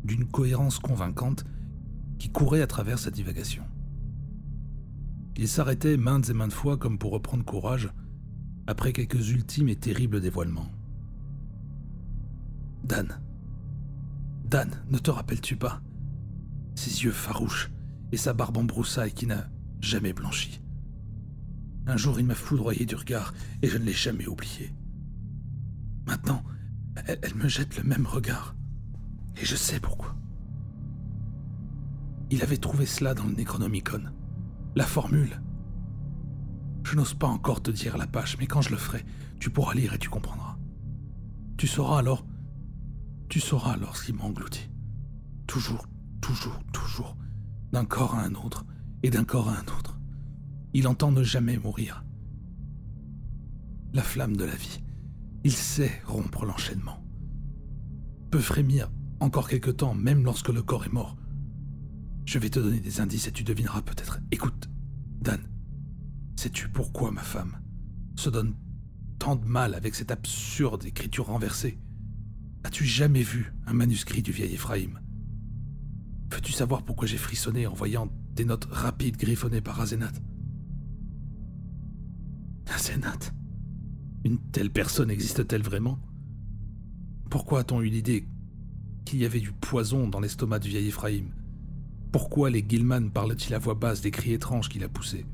d'une 0.04 0.26
cohérence 0.26 0.78
convaincante 0.78 1.44
qui 2.18 2.30
courait 2.30 2.62
à 2.62 2.66
travers 2.66 2.98
sa 2.98 3.10
divagation. 3.10 3.62
Il 5.36 5.48
s'arrêtait 5.48 5.98
maintes 5.98 6.30
et 6.30 6.34
maintes 6.34 6.52
fois 6.52 6.78
comme 6.78 6.98
pour 6.98 7.12
reprendre 7.12 7.44
courage 7.44 7.90
après 8.66 8.92
quelques 8.92 9.30
ultimes 9.30 9.68
et 9.68 9.76
terribles 9.76 10.20
dévoilements. 10.20 10.70
Dan. 12.84 13.20
Dan, 14.44 14.70
ne 14.90 14.98
te 14.98 15.10
rappelles-tu 15.10 15.56
pas 15.56 15.82
Ses 16.74 17.04
yeux 17.04 17.12
farouches 17.12 17.70
et 18.12 18.16
sa 18.16 18.32
barbe 18.32 18.56
en 18.56 18.64
broussailles 18.64 19.12
qui 19.12 19.26
n'a 19.26 19.48
jamais 19.80 20.12
blanchi. 20.12 20.60
Un 21.86 21.96
jour, 21.96 22.18
il 22.18 22.26
m'a 22.26 22.34
foudroyé 22.34 22.86
du 22.86 22.94
regard 22.94 23.32
et 23.62 23.68
je 23.68 23.78
ne 23.78 23.84
l'ai 23.84 23.92
jamais 23.92 24.26
oublié. 24.26 24.72
Maintenant, 26.06 26.42
elle, 27.06 27.34
me 27.34 27.48
jette 27.48 27.76
le 27.76 27.84
même 27.84 28.06
regard. 28.06 28.54
Et 29.40 29.44
je 29.44 29.56
sais 29.56 29.80
pourquoi. 29.80 30.14
Il 32.30 32.42
avait 32.42 32.56
trouvé 32.56 32.86
cela 32.86 33.14
dans 33.14 33.24
le 33.24 33.34
Necronomicon. 33.34 34.02
La 34.76 34.86
formule. 34.86 35.40
Je 36.84 36.96
n'ose 36.96 37.14
pas 37.14 37.26
encore 37.26 37.62
te 37.62 37.70
dire 37.70 37.96
la 37.96 38.06
page, 38.06 38.36
mais 38.38 38.46
quand 38.46 38.62
je 38.62 38.70
le 38.70 38.76
ferai, 38.76 39.04
tu 39.38 39.50
pourras 39.50 39.74
lire 39.74 39.94
et 39.94 39.98
tu 39.98 40.08
comprendras. 40.08 40.56
Tu 41.56 41.66
sauras 41.66 41.98
alors. 41.98 42.24
Tu 43.28 43.40
sauras 43.40 43.72
alors 43.72 43.96
ce 43.96 44.06
qui 44.06 44.12
m'a 44.12 44.24
englouti. 44.24 44.70
Toujours, 45.46 45.86
toujours, 46.20 46.58
toujours. 46.72 47.16
D'un 47.72 47.84
corps 47.84 48.14
à 48.14 48.22
un 48.22 48.34
autre, 48.34 48.64
et 49.02 49.10
d'un 49.10 49.24
corps 49.24 49.48
à 49.48 49.58
un 49.58 49.78
autre. 49.78 49.89
Il 50.72 50.86
entend 50.86 51.10
ne 51.10 51.22
jamais 51.24 51.56
mourir. 51.56 52.04
La 53.92 54.02
flamme 54.02 54.36
de 54.36 54.44
la 54.44 54.54
vie. 54.54 54.82
Il 55.42 55.52
sait 55.52 56.00
rompre 56.06 56.44
l'enchaînement. 56.44 57.04
Peut 58.30 58.40
frémir 58.40 58.90
encore 59.18 59.48
quelque 59.48 59.70
temps, 59.70 59.94
même 59.94 60.22
lorsque 60.22 60.48
le 60.50 60.62
corps 60.62 60.84
est 60.84 60.92
mort. 60.92 61.16
Je 62.24 62.38
vais 62.38 62.50
te 62.50 62.60
donner 62.60 62.78
des 62.78 63.00
indices 63.00 63.26
et 63.26 63.32
tu 63.32 63.42
devineras 63.42 63.82
peut-être. 63.82 64.20
Écoute, 64.30 64.70
Dan, 65.20 65.40
sais-tu 66.36 66.68
pourquoi 66.68 67.10
ma 67.10 67.22
femme 67.22 67.60
se 68.14 68.30
donne 68.30 68.54
tant 69.18 69.34
de 69.34 69.44
mal 69.44 69.74
avec 69.74 69.94
cette 69.94 70.12
absurde 70.12 70.84
écriture 70.84 71.26
renversée? 71.26 71.78
As-tu 72.62 72.84
jamais 72.84 73.22
vu 73.22 73.52
un 73.66 73.72
manuscrit 73.72 74.22
du 74.22 74.30
vieil 74.30 74.54
Ephraim? 74.54 75.00
Veux-tu 76.32 76.52
savoir 76.52 76.84
pourquoi 76.84 77.08
j'ai 77.08 77.16
frissonné 77.16 77.66
en 77.66 77.74
voyant 77.74 78.08
des 78.34 78.44
notes 78.44 78.68
rapides 78.70 79.16
griffonnées 79.16 79.60
par 79.60 79.80
Azenath 79.80 80.22
Azenath 82.68 83.32
Une 84.24 84.38
telle 84.52 84.70
personne 84.70 85.10
existe-t-elle 85.10 85.62
vraiment? 85.62 85.98
Pourquoi 87.30 87.60
a-t-on 87.60 87.80
eu 87.80 87.88
l'idée 87.88 88.26
qu'il 89.04 89.20
y 89.20 89.24
avait 89.24 89.40
du 89.40 89.52
poison 89.52 90.08
dans 90.08 90.20
l'estomac 90.20 90.58
du 90.58 90.68
vieil 90.68 90.88
Ephraim? 90.88 91.26
Pourquoi 92.12 92.50
les 92.50 92.64
Gilman 92.68 93.10
parlent-ils 93.10 93.54
à 93.54 93.58
voix 93.58 93.74
basse 93.74 94.00
des 94.00 94.10
cris 94.10 94.32
étranges 94.32 94.68
qu'il 94.68 94.84
a 94.84 94.88
poussés? 94.88 95.26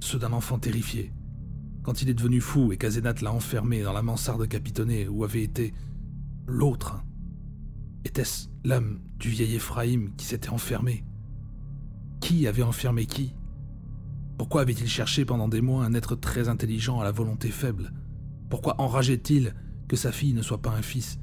Ceux 0.00 0.18
d'un 0.18 0.32
enfant 0.32 0.58
terrifié. 0.58 1.12
Quand 1.82 2.00
il 2.02 2.08
est 2.08 2.14
devenu 2.14 2.40
fou 2.40 2.72
et 2.72 2.76
qu'Azenath 2.76 3.20
l'a 3.20 3.32
enfermé 3.32 3.82
dans 3.82 3.92
la 3.92 4.02
mansarde 4.02 4.48
capitonnée 4.48 5.08
où 5.08 5.24
avait 5.24 5.42
été 5.42 5.74
l'autre. 6.46 7.02
Était-ce 8.04 8.48
l'âme 8.64 9.00
du 9.18 9.28
vieil 9.28 9.54
Ephraim 9.56 10.10
qui 10.16 10.26
s'était 10.26 10.48
enfermé 10.48 11.04
Qui 12.20 12.46
avait 12.46 12.62
enfermé 12.62 13.06
qui? 13.06 13.34
Pourquoi 14.38 14.62
avait-il 14.62 14.88
cherché 14.88 15.24
pendant 15.24 15.48
des 15.48 15.60
mois 15.60 15.84
un 15.84 15.94
être 15.94 16.16
très 16.16 16.48
intelligent 16.48 17.00
à 17.00 17.04
la 17.04 17.12
volonté 17.12 17.50
faible? 17.50 17.92
Pourquoi 18.48 18.80
enrageait-il 18.80 19.54
que 19.88 19.96
sa 19.96 20.12
fille 20.12 20.34
ne 20.34 20.42
soit 20.42 20.62
pas 20.62 20.70
un 20.70 20.82
fils? 20.82 21.18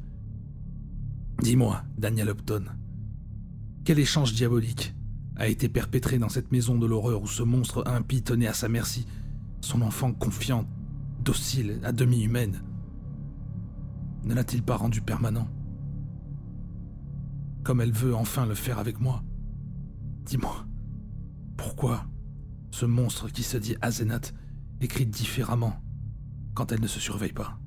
Dis-moi, 1.41 1.83
Daniel 1.97 2.29
Upton, 2.29 2.65
quel 3.85 3.99
échange 3.99 4.33
diabolique 4.33 4.93
a 5.35 5.47
été 5.47 5.69
perpétré 5.69 6.19
dans 6.19 6.29
cette 6.29 6.51
maison 6.51 6.77
de 6.77 6.85
l'horreur 6.85 7.21
où 7.21 7.27
ce 7.27 7.43
monstre 7.43 7.83
impie 7.87 8.21
tenait 8.21 8.47
à 8.47 8.53
sa 8.53 8.67
merci 8.67 9.05
son 9.61 9.81
enfant 9.81 10.13
confiant, 10.13 10.65
docile, 11.23 11.79
à 11.83 11.91
demi 11.91 12.23
humaine 12.23 12.61
Ne 14.23 14.33
l'a-t-il 14.33 14.63
pas 14.63 14.75
rendu 14.75 15.01
permanent? 15.01 15.47
Comme 17.63 17.81
elle 17.81 17.91
veut 17.91 18.15
enfin 18.15 18.45
le 18.45 18.55
faire 18.55 18.79
avec 18.79 18.99
moi. 18.99 19.23
Dis-moi, 20.25 20.65
Pourquoi 21.57 22.05
ce 22.71 22.85
monstre 22.85 23.29
qui 23.29 23.43
se 23.43 23.57
dit 23.57 23.75
Azenat 23.81 24.21
écrit 24.81 25.05
différemment 25.05 25.81
quand 26.53 26.71
elle 26.71 26.81
ne 26.81 26.87
se 26.87 26.99
surveille 26.99 27.33
pas 27.33 27.59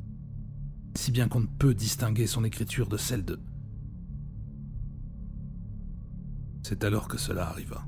Si 0.95 1.11
bien 1.11 1.29
qu'on 1.29 1.41
ne 1.41 1.47
peut 1.47 1.75
distinguer 1.75 2.27
son 2.27 2.45
écriture 2.45 2.89
de 2.89 2.97
celle 2.97 3.25
de... 3.25 3.41
C'est 6.63 6.85
alors 6.85 7.09
que 7.09 7.19
cela 7.19 7.49
arriva. 7.49 7.87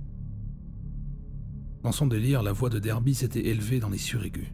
Dans 1.83 1.93
son 1.93 2.07
délire, 2.07 2.43
la 2.43 2.53
voix 2.53 2.71
de 2.71 2.79
Derby 2.79 3.15
s'était 3.15 3.47
élevée 3.47 3.79
dans 3.79 3.91
les 3.91 3.99
suraigus. 3.99 4.53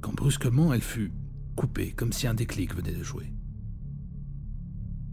Quand 0.00 0.12
brusquement 0.12 0.74
elle 0.74 0.82
fut 0.82 1.12
coupée, 1.56 1.92
comme 1.92 2.12
si 2.12 2.26
un 2.26 2.34
déclic 2.34 2.74
venait 2.74 2.92
de 2.92 3.02
jouer. 3.02 3.32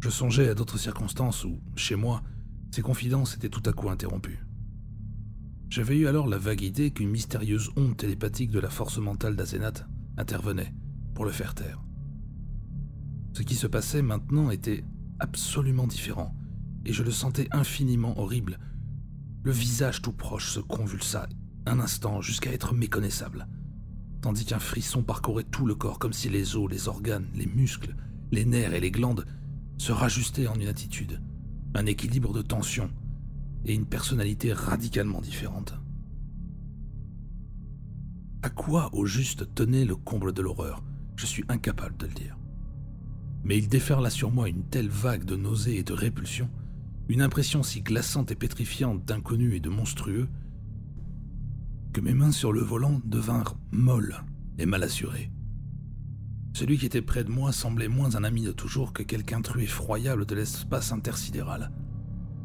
Je 0.04 0.10
songeais 0.10 0.50
à 0.50 0.56
d'autres 0.56 0.80
circonstances 0.80 1.46
où, 1.46 1.62
chez 1.76 1.96
moi, 1.96 2.24
ces 2.72 2.82
confidences 2.82 3.36
étaient 3.36 3.50
tout 3.50 3.62
à 3.70 3.74
coup 3.74 3.90
interrompues. 3.90 4.44
J'avais 5.72 5.96
eu 5.96 6.06
alors 6.06 6.28
la 6.28 6.38
vague 6.38 6.64
idée 6.64 6.92
qu'une 6.92 7.12
mystérieuse 7.12 7.70
onde 7.78 7.96
télépathique 7.96 8.52
de 8.52 8.60
la 8.60 8.70
force 8.70 8.98
mentale 8.98 9.38
d'Azénat 9.38 9.88
intervenait 10.18 10.74
pour 11.16 11.24
le 11.24 11.32
faire 11.32 11.56
taire. 11.56 11.82
Ce 13.32 13.42
qui 13.42 13.56
se 13.56 13.68
passait 13.68 14.02
maintenant 14.02 14.52
était 14.52 14.84
absolument 15.20 15.88
différent, 15.88 16.36
et 16.86 16.92
je 16.92 17.04
le 17.04 17.12
sentais 17.12 17.48
infiniment 17.52 18.20
horrible. 18.20 18.60
Le 19.44 19.54
visage 19.54 20.02
tout 20.02 20.12
proche 20.12 20.50
se 20.50 20.60
convulsa 20.60 21.30
un 21.66 21.80
instant 21.80 22.20
jusqu'à 22.20 22.52
être 22.52 22.74
méconnaissable, 22.74 23.48
tandis 24.20 24.44
qu'un 24.44 24.60
frisson 24.60 25.04
parcourait 25.04 25.46
tout 25.46 25.66
le 25.66 25.76
corps 25.76 26.00
comme 26.00 26.12
si 26.12 26.28
les 26.28 26.58
os, 26.58 26.70
les 26.70 26.90
organes, 26.90 27.30
les 27.34 27.46
muscles, 27.46 27.96
les 28.34 28.44
nerfs 28.44 28.74
et 28.74 28.82
les 28.82 28.92
glandes 28.92 29.26
se 29.78 29.94
rajustaient 29.94 30.48
en 30.48 30.56
une 30.56 30.68
attitude, 30.68 31.22
un 31.76 31.86
équilibre 31.86 32.34
de 32.34 32.42
tension 32.42 32.92
et 33.66 33.74
une 33.74 33.86
personnalité 33.86 34.54
radicalement 34.54 35.22
différente. 35.22 35.74
À 38.44 38.50
quoi 38.50 38.90
au 38.94 39.06
juste 39.06 39.54
tenait 39.54 39.86
le 39.86 39.96
comble 39.96 40.34
de 40.34 40.42
l'horreur? 40.42 40.84
Je 41.16 41.26
suis 41.26 41.44
incapable 41.48 41.98
de 41.98 42.08
le 42.08 42.14
dire. 42.14 42.38
Mais 43.44 43.58
il 43.58 43.68
déferla 43.68 44.10
sur 44.10 44.32
moi 44.32 44.50
une 44.50 44.64
telle 44.64 44.90
vague 44.90 45.26
de 45.26 45.36
nausées 45.36 45.78
et 45.78 45.84
de 45.84 45.94
répulsion 45.94 46.50
une 47.12 47.22
impression 47.22 47.62
si 47.62 47.82
glaçante 47.82 48.32
et 48.32 48.36
pétrifiante 48.36 49.04
d'inconnu 49.04 49.56
et 49.56 49.60
de 49.60 49.68
monstrueux, 49.70 50.30
que 51.92 52.00
mes 52.00 52.14
mains 52.14 52.32
sur 52.32 52.54
le 52.54 52.62
volant 52.62 53.02
devinrent 53.04 53.58
molles 53.72 54.24
et 54.58 54.66
mal 54.66 54.82
assurées. 54.84 55.30
Celui 56.54 56.78
qui 56.78 56.86
était 56.86 57.02
près 57.02 57.26
de 57.26 57.30
moi 57.30 57.52
semblait 57.52 57.90
moins 57.90 58.16
un 58.16 58.24
ami 58.24 58.44
de 58.44 58.54
toujours 58.54 58.94
que 58.94 59.04
quelque 59.04 59.34
intrus 59.34 59.66
effroyable 59.66 60.26
de 60.26 60.36
l'espace 60.36 60.94
intersidéral. 60.94 61.72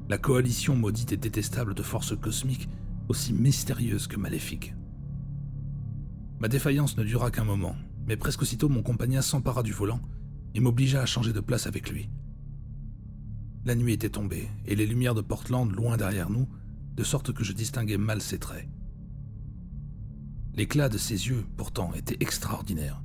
La 0.09 0.19
coalition 0.19 0.77
maudite 0.77 1.13
et 1.13 1.17
détestable 1.17 1.75
de 1.75 1.83
forces 1.83 2.17
cosmiques 2.17 2.69
aussi 3.09 3.33
mystérieuses 3.33 4.07
que 4.07 4.17
maléfiques. 4.17 4.75
Ma 6.39 6.47
défaillance 6.47 6.97
ne 6.97 7.03
dura 7.03 7.33
qu'un 7.33 7.45
moment, 7.45 7.75
mais 8.07 8.17
presque 8.17 8.43
aussitôt 8.43 8.69
mon 8.69 8.83
compagnon 8.83 9.21
s'empara 9.21 9.65
du 9.65 9.73
volant 9.73 10.01
et 10.55 10.61
m'obligea 10.61 11.03
à 11.03 11.07
changer 11.07 11.33
de 11.33 11.41
place 11.41 11.67
avec 11.67 11.91
lui. 11.91 12.09
La 13.65 13.75
nuit 13.75 13.95
était 13.95 14.11
tombée, 14.11 14.49
et 14.65 14.77
les 14.77 14.87
lumières 14.87 15.15
de 15.15 15.23
Portland 15.23 15.71
loin 15.73 15.97
derrière 15.97 16.31
nous, 16.31 16.49
de 16.95 17.03
sorte 17.03 17.33
que 17.33 17.43
je 17.43 17.53
distinguais 17.53 17.99
mal 17.99 18.21
ses 18.21 18.39
traits. 18.39 18.69
L'éclat 20.55 20.89
de 20.89 20.99
ses 20.99 21.27
yeux, 21.27 21.45
pourtant, 21.57 21.93
était 21.95 22.17
extraordinaire, 22.21 23.03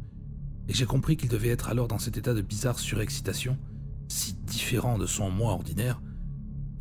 et 0.68 0.74
j'ai 0.74 0.86
compris 0.86 1.18
qu'il 1.18 1.30
devait 1.30 1.49
être 1.49 1.70
alors 1.70 1.88
dans 1.88 1.97
cet 1.97 2.18
état 2.18 2.36
de 2.36 2.41
bizarre 2.41 2.78
surexcitation, 2.78 3.58
si 4.08 4.34
différent 4.34 4.99
de 4.99 5.08
son 5.08 5.32
moi 5.32 5.52
ordinaire, 5.52 5.99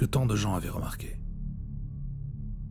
que 0.01 0.07
tant 0.07 0.25
de 0.25 0.35
gens 0.35 0.55
avaient 0.55 0.71
remarqué. 0.71 1.21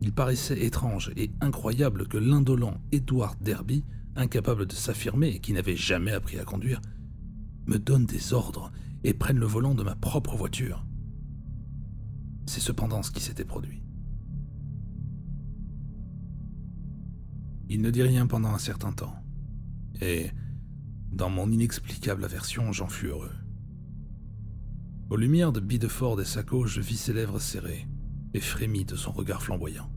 Il 0.00 0.12
paraissait 0.12 0.64
étrange 0.64 1.12
et 1.16 1.30
incroyable 1.40 2.08
que 2.08 2.18
l'indolent 2.18 2.80
Edward 2.90 3.40
Derby, 3.40 3.84
incapable 4.16 4.66
de 4.66 4.72
s'affirmer 4.72 5.28
et 5.28 5.38
qui 5.38 5.52
n'avait 5.52 5.76
jamais 5.76 6.10
appris 6.10 6.40
à 6.40 6.44
conduire, 6.44 6.80
me 7.66 7.78
donne 7.78 8.04
des 8.04 8.32
ordres 8.32 8.72
et 9.04 9.14
prenne 9.14 9.38
le 9.38 9.46
volant 9.46 9.76
de 9.76 9.84
ma 9.84 9.94
propre 9.94 10.34
voiture. 10.34 10.84
C'est 12.46 12.58
cependant 12.58 13.04
ce 13.04 13.12
qui 13.12 13.22
s'était 13.22 13.44
produit. 13.44 13.80
Il 17.68 17.80
ne 17.80 17.92
dit 17.92 18.02
rien 18.02 18.26
pendant 18.26 18.52
un 18.52 18.58
certain 18.58 18.90
temps, 18.90 19.14
et, 20.00 20.32
dans 21.12 21.30
mon 21.30 21.48
inexplicable 21.48 22.24
aversion, 22.24 22.72
j'en 22.72 22.88
fus 22.88 23.06
heureux. 23.06 23.30
Aux 25.10 25.16
lumières 25.16 25.50
de 25.50 25.58
Bideford 25.58 26.20
et 26.20 26.24
Sacco, 26.24 26.66
je 26.66 26.80
vis 26.80 26.96
ses 26.96 27.12
lèvres 27.12 27.40
serrées 27.40 27.88
et 28.32 28.38
frémis 28.38 28.84
de 28.84 28.94
son 28.94 29.10
regard 29.10 29.42
flamboyant. 29.42 29.90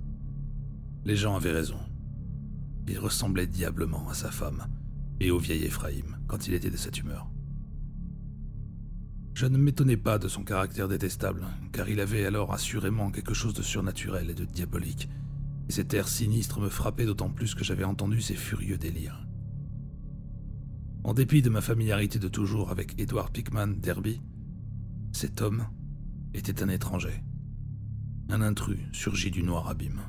Les 1.05 1.15
gens 1.15 1.35
avaient 1.35 1.51
raison. 1.51 1.77
Il 2.87 2.97
ressemblait 2.97 3.45
diablement 3.45 4.09
à 4.09 4.15
sa 4.15 4.31
femme 4.31 4.65
et 5.19 5.29
au 5.29 5.37
vieil 5.37 5.65
Ephraïm 5.65 6.17
quand 6.25 6.47
il 6.47 6.55
était 6.55 6.71
de 6.71 6.77
cette 6.77 6.97
humeur. 6.97 7.29
Je 9.35 9.45
ne 9.45 9.59
m'étonnais 9.59 9.97
pas 9.97 10.17
de 10.17 10.27
son 10.27 10.43
caractère 10.43 10.87
détestable, 10.87 11.45
car 11.71 11.89
il 11.89 11.99
avait 11.99 12.25
alors 12.25 12.51
assurément 12.51 13.11
quelque 13.11 13.35
chose 13.35 13.53
de 13.53 13.61
surnaturel 13.61 14.31
et 14.31 14.35
de 14.35 14.45
diabolique, 14.45 15.09
et 15.69 15.73
cet 15.73 15.93
air 15.93 16.07
sinistre 16.07 16.59
me 16.59 16.69
frappait 16.69 17.05
d'autant 17.05 17.29
plus 17.29 17.53
que 17.53 17.63
j'avais 17.63 17.83
entendu 17.83 18.19
ses 18.19 18.35
furieux 18.35 18.79
délires. 18.79 19.27
En 21.03 21.13
dépit 21.13 21.43
de 21.43 21.51
ma 21.51 21.61
familiarité 21.61 22.17
de 22.17 22.27
toujours 22.27 22.71
avec 22.71 22.99
Edward 22.99 23.31
Pickman 23.31 23.67
Derby, 23.67 24.19
cet 25.13 25.41
homme 25.41 25.67
était 26.33 26.63
un 26.63 26.69
étranger, 26.69 27.23
un 28.29 28.41
intrus 28.41 28.79
surgi 28.91 29.29
du 29.29 29.43
noir 29.43 29.69
abîme. 29.69 30.01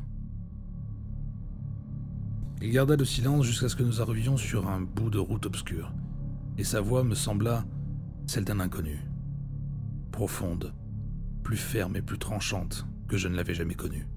Il 2.62 2.70
garda 2.70 2.96
le 2.96 3.04
silence 3.04 3.44
jusqu'à 3.44 3.68
ce 3.68 3.76
que 3.76 3.82
nous 3.82 4.00
arrivions 4.00 4.38
sur 4.38 4.66
un 4.68 4.80
bout 4.80 5.10
de 5.10 5.18
route 5.18 5.44
obscure, 5.44 5.92
et 6.56 6.64
sa 6.64 6.80
voix 6.80 7.04
me 7.04 7.14
sembla 7.14 7.66
celle 8.26 8.44
d'un 8.44 8.60
inconnu 8.60 8.98
profonde, 10.10 10.72
plus 11.42 11.56
ferme 11.56 11.96
et 11.96 12.02
plus 12.02 12.18
tranchante 12.18 12.86
que 13.06 13.18
je 13.18 13.28
ne 13.28 13.34
l'avais 13.34 13.54
jamais 13.54 13.74
connue. 13.74 14.08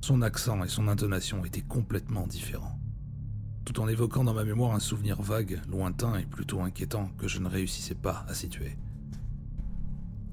Son 0.00 0.22
accent 0.22 0.64
et 0.64 0.68
son 0.68 0.88
intonation 0.88 1.44
étaient 1.44 1.60
complètement 1.60 2.26
différents, 2.26 2.80
tout 3.66 3.78
en 3.80 3.88
évoquant 3.88 4.24
dans 4.24 4.32
ma 4.32 4.44
mémoire 4.44 4.74
un 4.74 4.80
souvenir 4.80 5.20
vague, 5.20 5.60
lointain 5.68 6.16
et 6.16 6.24
plutôt 6.24 6.62
inquiétant 6.62 7.10
que 7.18 7.28
je 7.28 7.40
ne 7.40 7.48
réussissais 7.48 7.94
pas 7.94 8.24
à 8.28 8.34
situer. 8.34 8.78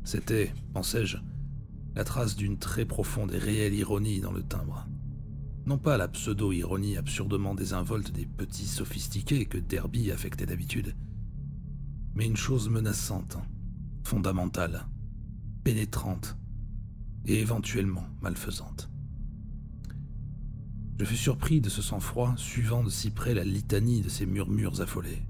C'était, 0.04 0.54
pensais-je, 0.74 1.18
la 1.95 2.04
trace 2.04 2.36
d'une 2.36 2.58
très 2.58 2.86
profonde 2.86 3.34
et 3.34 3.38
réelle 3.38 3.74
ironie 3.74 4.22
dans 4.22 4.32
le 4.32 4.43
timbre. 4.43 4.88
Non 5.66 5.78
pas 5.78 5.97
la 5.97 6.08
pseudo-ironie 6.08 6.97
absurdement 6.97 7.54
désinvolte 7.54 8.12
des 8.12 8.26
petits 8.26 8.68
sophistiqués 8.68 9.45
que 9.45 9.58
Derby 9.58 10.12
affectait 10.12 10.45
d'habitude, 10.45 10.95
mais 12.16 12.26
une 12.26 12.38
chose 12.38 12.70
menaçante, 12.70 13.38
fondamentale, 14.04 14.88
pénétrante 15.64 16.38
et 17.26 17.39
éventuellement 17.39 18.08
malfaisante. 18.22 18.89
Je 20.97 21.06
fus 21.06 21.18
surpris 21.18 21.62
de 21.62 21.70
ce 21.70 21.82
sang-froid 21.82 22.34
suivant 22.36 22.84
de 22.84 22.89
si 22.89 23.12
près 23.12 23.34
la 23.34 23.43
litanie 23.43 24.02
de 24.02 24.10
ces 24.10 24.26
murmures 24.26 24.82
affolés. 24.82 25.22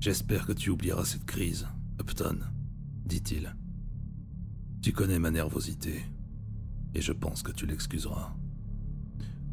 J'espère 0.00 0.46
que 0.46 0.54
tu 0.54 0.70
oublieras 0.70 1.04
cette 1.04 1.26
crise, 1.26 1.68
Upton, 2.00 2.38
dit-il. 3.04 3.54
Tu 4.80 4.92
connais 4.92 5.18
ma 5.18 5.30
nervosité, 5.30 6.06
et 6.94 7.02
je 7.02 7.12
pense 7.12 7.42
que 7.42 7.52
tu 7.52 7.66
l'excuseras. 7.66 8.34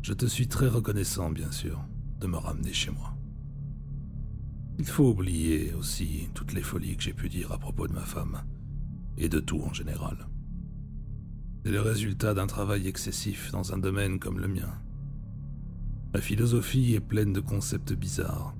Je 0.02 0.14
te 0.14 0.26
suis 0.26 0.48
très 0.48 0.70
reconnaissant, 0.70 1.32
bien 1.32 1.52
sûr, 1.52 1.84
de 2.22 2.28
me 2.28 2.38
ramener 2.38 2.72
chez 2.72 2.92
moi. 2.92 3.14
Il 4.80 4.86
faut 4.86 5.10
oublier 5.10 5.74
aussi 5.74 6.30
toutes 6.34 6.54
les 6.54 6.62
folies 6.62 6.96
que 6.96 7.04
j'ai 7.04 7.14
pu 7.14 7.28
dire 7.28 7.52
à 7.52 7.58
propos 7.58 7.86
de 7.90 7.94
ma 7.94 8.06
femme, 8.06 8.42
et 9.18 9.28
de 9.28 9.42
tout 9.42 9.60
en 9.60 9.74
général. 9.74 10.30
C'est 11.66 11.72
le 11.72 11.82
résultat 11.82 12.34
d'un 12.34 12.48
travail 12.48 12.88
excessif 12.88 13.52
dans 13.52 13.74
un 13.74 13.80
domaine 13.80 14.18
comme 14.18 14.40
le 14.40 14.48
mien. 14.48 14.82
Ma 16.14 16.22
philosophie 16.22 16.94
est 16.94 17.02
pleine 17.02 17.34
de 17.34 17.42
concepts 17.42 17.92
bizarres, 17.92 18.56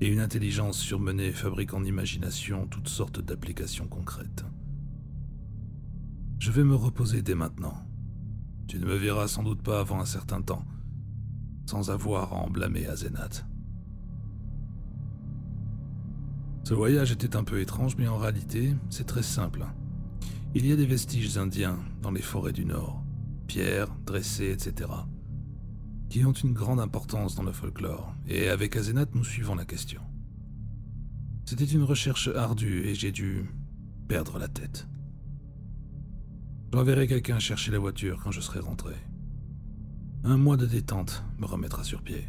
et 0.00 0.08
une 0.08 0.20
intelligence 0.20 0.78
surmenée 0.78 1.32
fabrique 1.32 1.74
en 1.74 1.84
imagination 1.84 2.66
toutes 2.66 2.88
sortes 2.88 3.20
d'applications 3.20 3.86
concrètes. 3.86 4.44
Je 6.38 6.50
vais 6.50 6.64
me 6.64 6.74
reposer 6.74 7.20
dès 7.20 7.34
maintenant. 7.34 7.74
Tu 8.66 8.78
ne 8.78 8.86
me 8.86 8.96
verras 8.96 9.28
sans 9.28 9.42
doute 9.42 9.62
pas 9.62 9.80
avant 9.80 10.00
un 10.00 10.06
certain 10.06 10.40
temps, 10.40 10.64
sans 11.66 11.90
avoir 11.90 12.32
à 12.32 12.36
en 12.36 12.48
blâmer 12.48 12.86
à 12.86 12.96
Zénat. 12.96 13.28
Ce 16.64 16.72
voyage 16.72 17.12
était 17.12 17.36
un 17.36 17.44
peu 17.44 17.60
étrange, 17.60 17.96
mais 17.98 18.08
en 18.08 18.16
réalité, 18.16 18.74
c'est 18.88 19.06
très 19.06 19.22
simple. 19.22 19.66
Il 20.54 20.66
y 20.66 20.72
a 20.72 20.76
des 20.76 20.86
vestiges 20.86 21.36
indiens 21.36 21.78
dans 22.00 22.10
les 22.10 22.22
forêts 22.22 22.52
du 22.52 22.64
Nord, 22.64 23.04
pierres, 23.46 23.94
dressées, 24.06 24.52
etc., 24.52 24.88
qui 26.10 26.24
ont 26.24 26.32
une 26.32 26.52
grande 26.52 26.80
importance 26.80 27.36
dans 27.36 27.44
le 27.44 27.52
folklore, 27.52 28.12
et 28.26 28.48
avec 28.48 28.76
Azenat, 28.76 29.06
nous 29.14 29.24
suivons 29.24 29.54
la 29.54 29.64
question. 29.64 30.02
C'était 31.46 31.64
une 31.64 31.84
recherche 31.84 32.28
ardue 32.34 32.84
et 32.84 32.94
j'ai 32.96 33.12
dû 33.12 33.48
perdre 34.08 34.38
la 34.38 34.48
tête. 34.48 34.88
J'enverrai 36.72 37.06
quelqu'un 37.06 37.38
chercher 37.38 37.70
la 37.70 37.78
voiture 37.78 38.20
quand 38.22 38.32
je 38.32 38.40
serai 38.40 38.58
rentré. 38.58 38.94
Un 40.24 40.36
mois 40.36 40.56
de 40.56 40.66
détente 40.66 41.24
me 41.38 41.46
remettra 41.46 41.84
sur 41.84 42.02
pied. 42.02 42.24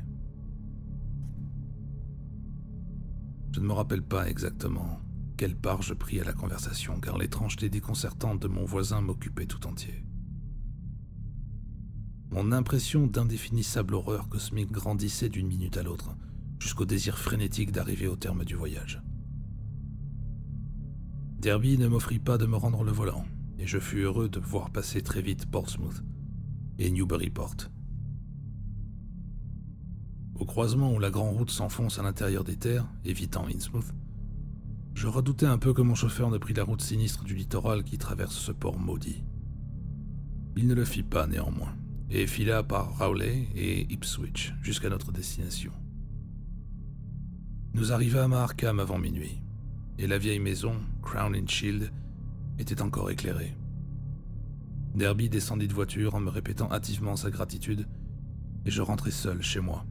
Je 3.51 3.59
ne 3.59 3.65
me 3.65 3.73
rappelle 3.73 4.03
pas 4.03 4.29
exactement 4.29 5.01
quelle 5.37 5.55
part 5.55 5.81
je 5.81 5.95
pris 5.95 6.19
à 6.19 6.23
la 6.23 6.33
conversation, 6.33 6.99
car 6.99 7.17
l'étrangeté 7.17 7.69
déconcertante 7.69 8.39
de 8.39 8.47
mon 8.47 8.63
voisin 8.63 9.01
m'occupait 9.01 9.47
tout 9.47 9.65
entier. 9.65 10.05
Mon 12.31 12.53
impression 12.53 13.07
d'indéfinissable 13.07 13.93
horreur 13.93 14.29
cosmique 14.29 14.71
grandissait 14.71 15.27
d'une 15.27 15.47
minute 15.47 15.75
à 15.75 15.83
l'autre, 15.83 16.15
jusqu'au 16.59 16.85
désir 16.85 17.17
frénétique 17.17 17.73
d'arriver 17.73 18.07
au 18.07 18.15
terme 18.15 18.45
du 18.45 18.55
voyage. 18.55 19.01
Derby 21.39 21.77
ne 21.77 21.89
m'offrit 21.89 22.19
pas 22.19 22.37
de 22.37 22.45
me 22.45 22.55
rendre 22.55 22.85
le 22.85 22.91
volant, 22.93 23.25
et 23.59 23.67
je 23.67 23.79
fus 23.79 24.03
heureux 24.03 24.29
de 24.29 24.39
voir 24.39 24.69
passer 24.69 25.01
très 25.01 25.21
vite 25.21 25.45
Portsmouth 25.45 26.03
et 26.79 26.89
Newburyport. 26.89 27.55
Au 30.35 30.45
croisement 30.45 30.93
où 30.93 30.99
la 30.99 31.11
grande 31.11 31.35
route 31.35 31.51
s'enfonce 31.51 31.99
à 31.99 32.03
l'intérieur 32.03 32.45
des 32.45 32.55
terres, 32.55 32.87
évitant 33.03 33.45
Innsmouth, 33.47 33.93
je 34.93 35.07
redoutais 35.07 35.45
un 35.47 35.57
peu 35.57 35.73
que 35.73 35.81
mon 35.81 35.95
chauffeur 35.95 36.29
ne 36.29 36.37
prît 36.37 36.53
la 36.53 36.63
route 36.63 36.81
sinistre 36.81 37.25
du 37.25 37.35
littoral 37.35 37.83
qui 37.83 37.97
traverse 37.97 38.35
ce 38.35 38.53
port 38.53 38.79
maudit. 38.79 39.21
Il 40.55 40.67
ne 40.67 40.73
le 40.73 40.85
fit 40.85 41.03
pas 41.03 41.27
néanmoins, 41.27 41.75
et 42.13 42.27
fila 42.27 42.61
par 42.61 42.97
Rowley 42.97 43.47
et 43.55 43.91
Ipswich 43.91 44.53
jusqu'à 44.61 44.89
notre 44.89 45.13
destination. 45.13 45.71
Nous 47.73 47.93
arrivâmes 47.93 48.33
à 48.33 48.43
Arkham 48.43 48.81
avant 48.81 48.97
minuit, 48.97 49.41
et 49.97 50.07
la 50.07 50.17
vieille 50.17 50.39
maison, 50.39 50.75
Crown 51.01 51.33
and 51.35 51.47
Shield, 51.47 51.89
était 52.59 52.81
encore 52.81 53.09
éclairée. 53.11 53.55
Derby 54.93 55.29
descendit 55.29 55.69
de 55.69 55.73
voiture 55.73 56.13
en 56.13 56.19
me 56.19 56.29
répétant 56.29 56.69
hâtivement 56.69 57.15
sa 57.15 57.29
gratitude, 57.29 57.87
et 58.65 58.71
je 58.71 58.81
rentrai 58.81 59.11
seul 59.11 59.41
chez 59.41 59.61
moi, 59.61 59.85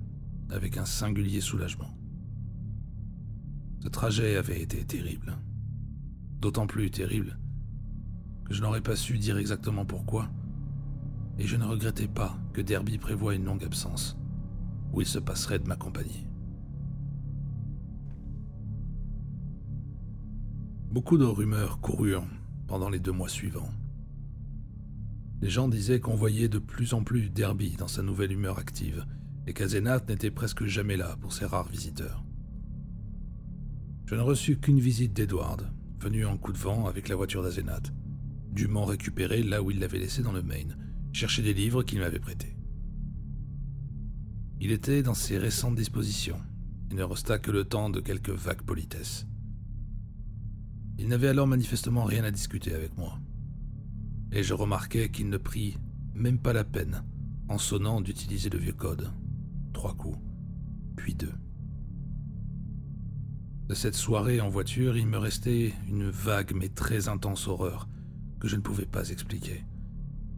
avec 0.51 0.77
un 0.77 0.85
singulier 0.85 1.41
soulagement. 1.41 1.97
Ce 3.83 3.89
trajet 3.89 4.37
avait 4.37 4.61
été 4.61 4.85
terrible. 4.85 5.39
D'autant 6.39 6.67
plus 6.67 6.91
terrible 6.91 7.39
que 8.45 8.53
je 8.53 8.61
n'aurais 8.61 8.83
pas 8.83 8.97
su 8.97 9.17
dire 9.17 9.39
exactement 9.39 9.87
pourquoi, 9.87 10.29
et 11.41 11.47
je 11.47 11.57
ne 11.57 11.65
regrettais 11.65 12.07
pas 12.07 12.39
que 12.53 12.61
Derby 12.61 12.99
prévoie 12.99 13.35
une 13.35 13.47
longue 13.47 13.65
absence, 13.65 14.19
où 14.93 15.01
il 15.01 15.07
se 15.07 15.19
passerait 15.19 15.59
de 15.59 15.67
ma 15.67 15.77
compagnie. 15.77 16.27
Beaucoup 20.91 21.17
de 21.17 21.25
rumeurs 21.25 21.81
coururent 21.81 22.27
pendant 22.67 22.91
les 22.91 23.01
deux 23.01 23.13
mois 23.13 23.31
suivants. 23.31 23.71
Les 25.41 25.49
gens 25.49 25.69
disaient 25.69 26.01
qu'on 26.01 26.15
voyait 26.15 26.51
de 26.51 26.59
plus 26.59 26.93
en 26.93 27.03
plus 27.03 27.31
Derby 27.31 27.75
dans 27.79 27.89
sa 27.89 28.03
nouvelle 28.03 28.33
humeur 28.33 28.59
active, 28.59 29.07
et 29.47 29.55
qu'Azenat 29.55 30.03
n'était 30.09 30.31
presque 30.31 30.67
jamais 30.67 30.99
là 30.99 31.17
pour 31.23 31.33
ses 31.33 31.47
rares 31.47 31.71
visiteurs. 31.71 32.23
Je 34.05 34.15
ne 34.15 34.21
reçus 34.21 34.59
qu'une 34.59 34.81
visite 34.81 35.15
d'Edward, 35.15 35.73
venu 36.01 36.27
en 36.27 36.37
coup 36.37 36.53
de 36.53 36.59
vent 36.59 36.87
avec 36.87 37.09
la 37.09 37.17
voiture 37.17 37.43
d'Azenat, 37.43 37.81
dûment 38.53 38.85
récupérée 38.85 39.43
là 39.43 39.63
où 39.63 39.71
il 39.71 39.79
l'avait 39.79 39.99
laissée 39.99 40.23
dans 40.23 40.33
le 40.33 40.43
Maine, 40.43 40.77
chercher 41.13 41.43
des 41.43 41.55
livres 41.55 41.83
qu'il 41.83 41.99
m'avait 41.99 42.19
prêtés. 42.19 42.57
Il 44.61 44.73
était 44.73 45.03
dans 45.03 45.15
ses 45.15 45.39
récentes 45.39 45.77
dispositions, 45.77 46.41
il 46.91 46.97
ne 46.97 47.03
resta 47.03 47.39
que 47.39 47.51
le 47.51 47.65
temps 47.65 47.91
de 47.91 48.01
quelques 48.01 48.31
vagues 48.31 48.63
politesses. 48.63 49.27
Il 50.99 51.09
n'avait 51.09 51.29
alors 51.29 51.47
manifestement 51.47 52.05
rien 52.05 52.25
à 52.25 52.31
discuter 52.31 52.75
avec 52.75 52.97
moi, 52.99 53.19
et 54.33 54.43
je 54.43 54.55
remarquai 54.55 55.11
qu'il 55.11 55.29
ne 55.29 55.39
prit 55.39 55.79
même 56.15 56.39
pas 56.39 56.53
la 56.53 56.65
peine, 56.65 57.05
en 57.49 57.59
sonnant, 57.59 58.01
d'utiliser 58.01 58.51
le 58.51 58.59
vieux 58.59 58.75
code. 58.75 59.11
Trois 59.73 59.95
coups, 59.95 60.19
puis 60.97 61.15
deux. 61.15 61.33
De 63.69 63.75
cette 63.75 63.95
soirée 63.95 64.41
en 64.41 64.49
voiture, 64.49 64.97
il 64.97 65.07
me 65.07 65.17
restait 65.17 65.73
une 65.89 66.11
vague 66.11 66.53
mais 66.55 66.69
très 66.69 67.09
intense 67.09 67.49
horreur 67.49 67.89
que 68.41 68.49
je 68.49 68.57
ne 68.57 68.61
pouvais 68.61 68.85
pas 68.85 69.11
expliquer, 69.11 69.65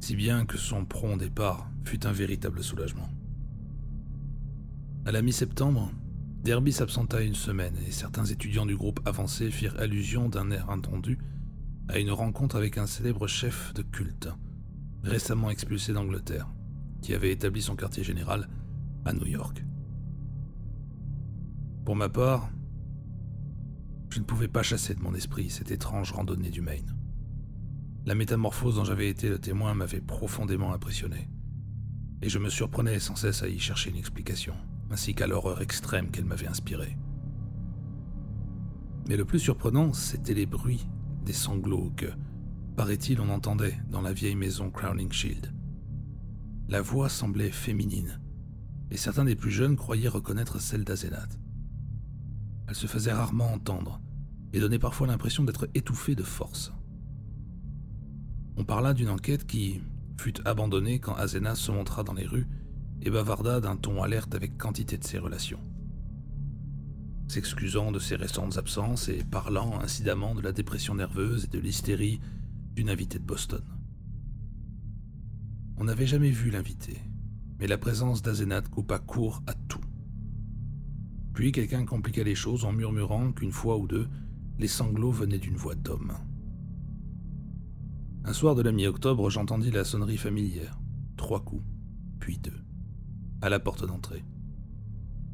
si 0.03 0.17
bien 0.17 0.47
que 0.47 0.59
son 0.59 0.85
prompt 0.85 1.17
départ 1.17 1.71
fut 1.85 2.07
un 2.07 2.13
véritable 2.13 2.65
soulagement. 2.65 3.09
À 5.07 5.13
la 5.13 5.23
mi-septembre, 5.23 5.93
Derby 6.43 6.73
s'absenta 6.73 7.23
une 7.23 7.37
semaine 7.37 7.77
et 7.87 7.93
certains 7.93 8.25
étudiants 8.25 8.67
du 8.67 8.77
groupe 8.77 8.99
avancé 9.05 9.49
firent 9.53 9.79
allusion 9.79 10.29
d'un 10.29 10.51
air 10.51 10.69
entendu 10.71 11.19
à 11.89 12.01
une 12.01 12.11
rencontre 12.11 12.57
avec 12.57 12.79
un 12.79 12.87
célèbre 12.87 13.29
chef 13.29 13.73
de 13.75 13.83
culte, 13.83 14.29
récemment 15.05 15.51
expulsé 15.51 15.93
d'Angleterre, 15.93 16.49
qui 17.01 17.15
avait 17.15 17.31
établi 17.31 17.63
son 17.63 17.77
quartier 17.77 18.03
général 18.03 18.49
à 19.05 19.13
New 19.13 19.27
York. 19.27 19.65
Pour 21.85 21.95
ma 21.95 22.09
part, 22.09 22.51
je 24.11 24.19
ne 24.19 24.25
pouvais 24.25 24.49
pas 24.49 24.65
chasser 24.65 24.97
de 24.97 25.03
mon 25.03 25.15
esprit 25.15 25.49
cette 25.49 25.71
étrange 25.71 26.11
randonnée 26.11 26.51
du 26.51 26.61
Maine. 26.61 26.97
La 28.05 28.17
métamorphose 28.17 28.75
dont 28.75 28.85
j'avais 28.85 29.09
été 29.09 29.29
le 29.29 29.39
témoin 29.39 29.75
m'avait 29.75 30.01
profondément 30.01 30.73
impressionné, 30.73 31.29
et 32.21 32.29
je 32.29 32.41
me 32.41 32.51
surprenais 32.51 32.99
sans 32.99 33.15
cesse 33.15 33.45
à 33.45 33.49
y 33.49 33.61
chercher 33.61 33.91
une 33.91 33.97
explication, 33.97 34.55
ainsi 34.91 35.15
qu'à 35.15 35.29
l'horreur 35.29 35.63
extrême 35.63 36.11
qu'elle 36.11 36.25
m'avait 36.25 36.49
inspirée. 36.49 36.99
Mais 39.09 39.17
le 39.17 39.25
plus 39.25 39.39
surprenant, 39.39 39.93
c'étaient 39.93 40.35
les 40.35 40.47
bruits 40.47 40.85
des 41.25 41.33
sanglots 41.33 41.93
que, 41.97 42.11
paraît-il, 42.77 43.21
on 43.21 43.29
entendait 43.29 43.79
dans 43.89 44.03
la 44.03 44.13
vieille 44.13 44.35
maison 44.35 44.69
Crowning 44.71 45.13
Shield. 45.13 45.55
La 46.69 46.83
voix 46.83 47.09
semblait 47.09 47.53
féminine, 47.53 48.21
et 48.91 48.97
certains 48.97 49.25
des 49.25 49.37
plus 49.37 49.53
jeunes 49.53 49.77
croyaient 49.77 50.09
reconnaître 50.09 50.61
celle 50.61 50.83
d'Azenat. 50.83 51.29
Elle 52.67 52.75
se 52.75 52.89
faisait 52.89 53.13
rarement 53.13 53.53
entendre 53.53 54.01
et 54.53 54.59
donnait 54.59 54.81
parfois 54.81 55.07
l'impression 55.07 55.45
d'être 55.45 55.69
étouffée 55.75 56.17
de 56.17 56.25
force. 56.25 56.73
On 58.57 58.65
parla 58.65 58.93
d'une 58.93 59.09
enquête 59.09 59.47
qui 59.47 59.81
fut 60.19 60.41
abandonnée 60.47 60.99
quand 60.99 61.15
Azena 61.15 61.55
se 61.55 61.73
montra 61.73 62.05
dans 62.05 62.13
les 62.13 62.27
rues 62.27 62.47
et 63.01 63.11
bavarda 63.11 63.61
d'un 63.61 63.77
ton 63.77 64.03
alerte 64.03 64.35
avec 64.35 64.59
quantité 64.59 64.99
de 64.99 65.05
ses 65.05 65.19
relations. 65.19 65.61
S'excusant 67.29 67.93
de 67.93 67.99
ses 67.99 68.15
récentes 68.15 68.59
absences 68.59 69.09
et 69.09 69.25
parlant 69.25 69.81
incidemment 69.81 70.35
de 70.35 70.43
la 70.43 70.53
dépression 70.53 70.95
nerveuse 70.95 71.45
et 71.45 71.49
de 71.49 71.59
l'hystérie 71.59 72.21
d'une 72.75 72.91
invitée 72.91 73.19
de 73.19 73.25
Boston. 73.25 73.63
On 75.79 75.85
n'avait 75.85 76.07
jamais 76.07 76.31
vu 76.31 76.51
l'invité, 76.51 76.99
mais 77.59 77.67
la 77.67 77.79
présence 77.79 78.23
d'Azenat 78.23 78.63
coupa 78.63 78.99
court 78.99 79.43
à 79.47 79.55
tout. 79.55 79.81
Puis 81.33 81.53
quelqu'un 81.53 81.87
compliqua 81.87 82.23
les 82.23 82.35
choses 82.35 82.67
en 82.67 82.73
murmurant 82.73 83.33
qu'une 83.33 83.53
fois 83.53 83.79
ou 83.79 83.89
deux, 83.89 84.09
les 84.59 84.69
sanglots 84.69 85.11
venaient 85.11 85.39
d'une 85.39 85.57
voix 85.57 85.75
d'homme. 85.75 86.13
Un 88.25 88.33
soir 88.33 88.55
de 88.55 88.63
la 88.63 88.71
mi-octobre, 88.71 89.31
j'entendis 89.31 89.73
la 89.73 89.83
sonnerie 89.83 90.17
familière. 90.17 90.79
Trois 91.17 91.41
coups, 91.41 91.65
puis 92.21 92.39
deux, 92.39 92.63
à 93.41 93.49
la 93.49 93.59
porte 93.59 93.85
d'entrée. 93.85 94.25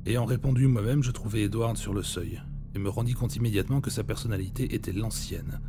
Ayant 0.06 0.24
répondu 0.24 0.66
moi-même, 0.68 1.02
je 1.02 1.10
trouvai 1.10 1.42
Edward 1.42 1.76
sur 1.76 1.92
le 1.92 2.02
seuil, 2.02 2.40
et 2.74 2.78
me 2.78 2.88
rendis 2.88 3.12
compte 3.12 3.36
immédiatement 3.36 3.82
que 3.82 3.90
sa 3.90 4.04
personnalité 4.04 4.74
était 4.74 4.94
l'ancienne, 4.94 5.60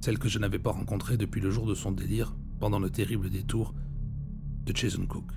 celle 0.00 0.18
que 0.18 0.30
je 0.30 0.38
n'avais 0.38 0.58
pas 0.58 0.70
rencontrée 0.70 1.18
depuis 1.18 1.42
le 1.42 1.50
jour 1.50 1.66
de 1.66 1.74
son 1.74 1.92
délire 1.92 2.34
pendant 2.58 2.78
le 2.78 2.88
terrible 2.88 3.28
détour 3.28 3.74
de 4.64 4.74
Jason 4.74 5.04
Cook. 5.06 5.30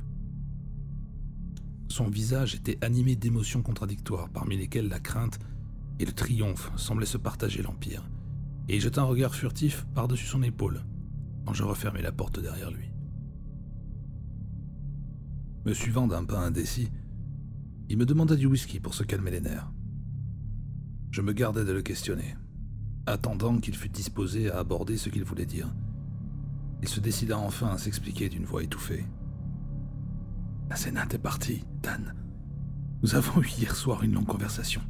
Son 1.90 2.08
visage 2.08 2.56
était 2.56 2.84
animé 2.84 3.18
d'émotions 3.18 3.62
contradictoires, 3.62 4.30
parmi 4.30 4.56
lesquelles 4.56 4.88
la 4.88 5.02
crainte 5.02 5.38
et 6.00 6.06
le 6.06 6.14
triomphe 6.14 6.72
semblaient 6.78 7.06
se 7.06 7.18
partager 7.18 7.62
l'Empire, 7.62 8.10
et 8.70 8.78
il 8.78 8.82
jeta 8.82 9.02
un 9.02 9.06
regard 9.06 9.36
furtif 9.36 9.86
par-dessus 9.94 10.28
son 10.28 10.44
épaule, 10.44 10.82
quand 11.46 11.54
je 11.54 11.64
refermai 11.64 12.02
la 12.02 12.12
porte 12.12 12.40
derrière 12.40 12.72
lui. 12.72 12.92
Me 15.66 15.74
suivant 15.74 16.08
d'un 16.08 16.24
pas 16.24 16.40
indécis, 16.40 16.90
il 17.90 17.98
me 17.98 18.06
demanda 18.06 18.36
du 18.36 18.46
whisky 18.46 18.80
pour 18.80 18.94
se 18.94 19.04
calmer 19.04 19.32
les 19.32 19.42
nerfs. 19.42 19.72
Je 21.12 21.22
me 21.22 21.34
gardais 21.34 21.66
de 21.66 21.72
le 21.72 21.82
questionner, 21.82 22.36
attendant 23.06 23.58
qu'il 23.58 23.76
fût 23.76 23.90
disposé 23.90 24.52
à 24.52 24.60
aborder 24.60 24.96
ce 24.96 25.10
qu'il 25.10 25.24
voulait 25.24 25.46
dire. 25.46 25.74
Il 26.82 26.88
se 26.88 27.00
décida 27.00 27.38
enfin 27.38 27.70
à 27.70 27.78
s'expliquer 27.78 28.30
d'une 28.30 28.46
voix 28.46 28.64
étouffée. 28.64 29.06
La 30.70 30.76
Sénat 30.76 31.08
est 31.12 31.18
partie, 31.18 31.66
Dan. 31.82 32.14
Nous 33.02 33.16
avons 33.16 33.42
eu 33.42 33.48
hier 33.48 33.76
soir 33.76 34.04
une 34.04 34.14
longue 34.14 34.28
conversation, 34.28 34.82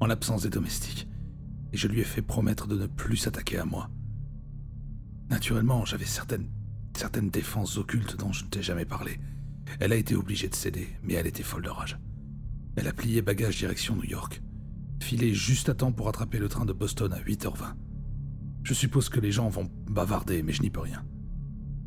en 0.00 0.06
l'absence 0.06 0.42
des 0.42 0.48
domestiques, 0.48 1.08
et 1.72 1.76
je 1.76 1.86
lui 1.86 2.00
ai 2.00 2.04
fait 2.04 2.22
promettre 2.22 2.66
de 2.66 2.76
ne 2.76 2.86
plus 2.86 3.18
s'attaquer 3.18 3.58
à 3.58 3.64
moi. 3.64 3.90
Naturellement, 5.30 5.84
j'avais 5.84 6.04
certaines, 6.04 6.48
certaines 6.96 7.30
défenses 7.30 7.76
occultes 7.76 8.16
dont 8.16 8.32
je 8.32 8.44
ne 8.44 8.48
t'ai 8.48 8.62
jamais 8.62 8.84
parlé. 8.84 9.20
Elle 9.80 9.92
a 9.92 9.96
été 9.96 10.14
obligée 10.14 10.48
de 10.48 10.54
céder, 10.54 10.88
mais 11.02 11.14
elle 11.14 11.26
était 11.26 11.42
folle 11.42 11.62
de 11.62 11.68
rage. 11.68 11.98
Elle 12.76 12.88
a 12.88 12.92
plié 12.92 13.22
bagage 13.22 13.58
direction 13.58 13.96
New 13.96 14.04
York, 14.04 14.42
filé 15.02 15.34
juste 15.34 15.68
à 15.68 15.74
temps 15.74 15.92
pour 15.92 16.08
attraper 16.08 16.38
le 16.38 16.48
train 16.48 16.64
de 16.64 16.72
Boston 16.72 17.12
à 17.12 17.20
8h20. 17.20 17.74
Je 18.62 18.74
suppose 18.74 19.08
que 19.08 19.20
les 19.20 19.32
gens 19.32 19.48
vont 19.48 19.70
bavarder, 19.88 20.42
mais 20.42 20.52
je 20.52 20.62
n'y 20.62 20.70
peux 20.70 20.80
rien. 20.80 21.04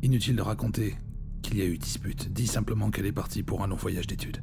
Inutile 0.02 0.36
de 0.36 0.42
raconter 0.42 0.96
qu'il 1.42 1.56
y 1.56 1.62
a 1.62 1.66
eu 1.66 1.78
dispute, 1.78 2.32
dis 2.32 2.46
simplement 2.46 2.90
qu'elle 2.90 3.06
est 3.06 3.12
partie 3.12 3.42
pour 3.42 3.62
un 3.62 3.68
long 3.68 3.76
voyage 3.76 4.06
d'études. 4.06 4.42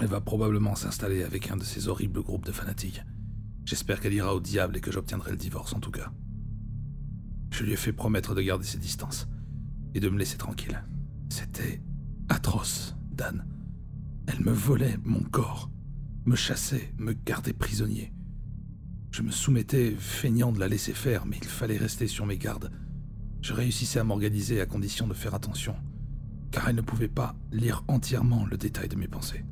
Elle 0.00 0.08
va 0.08 0.20
probablement 0.20 0.74
s'installer 0.74 1.22
avec 1.22 1.50
un 1.50 1.56
de 1.56 1.64
ces 1.64 1.88
horribles 1.88 2.22
groupes 2.22 2.44
de 2.44 2.52
fanatiques. 2.52 3.02
J'espère 3.64 4.00
qu'elle 4.00 4.12
ira 4.12 4.34
au 4.34 4.40
diable 4.40 4.76
et 4.76 4.80
que 4.80 4.92
j'obtiendrai 4.92 5.30
le 5.32 5.36
divorce 5.36 5.72
en 5.72 5.80
tout 5.80 5.90
cas. 5.90 6.12
Je 7.50 7.64
lui 7.64 7.72
ai 7.72 7.76
fait 7.76 7.92
promettre 7.92 8.34
de 8.34 8.42
garder 8.42 8.66
ses 8.66 8.78
distances 8.78 9.28
et 9.94 10.00
de 10.00 10.08
me 10.08 10.18
laisser 10.18 10.36
tranquille. 10.36 10.82
C'était 11.28 11.82
atroce, 12.28 12.96
Dan. 13.12 13.46
Elle 14.26 14.40
me 14.40 14.52
volait 14.52 14.98
mon 15.04 15.20
corps, 15.20 15.70
me 16.24 16.36
chassait, 16.36 16.92
me 16.98 17.12
gardait 17.12 17.52
prisonnier. 17.52 18.12
Je 19.10 19.22
me 19.22 19.30
soumettais, 19.30 19.94
feignant 19.98 20.52
de 20.52 20.58
la 20.60 20.68
laisser 20.68 20.92
faire, 20.92 21.24
mais 21.24 21.38
il 21.40 21.48
fallait 21.48 21.78
rester 21.78 22.06
sur 22.06 22.26
mes 22.26 22.36
gardes. 22.36 22.70
Je 23.40 23.54
réussissais 23.54 24.00
à 24.00 24.04
m'organiser 24.04 24.60
à 24.60 24.66
condition 24.66 25.06
de 25.06 25.14
faire 25.14 25.34
attention, 25.34 25.76
car 26.50 26.68
elle 26.68 26.76
ne 26.76 26.82
pouvait 26.82 27.08
pas 27.08 27.36
lire 27.52 27.84
entièrement 27.88 28.44
le 28.44 28.58
détail 28.58 28.88
de 28.88 28.96
mes 28.96 29.08
pensées. 29.08 29.44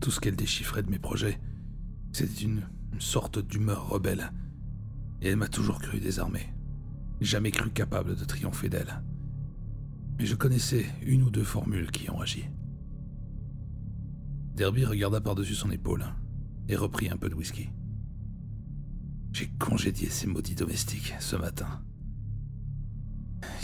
Tout 0.00 0.10
ce 0.10 0.18
qu'elle 0.20 0.36
déchiffrait 0.36 0.82
de 0.82 0.90
mes 0.90 0.98
projets, 0.98 1.38
c'était 2.12 2.42
une, 2.42 2.62
sorte 3.00 3.38
d'humeur 3.38 3.88
rebelle. 3.88 4.32
Et 5.22 5.28
elle 5.28 5.36
m'a 5.36 5.48
toujours 5.48 5.78
cru 5.80 6.00
désarmée. 6.00 6.52
Jamais 7.20 7.50
cru 7.50 7.70
capable 7.70 8.16
de 8.16 8.24
triompher 8.24 8.68
d'elle. 8.68 9.02
Mais 10.18 10.26
je 10.26 10.34
connaissais 10.34 10.86
une 11.02 11.22
ou 11.22 11.30
deux 11.30 11.44
formules 11.44 11.90
qui 11.90 12.10
ont 12.10 12.20
agi. 12.20 12.44
Derby 14.54 14.84
regarda 14.84 15.20
par-dessus 15.20 15.54
son 15.54 15.70
épaule 15.70 16.04
et 16.68 16.76
reprit 16.76 17.10
un 17.10 17.16
peu 17.16 17.28
de 17.28 17.34
whisky. 17.34 17.68
J'ai 19.32 19.48
congédié 19.58 20.08
ces 20.08 20.26
maudits 20.26 20.54
domestiques 20.54 21.14
ce 21.20 21.36
matin. 21.36 21.82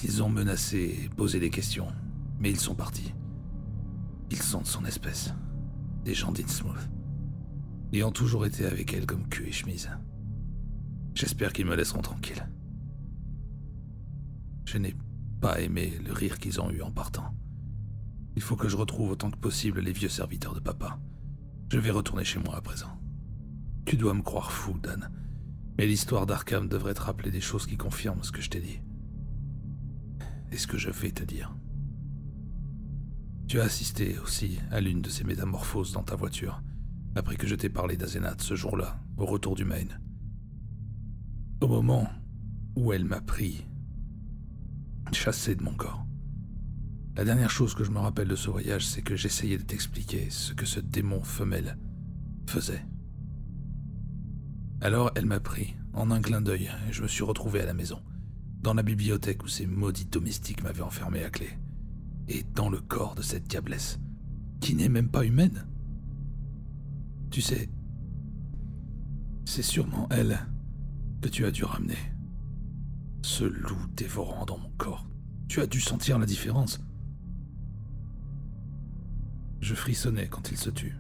Ils 0.04 0.22
ont 0.22 0.28
menacé 0.28 1.04
et 1.04 1.08
posé 1.08 1.40
des 1.40 1.48
questions, 1.50 1.88
mais 2.38 2.50
ils 2.50 2.60
sont 2.60 2.74
partis. 2.74 3.14
Ils 4.30 4.42
sont 4.42 4.60
de 4.60 4.66
son 4.66 4.84
espèce 4.84 5.32
des 6.04 6.14
gens 6.14 6.32
d'Innsmouth, 6.32 6.88
ont 8.00 8.12
toujours 8.12 8.46
été 8.46 8.64
avec 8.64 8.94
elle 8.94 9.04
comme 9.04 9.28
cul 9.28 9.46
et 9.46 9.52
chemise. 9.52 9.90
J'espère 11.14 11.52
qu'ils 11.52 11.66
me 11.66 11.76
laisseront 11.76 12.00
tranquille. 12.00 12.48
Je 14.64 14.78
n'ai 14.78 14.96
pas 15.40 15.60
aimé 15.60 15.92
le 16.04 16.12
rire 16.12 16.38
qu'ils 16.38 16.60
ont 16.60 16.70
eu 16.70 16.80
en 16.80 16.90
partant. 16.90 17.34
Il 18.34 18.42
faut 18.42 18.56
que 18.56 18.68
je 18.68 18.76
retrouve 18.76 19.10
autant 19.10 19.30
que 19.30 19.36
possible 19.36 19.80
les 19.80 19.92
vieux 19.92 20.08
serviteurs 20.08 20.54
de 20.54 20.60
papa. 20.60 20.98
Je 21.70 21.78
vais 21.78 21.90
retourner 21.90 22.24
chez 22.24 22.38
moi 22.38 22.56
à 22.56 22.62
présent. 22.62 22.98
Tu 23.84 23.96
dois 23.96 24.14
me 24.14 24.22
croire 24.22 24.52
fou, 24.52 24.78
Dan, 24.78 25.10
mais 25.76 25.86
l'histoire 25.86 26.24
d'Arkham 26.24 26.68
devrait 26.68 26.94
te 26.94 27.02
rappeler 27.02 27.30
des 27.30 27.40
choses 27.40 27.66
qui 27.66 27.76
confirment 27.76 28.22
ce 28.22 28.32
que 28.32 28.40
je 28.40 28.48
t'ai 28.48 28.60
dit. 28.60 28.80
Et 30.50 30.56
ce 30.56 30.66
que 30.66 30.78
je 30.78 30.90
vais 30.90 31.10
te 31.10 31.24
dire. 31.24 31.54
Tu 33.48 33.60
as 33.60 33.64
assisté 33.64 34.18
aussi 34.18 34.58
à 34.70 34.80
l'une 34.80 35.02
de 35.02 35.10
ces 35.10 35.24
métamorphoses 35.24 35.92
dans 35.92 36.02
ta 36.02 36.16
voiture, 36.16 36.62
après 37.14 37.36
que 37.36 37.46
je 37.46 37.54
t'ai 37.54 37.68
parlé 37.68 37.96
d'Azenat 37.96 38.36
ce 38.38 38.54
jour-là, 38.54 39.00
au 39.16 39.26
retour 39.26 39.54
du 39.54 39.64
Maine. 39.64 40.00
Au 41.60 41.68
moment 41.68 42.08
où 42.76 42.92
elle 42.92 43.04
m'a 43.04 43.20
pris, 43.20 43.66
chassé 45.12 45.54
de 45.54 45.62
mon 45.62 45.74
corps. 45.74 46.06
La 47.16 47.24
dernière 47.24 47.50
chose 47.50 47.74
que 47.74 47.84
je 47.84 47.90
me 47.90 47.98
rappelle 47.98 48.28
de 48.28 48.36
ce 48.36 48.48
voyage, 48.48 48.86
c'est 48.86 49.02
que 49.02 49.16
j'essayais 49.16 49.58
de 49.58 49.62
t'expliquer 49.62 50.30
ce 50.30 50.54
que 50.54 50.64
ce 50.64 50.80
démon 50.80 51.22
femelle 51.22 51.76
faisait. 52.46 52.84
Alors 54.80 55.12
elle 55.14 55.26
m'a 55.26 55.40
pris, 55.40 55.76
en 55.92 56.10
un 56.10 56.22
clin 56.22 56.40
d'œil, 56.40 56.70
et 56.88 56.92
je 56.92 57.02
me 57.02 57.08
suis 57.08 57.24
retrouvé 57.24 57.60
à 57.60 57.66
la 57.66 57.74
maison, 57.74 58.00
dans 58.62 58.74
la 58.74 58.82
bibliothèque 58.82 59.44
où 59.44 59.48
ces 59.48 59.66
maudits 59.66 60.06
domestiques 60.06 60.62
m'avaient 60.62 60.82
enfermé 60.82 61.22
à 61.22 61.30
clé 61.30 61.50
et 62.28 62.44
dans 62.54 62.70
le 62.70 62.80
corps 62.80 63.14
de 63.14 63.22
cette 63.22 63.48
diablesse, 63.48 63.98
qui 64.60 64.74
n'est 64.74 64.88
même 64.88 65.08
pas 65.08 65.24
humaine. 65.24 65.66
Tu 67.32 67.40
sais, 67.40 67.70
c'est 69.46 69.62
sûrement 69.62 70.06
elle 70.10 70.38
que 71.22 71.30
tu 71.30 71.46
as 71.46 71.50
dû 71.50 71.64
ramener. 71.64 71.96
Ce 73.22 73.44
loup 73.44 73.86
dévorant 73.96 74.44
dans 74.44 74.58
mon 74.58 74.68
corps. 74.76 75.08
Tu 75.48 75.60
as 75.62 75.66
dû 75.66 75.80
sentir 75.80 76.18
la 76.18 76.26
différence. 76.26 76.78
Je 79.60 79.74
frissonnais 79.74 80.28
quand 80.28 80.50
il 80.50 80.58
se 80.58 80.68
tue. 80.68 80.94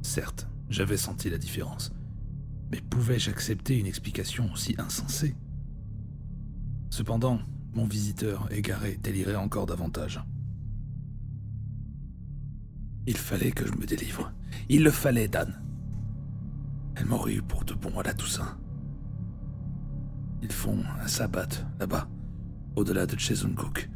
Certes, 0.00 0.48
j'avais 0.70 0.96
senti 0.96 1.28
la 1.28 1.38
différence, 1.38 1.92
mais 2.70 2.80
pouvais-je 2.80 3.28
accepter 3.28 3.78
une 3.78 3.86
explication 3.86 4.50
aussi 4.50 4.74
insensée? 4.78 5.36
Cependant, 6.88 7.38
mon 7.74 7.84
visiteur, 7.84 8.50
égaré, 8.50 8.96
délirait 8.96 9.36
encore 9.36 9.66
davantage. 9.66 10.24
Il 13.06 13.16
fallait 13.16 13.52
que 13.52 13.66
je 13.66 13.72
me 13.72 13.86
délivre. 13.86 14.32
Il 14.68 14.84
le 14.84 14.90
fallait, 14.90 15.28
Dan. 15.28 15.60
Elle 16.94 17.06
m'aurait 17.06 17.34
eu 17.34 17.42
pour 17.42 17.64
de 17.64 17.74
bon 17.74 17.98
à 17.98 18.02
la 18.02 18.14
Toussaint. 18.14 18.58
Ils 20.42 20.52
font 20.52 20.82
un 21.00 21.08
sabbat 21.08 21.48
là-bas, 21.78 22.08
au-delà 22.76 23.06
de 23.06 23.16
Cook, 23.54 23.88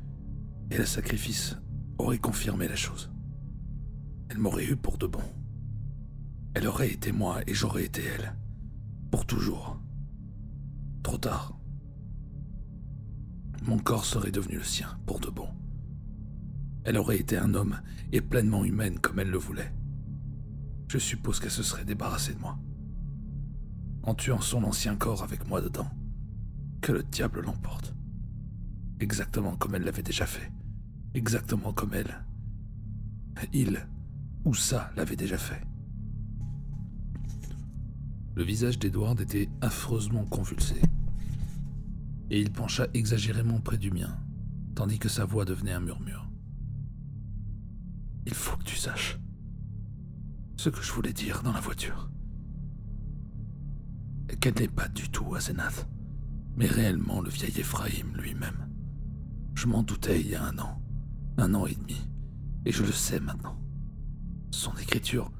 et 0.70 0.78
le 0.78 0.86
sacrifice 0.86 1.56
aurait 1.98 2.18
confirmé 2.18 2.68
la 2.68 2.76
chose. 2.76 3.10
Elle 4.28 4.38
m'aurait 4.38 4.66
eu 4.66 4.76
pour 4.76 4.98
de 4.98 5.06
bon. 5.06 5.22
Elle 6.54 6.66
aurait 6.66 6.90
été 6.90 7.12
moi 7.12 7.40
et 7.46 7.54
j'aurais 7.54 7.84
été 7.84 8.02
elle. 8.04 8.34
Pour 9.10 9.26
toujours. 9.26 9.80
Trop 11.02 11.18
tard 11.18 11.56
mon 13.66 13.78
corps 13.78 14.04
serait 14.04 14.30
devenu 14.30 14.56
le 14.56 14.64
sien, 14.64 14.98
pour 15.06 15.18
de 15.18 15.28
bon. 15.28 15.48
Elle 16.86 16.98
aurait 16.98 17.18
été 17.18 17.36
un 17.36 17.52
homme 17.54 17.80
et 18.12 18.20
pleinement 18.20 18.64
humaine 18.64 19.00
comme 19.00 19.18
elle 19.18 19.30
le 19.30 19.38
voulait. 19.38 19.72
Je 20.86 20.98
suppose 20.98 21.40
qu'elle 21.40 21.50
se 21.50 21.64
serait 21.64 21.84
débarrassée 21.84 22.32
de 22.32 22.38
moi. 22.38 22.56
En 24.04 24.14
tuant 24.14 24.40
son 24.40 24.62
ancien 24.62 24.94
corps 24.94 25.24
avec 25.24 25.48
moi 25.48 25.60
dedans. 25.60 25.90
Que 26.80 26.92
le 26.92 27.02
diable 27.02 27.40
l'emporte. 27.40 27.92
Exactement 29.00 29.56
comme 29.56 29.74
elle 29.74 29.82
l'avait 29.82 30.04
déjà 30.04 30.26
fait. 30.26 30.52
Exactement 31.14 31.72
comme 31.72 31.92
elle. 31.92 32.24
Il 33.52 33.84
ou 34.44 34.54
ça 34.54 34.92
l'avait 34.96 35.16
déjà 35.16 35.38
fait. 35.38 35.60
Le 38.36 38.44
visage 38.44 38.78
d'Edward 38.78 39.20
était 39.20 39.48
affreusement 39.60 40.24
convulsé 40.24 40.80
et 42.30 42.40
il 42.40 42.52
pencha 42.52 42.86
exagérément 42.94 43.60
près 43.60 43.78
du 43.78 43.90
mien, 43.90 44.16
tandis 44.76 45.00
que 45.00 45.08
sa 45.08 45.24
voix 45.24 45.44
devenait 45.44 45.72
un 45.72 45.80
murmure. 45.80 46.25
Il 48.26 48.34
faut 48.34 48.56
que 48.56 48.64
tu 48.64 48.76
saches 48.76 49.18
ce 50.56 50.68
que 50.68 50.82
je 50.82 50.92
voulais 50.92 51.12
dire 51.12 51.42
dans 51.42 51.52
la 51.52 51.60
voiture. 51.60 52.10
Qu'elle 54.40 54.54
n'est 54.58 54.68
pas 54.68 54.88
du 54.88 55.08
tout 55.10 55.34
Asenath, 55.36 55.88
mais 56.56 56.66
réellement 56.66 57.20
le 57.20 57.30
vieil 57.30 57.60
Ephraim 57.60 58.12
lui-même. 58.14 58.68
Je 59.54 59.68
m'en 59.68 59.84
doutais 59.84 60.20
il 60.20 60.28
y 60.28 60.34
a 60.34 60.44
un 60.44 60.58
an, 60.58 60.82
un 61.38 61.54
an 61.54 61.66
et 61.66 61.74
demi, 61.74 62.08
et 62.64 62.72
je 62.72 62.82
le 62.82 62.90
sais 62.90 63.20
maintenant. 63.20 63.56
Son 64.50 64.74
écriture 64.76 65.30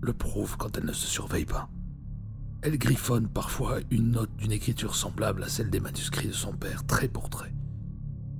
le 0.00 0.14
prouve 0.14 0.56
quand 0.56 0.78
elle 0.78 0.86
ne 0.86 0.92
se 0.92 1.06
surveille 1.06 1.44
pas. 1.44 1.68
Elle 2.62 2.78
griffonne 2.78 3.28
parfois 3.28 3.80
une 3.90 4.12
note 4.12 4.34
d'une 4.36 4.52
écriture 4.52 4.94
semblable 4.94 5.42
à 5.44 5.48
celle 5.48 5.70
des 5.70 5.80
manuscrits 5.80 6.28
de 6.28 6.32
son 6.32 6.54
père, 6.54 6.86
trait 6.86 7.08
pour 7.08 7.28
trait. 7.28 7.54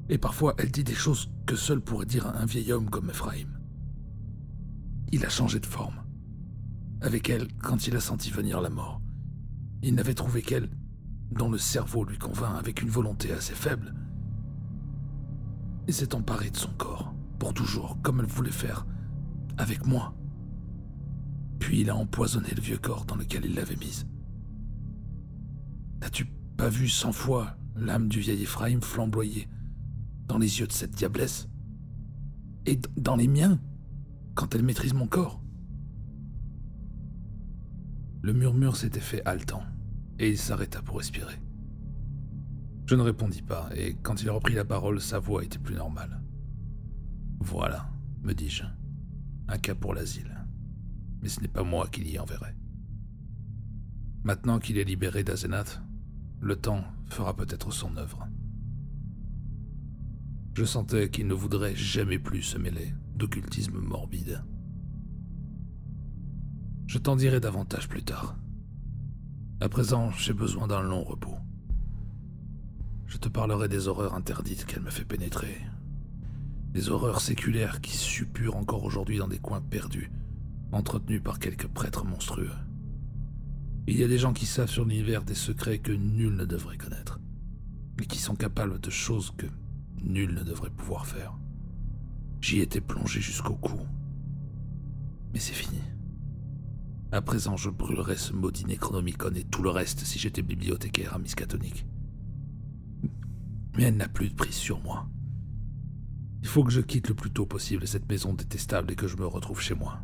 Et 0.09 0.19
parfois 0.19 0.55
elle 0.57 0.71
dit 0.71 0.85
des 0.85 0.95
choses 0.95 1.31
que 1.47 1.57
seul 1.57 1.81
pourrait 1.81 2.07
dire 2.07 2.27
un 2.27 2.47
vieil 2.47 2.73
homme 2.73 2.89
comme 2.89 3.11
Ephraim. 3.11 3.62
Il 5.13 5.27
a 5.27 5.29
changé 5.29 5.61
de 5.61 5.67
forme. 5.67 6.03
Avec 7.03 7.29
elle, 7.29 7.47
quand 7.63 7.87
il 7.87 7.97
a 7.97 8.01
senti 8.01 8.31
venir 8.31 8.61
la 8.63 8.71
mort, 8.71 9.03
il 9.83 9.95
n'avait 9.95 10.15
trouvé 10.15 10.41
qu'elle, 10.41 10.71
dont 11.31 11.51
le 11.51 11.59
cerveau 11.59 12.05
lui 12.05 12.17
convainc 12.17 12.59
avec 12.59 12.81
une 12.81 12.89
volonté 12.89 13.31
assez 13.33 13.55
faible, 13.55 13.95
et 15.87 15.93
s'est 15.93 16.15
emparé 16.15 16.51
de 16.51 16.57
son 16.57 16.73
corps, 16.75 17.15
pour 17.39 17.53
toujours, 17.53 18.01
comme 18.03 18.21
elle 18.21 18.27
voulait 18.27 18.51
faire, 18.51 18.87
avec 19.59 19.85
moi. 19.87 20.15
Puis 21.59 21.81
il 21.81 21.91
a 21.91 21.97
empoisonné 21.97 22.49
le 22.55 22.63
vieux 22.63 22.79
corps 22.79 23.05
dans 23.05 23.17
lequel 23.17 23.45
il 23.45 23.55
l'avait 23.55 23.77
mise. 23.77 24.07
N'as-tu 26.01 26.27
pas 26.57 26.69
vu 26.69 26.89
cent 26.89 27.13
fois 27.13 27.57
l'âme 27.77 28.09
du 28.09 28.21
vieil 28.21 28.43
Ephraim 28.43 28.81
flamboyer 28.81 29.49
dans 30.27 30.39
les 30.39 30.61
yeux 30.61 30.67
de 30.67 30.73
cette 30.73 30.95
diablesse? 30.95 31.49
Et 32.67 32.81
dans 32.97 33.17
les 33.17 33.29
miens, 33.29 33.61
quand 34.35 34.55
elle 34.55 34.63
maîtrise 34.63 34.95
mon 34.95 35.07
corps 35.07 35.43
Le 38.23 38.33
murmure 38.33 38.77
s'était 38.77 39.01
fait 39.01 39.25
haletant, 39.27 39.65
et 40.19 40.31
il 40.31 40.39
s'arrêta 40.39 40.81
pour 40.83 40.99
respirer. 40.99 41.41
Je 42.87 42.95
ne 42.95 43.03
répondis 43.03 43.43
pas, 43.43 43.69
et 43.75 43.95
quand 44.03 44.23
il 44.23 44.31
reprit 44.31 44.55
la 44.55 44.65
parole, 44.65 45.01
sa 45.01 45.19
voix 45.19 45.45
était 45.45 45.59
plus 45.59 45.75
normale. 45.75 46.23
Voilà, 47.41 47.91
me 48.23 48.33
dis-je, 48.33 48.65
un 49.49 49.59
cas 49.59 49.75
pour 49.75 49.95
l'asile. 49.95 50.47
Mais 51.21 51.29
ce 51.29 51.41
n'est 51.41 51.49
pas 51.49 51.65
moi 51.65 51.89
qui 51.89 52.01
l'y 52.03 52.19
enverrai. 52.19 52.55
Maintenant 54.25 54.59
qu'il 54.59 54.79
est 54.79 54.85
libéré 54.85 55.25
d'Azenath, 55.25 55.81
le 56.41 56.57
temps 56.57 56.85
fera 57.07 57.35
peut-être 57.35 57.73
son 57.73 57.97
œuvre. 57.97 58.27
Je 60.55 60.65
sentais 60.65 61.11
qu'il 61.11 61.27
ne 61.27 61.35
voudrait 61.35 61.75
jamais 61.75 62.19
plus 62.19 62.43
se 62.43 62.59
mêler 62.59 62.95
d'occultisme 63.17 63.79
morbide. 63.79 64.43
Je 66.87 66.99
t'en 66.99 67.17
dirai 67.17 67.41
davantage 67.41 67.89
plus 67.89 68.03
tard. 68.03 68.37
À 69.61 69.69
présent, 69.69 70.11
j'ai 70.13 70.33
besoin 70.33 70.67
d'un 70.67 70.83
long 70.83 71.03
repos. 71.05 71.37
Je 73.07 73.17
te 73.19 73.29
parlerai 73.29 73.69
des 73.69 73.89
horreurs 73.89 74.15
interdites 74.15 74.65
qu'elle 74.65 74.83
me 74.83 74.91
fait 74.91 75.05
pénétrer. 75.05 75.57
Des 76.73 76.89
horreurs 76.89 77.21
séculaires 77.21 77.81
qui 77.81 77.97
suppurent 77.97 78.57
encore 78.57 78.85
aujourd'hui 78.85 79.19
dans 79.19 79.29
des 79.29 79.39
coins 79.39 79.61
perdus, 79.61 80.11
entretenus 80.73 81.23
par 81.23 81.39
quelques 81.39 81.69
prêtres 81.69 82.05
monstrueux. 82.05 82.51
Il 83.87 83.99
y 83.99 84.05
a 84.05 84.09
des 84.09 84.19
gens 84.19 84.33
qui 84.33 84.47
savent 84.47 84.71
sur 84.71 84.85
l'univers 84.85 85.25
des 85.25 85.35
secrets 85.35 85.79
que 85.79 85.93
nul 85.93 86.35
ne 86.35 86.45
devrait 86.45 86.79
connaître, 86.79 87.21
et 88.01 88.07
qui 88.07 88.19
sont 88.19 88.37
capables 88.37 88.81
de 88.81 88.91
choses 88.91 89.33
que 89.37 89.47
nul 90.03 90.35
ne 90.35 90.43
devrait 90.43 90.71
pouvoir 90.71 91.07
faire. 91.07 91.37
J'y 92.43 92.59
étais 92.59 92.81
plongé 92.81 93.21
jusqu'au 93.21 93.55
cou. 93.55 93.79
Mais 95.33 95.39
c'est 95.39 95.55
fini. 95.55 95.81
À 97.13 97.23
présent, 97.23 97.57
je 97.57 97.71
brûlerais 97.71 98.17
ce 98.17 98.33
maudit 98.33 98.67
Necronomicon 98.67 99.33
et 99.37 99.45
tout 99.45 99.63
le 99.63 99.71
reste 99.71 100.01
si 100.01 100.19
j'étais 100.19 100.43
bibliothécaire 100.43 101.15
à 101.15 101.19
Miskatonic. 101.21 101.87
Mais 103.77 103.85
elle 103.85 103.97
n'a 103.97 104.09
plus 104.09 104.29
de 104.29 104.35
prise 104.35 104.57
sur 104.57 104.83
moi. 104.83 105.09
Il 106.43 106.49
faut 106.49 106.65
que 106.65 106.73
je 106.73 106.81
quitte 106.81 107.09
le 107.09 107.15
plus 107.15 107.31
tôt 107.31 107.47
possible 107.47 107.87
cette 107.87 108.09
maison 108.09 108.35
détestable 108.35 108.91
et 108.91 108.97
que 108.97 109.07
je 109.07 109.17
me 109.17 109.27
retrouve 109.27 109.61
chez 109.61 109.75
moi. 109.75 110.01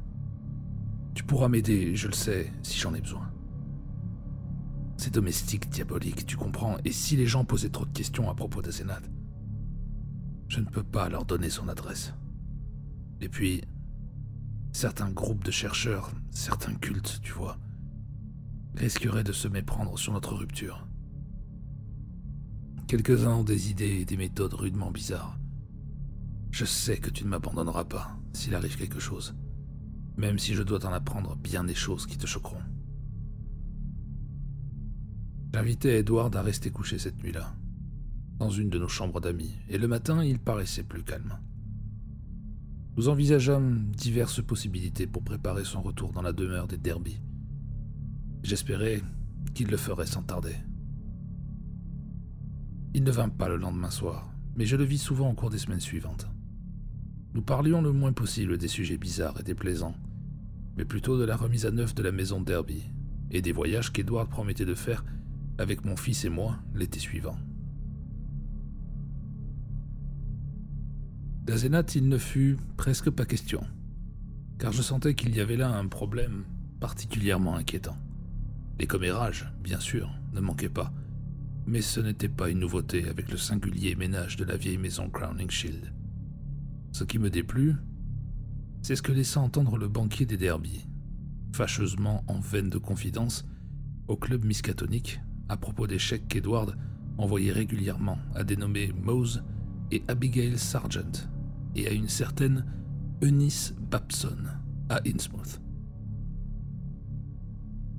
Tu 1.15 1.25
pourras 1.25 1.49
m'aider, 1.49 1.97
je 1.97 2.07
le 2.07 2.15
sais, 2.15 2.53
si 2.63 2.79
j'en 2.79 2.95
ai 2.95 3.01
besoin. 3.01 3.33
C'est 4.97 5.13
domestique 5.13 5.69
diabolique, 5.69 6.25
tu 6.25 6.37
comprends, 6.37 6.77
et 6.85 6.93
si 6.93 7.17
les 7.17 7.27
gens 7.27 7.45
posaient 7.45 7.71
trop 7.71 7.85
de 7.85 7.93
questions 7.93 8.31
à 8.31 8.35
propos 8.35 8.63
d'Azenat, 8.63 9.03
je 10.47 10.61
ne 10.61 10.67
peux 10.67 10.85
pas 10.85 11.09
leur 11.09 11.25
donner 11.25 11.51
son 11.51 11.69
adresse. 11.69 12.15
Et 13.21 13.29
puis, 13.29 13.63
certains 14.73 15.11
groupes 15.11 15.45
de 15.45 15.51
chercheurs, 15.51 16.13
certains 16.31 16.75
cultes, 16.75 17.21
tu 17.23 17.33
vois, 17.33 17.59
risqueraient 18.77 19.25
de 19.25 19.33
se 19.33 19.49
méprendre 19.49 19.99
sur 19.99 20.13
notre 20.13 20.35
rupture. 20.35 20.87
Quelques-uns 22.87 23.35
ont 23.35 23.45
des 23.45 23.71
idées 23.71 24.01
et 24.01 24.05
des 24.05 24.17
méthodes 24.17 24.55
rudement 24.55 24.91
bizarres. 24.91 25.39
Je 26.51 26.65
sais 26.65 26.99
que 26.99 27.11
tu 27.11 27.25
ne 27.25 27.29
m'abandonneras 27.29 27.85
pas 27.85 28.17
s'il 28.33 28.55
arrive 28.55 28.79
quelque 28.79 29.01
chose, 29.01 29.35
même 30.17 30.39
si 30.39 30.55
je 30.55 30.63
dois 30.63 30.79
t'en 30.79 30.93
apprendre 30.93 31.37
bien 31.37 31.65
des 31.65 31.75
choses 31.75 32.07
qui 32.07 32.17
te 32.17 32.27
choqueront. 32.27 32.63
J'invitais 35.53 35.99
Edward 35.99 36.35
à 36.37 36.43
rester 36.43 36.71
couché 36.71 36.99
cette 36.99 37.23
nuit-là, 37.23 37.55
dans 38.39 38.51
une 38.51 38.71
de 38.71 38.79
nos 38.79 38.89
chambres 38.89 39.21
d'amis, 39.21 39.59
et 39.69 39.77
le 39.77 39.89
matin 39.89 40.23
il 40.23 40.39
paraissait 40.39 40.85
plus 40.85 41.03
calme. 41.03 41.39
Nous 42.99 43.09
envisageâmes 43.09 43.93
diverses 43.97 44.43
possibilités 44.43 45.07
pour 45.07 45.23
préparer 45.23 45.63
son 45.65 45.83
retour 45.83 46.11
dans 46.11 46.21
la 46.21 46.33
demeure 46.33 46.67
des 46.67 46.79
Derby. 46.79 47.21
J'espérais 48.43 49.01
qu'il 49.55 49.69
le 49.69 49.77
ferait 49.77 50.05
sans 50.05 50.25
tarder. 50.25 50.57
Il 52.95 53.05
ne 53.05 53.13
vint 53.13 53.29
pas 53.29 53.49
le 53.49 53.57
lendemain 53.57 53.91
soir, 53.91 54.33
mais 54.57 54.67
je 54.67 54.75
le 54.75 54.83
vis 54.83 54.99
souvent 54.99 55.31
au 55.31 55.35
cours 55.35 55.49
des 55.49 55.59
semaines 55.59 55.79
suivantes. 55.79 56.27
Nous 57.35 57.43
parlions 57.43 57.83
le 57.83 57.93
moins 57.93 58.13
possible 58.13 58.59
des 58.59 58.67
sujets 58.67 58.99
bizarres 58.99 59.39
et 59.39 59.45
déplaisants, 59.45 59.95
mais 60.77 60.85
plutôt 60.85 61.17
de 61.17 61.25
la 61.25 61.37
remise 61.37 61.67
à 61.67 61.71
neuf 61.71 61.95
de 61.95 62.03
la 62.03 62.11
maison 62.11 62.41
Derby 62.41 62.83
et 63.31 63.43
des 63.43 63.53
voyages 63.53 63.93
qu'Edward 63.93 64.29
promettait 64.29 64.65
de 64.65 64.75
faire 64.75 65.05
avec 65.59 65.85
mon 65.85 65.95
fils 65.97 66.25
et 66.25 66.31
moi 66.31 66.59
l'été 66.75 66.99
suivant. 66.99 67.37
D'Azenat, 71.49 71.95
il 71.95 72.11
ne 72.11 72.19
fut 72.19 72.59
presque 72.77 73.09
pas 73.09 73.25
question, 73.25 73.63
car 74.59 74.71
je 74.71 74.83
sentais 74.83 75.15
qu'il 75.15 75.35
y 75.35 75.41
avait 75.41 75.57
là 75.57 75.71
un 75.71 75.87
problème 75.87 76.45
particulièrement 76.79 77.57
inquiétant. 77.57 77.97
Les 78.79 78.87
commérages, 78.87 79.51
bien 79.65 79.81
sûr, 79.81 80.11
ne 80.35 80.43
manquaient 80.43 80.69
pas, 80.69 80.93
mais 81.67 81.81
ce 81.81 82.01
n'était 82.01 82.29
pas 82.29 82.51
une 82.51 82.59
nouveauté 82.59 83.09
avec 83.09 83.31
le 83.31 83.39
singulier 83.39 83.95
ménage 83.95 84.37
de 84.37 84.45
la 84.45 84.59
vieille 84.59 84.77
maison 84.77 85.09
Crowning 85.09 85.49
Shield. 85.49 85.91
Ce 86.93 87.05
qui 87.05 87.19
me 87.19 87.31
déplut, 87.31 87.77
c'est 88.83 88.95
ce 88.95 89.01
que 89.01 89.13
laissa 89.13 89.41
entendre 89.41 89.79
le 89.79 89.89
banquier 89.89 90.27
des 90.27 90.37
Derby, 90.37 90.87
fâcheusement 91.55 92.25
en 92.27 92.41
veine 92.41 92.69
de 92.69 92.77
confidence, 92.77 93.47
au 94.07 94.19
club 94.19 94.45
miscatonique 94.45 95.19
à 95.49 95.57
propos 95.57 95.87
des 95.87 95.99
chèques 95.99 96.29
qu'Edward 96.29 96.77
envoyait 97.17 97.53
régulièrement 97.53 98.19
à 98.35 98.45
des 98.45 98.59
nommés 98.59 98.93
Mose 98.93 99.43
et 99.91 100.03
Abigail 100.09 100.59
Sargent, 100.59 101.27
et 101.75 101.87
à 101.89 101.93
une 101.93 102.09
certaine 102.09 102.65
Eunice 103.23 103.75
Babson 103.79 104.39
à 104.89 105.01
Innsmouth. 105.07 105.61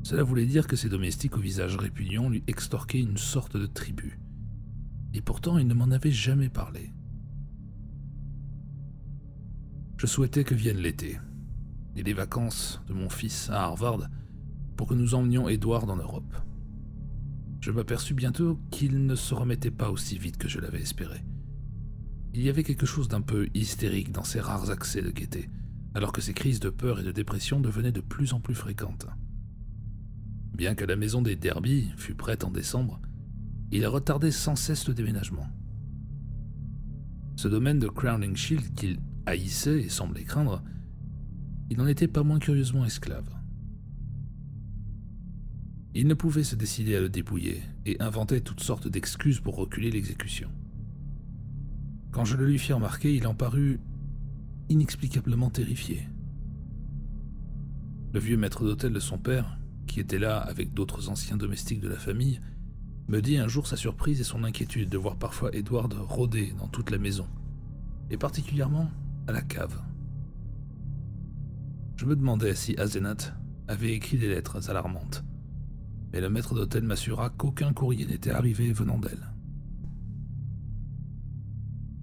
Cela 0.04 0.24
voulait 0.24 0.46
dire 0.46 0.66
que 0.66 0.76
ses 0.76 0.90
domestiques 0.90 1.38
au 1.38 1.42
visage 1.42 1.76
répugnant 1.76 2.30
lui 2.30 2.44
extorquaient 2.48 3.02
une 3.02 3.18
sorte 3.18 3.58
de 3.58 3.66
tribut. 3.66 4.20
Et 5.14 5.22
pourtant, 5.22 5.58
il 5.58 5.68
ne 5.68 5.74
m'en 5.74 5.92
avait 5.92 6.12
jamais 6.12 6.50
parlé. 6.50 6.94
Je 9.98 10.08
souhaitais 10.08 10.44
que 10.44 10.56
vienne 10.56 10.78
l'été 10.78 11.20
et 11.96 12.04
les 12.04 12.14
vacances 12.14 12.82
de 12.88 12.94
mon 12.94 13.10
fils 13.10 13.50
à 13.50 13.64
Harvard 13.64 14.08
pour 14.78 14.88
que 14.88 14.94
nous 14.94 15.14
emmenions 15.14 15.50
Edward 15.50 15.90
en 15.90 15.98
Europe. 15.98 16.36
Je 17.60 17.72
m'aperçus 17.72 18.14
bientôt 18.14 18.58
qu'il 18.72 19.06
ne 19.06 19.16
se 19.16 19.34
remettait 19.34 19.72
pas 19.72 19.90
aussi 19.90 20.18
vite 20.18 20.38
que 20.38 20.48
je 20.48 20.60
l'avais 20.60 20.82
espéré. 20.82 21.22
Il 22.34 22.42
y 22.42 22.50
avait 22.50 22.64
quelque 22.64 22.86
chose 22.86 23.08
d'un 23.08 23.22
peu 23.22 23.48
hystérique 23.54 24.12
dans 24.12 24.24
ses 24.24 24.40
rares 24.40 24.70
accès 24.70 25.02
de 25.02 25.10
gaieté, 25.10 25.50
alors 25.96 26.12
que 26.12 26.22
ses 26.22 26.34
crises 26.34 26.60
de 26.60 26.70
peur 26.70 27.00
et 27.00 27.04
de 27.04 27.12
dépression 27.12 27.60
devenaient 27.60 27.92
de 27.92 28.02
plus 28.02 28.34
en 28.34 28.40
plus 28.40 28.56
fréquentes. 28.56 29.08
Bien 30.54 30.76
que 30.76 30.86
la 30.86 30.96
maison 30.96 31.22
des 31.22 31.36
Derby 31.36 31.90
fût 31.98 32.16
prête 32.16 32.44
en 32.44 32.52
décembre, 32.52 33.02
il 33.72 33.86
retardait 33.88 34.32
sans 34.32 34.56
cesse 34.56 34.88
le 34.88 34.94
déménagement. 34.94 35.48
Ce 37.36 37.48
domaine 37.48 37.80
de 37.80 37.88
Crowning 37.88 38.36
Shield 38.36 38.76
qu'il 38.76 39.00
haïssait 39.26 39.82
et 39.82 39.90
semblait 39.90 40.24
craindre, 40.24 40.64
il 41.70 41.78
n'en 41.78 41.88
était 41.88 42.08
pas 42.08 42.24
moins 42.24 42.40
curieusement 42.40 42.86
esclave. 42.86 43.30
Il 45.96 46.08
ne 46.08 46.14
pouvait 46.14 46.44
se 46.44 46.56
décider 46.56 46.96
à 46.96 47.00
le 47.00 47.10
dépouiller 47.10 47.62
et 47.86 48.00
inventait 48.02 48.42
toutes 48.42 48.62
sortes 48.62 48.88
d'excuses 48.88 49.40
pour 49.40 49.56
reculer 49.56 49.90
l'exécution. 49.90 50.50
Quand 52.12 52.26
je 52.26 52.36
le 52.36 52.46
lui 52.46 52.58
fis 52.58 52.74
remarquer, 52.74 53.16
il 53.16 53.28
en 53.28 53.36
parut 53.36 53.80
inexplicablement 54.70 55.50
terrifié. 55.50 56.08
Le 58.14 58.20
vieux 58.20 58.38
maître 58.38 58.64
d'hôtel 58.64 58.94
de 58.94 59.00
son 59.00 59.18
père, 59.18 59.60
qui 59.86 60.00
était 60.00 60.20
là 60.20 60.40
avec 60.40 60.74
d'autres 60.74 61.10
anciens 61.10 61.38
domestiques 61.38 61.82
de 61.82 61.88
la 61.88 61.98
famille, 61.98 62.42
me 63.08 63.22
dit 63.22 63.38
un 63.38 63.48
jour 63.48 63.68
sa 63.68 63.76
surprise 63.76 64.22
et 64.22 64.24
son 64.24 64.44
inquiétude 64.44 64.90
de 64.90 64.98
voir 64.98 65.18
parfois 65.18 65.54
Edward 65.56 65.94
rôder 65.94 66.54
dans 66.58 66.68
toute 66.68 66.92
la 66.92 66.98
maison, 66.98 67.28
et 68.10 68.18
particulièrement 68.18 68.90
à 69.28 69.32
la 69.32 69.42
cave. 69.42 69.82
Je 71.96 72.06
me 72.06 72.16
demandais 72.16 72.56
si 72.56 72.78
Azenat 72.78 73.36
avait 73.68 73.94
écrit 73.94 74.18
des 74.18 74.30
lettres 74.30 74.70
alarmantes, 74.70 75.24
mais 76.12 76.22
le 76.22 76.30
maître 76.30 76.56
d'hôtel 76.56 76.84
m'assura 76.84 77.30
qu'aucun 77.30 77.74
courrier 77.74 78.06
n'était 78.06 78.32
arrivé 78.32 78.72
venant 78.74 78.98
d'elle. 78.98 79.34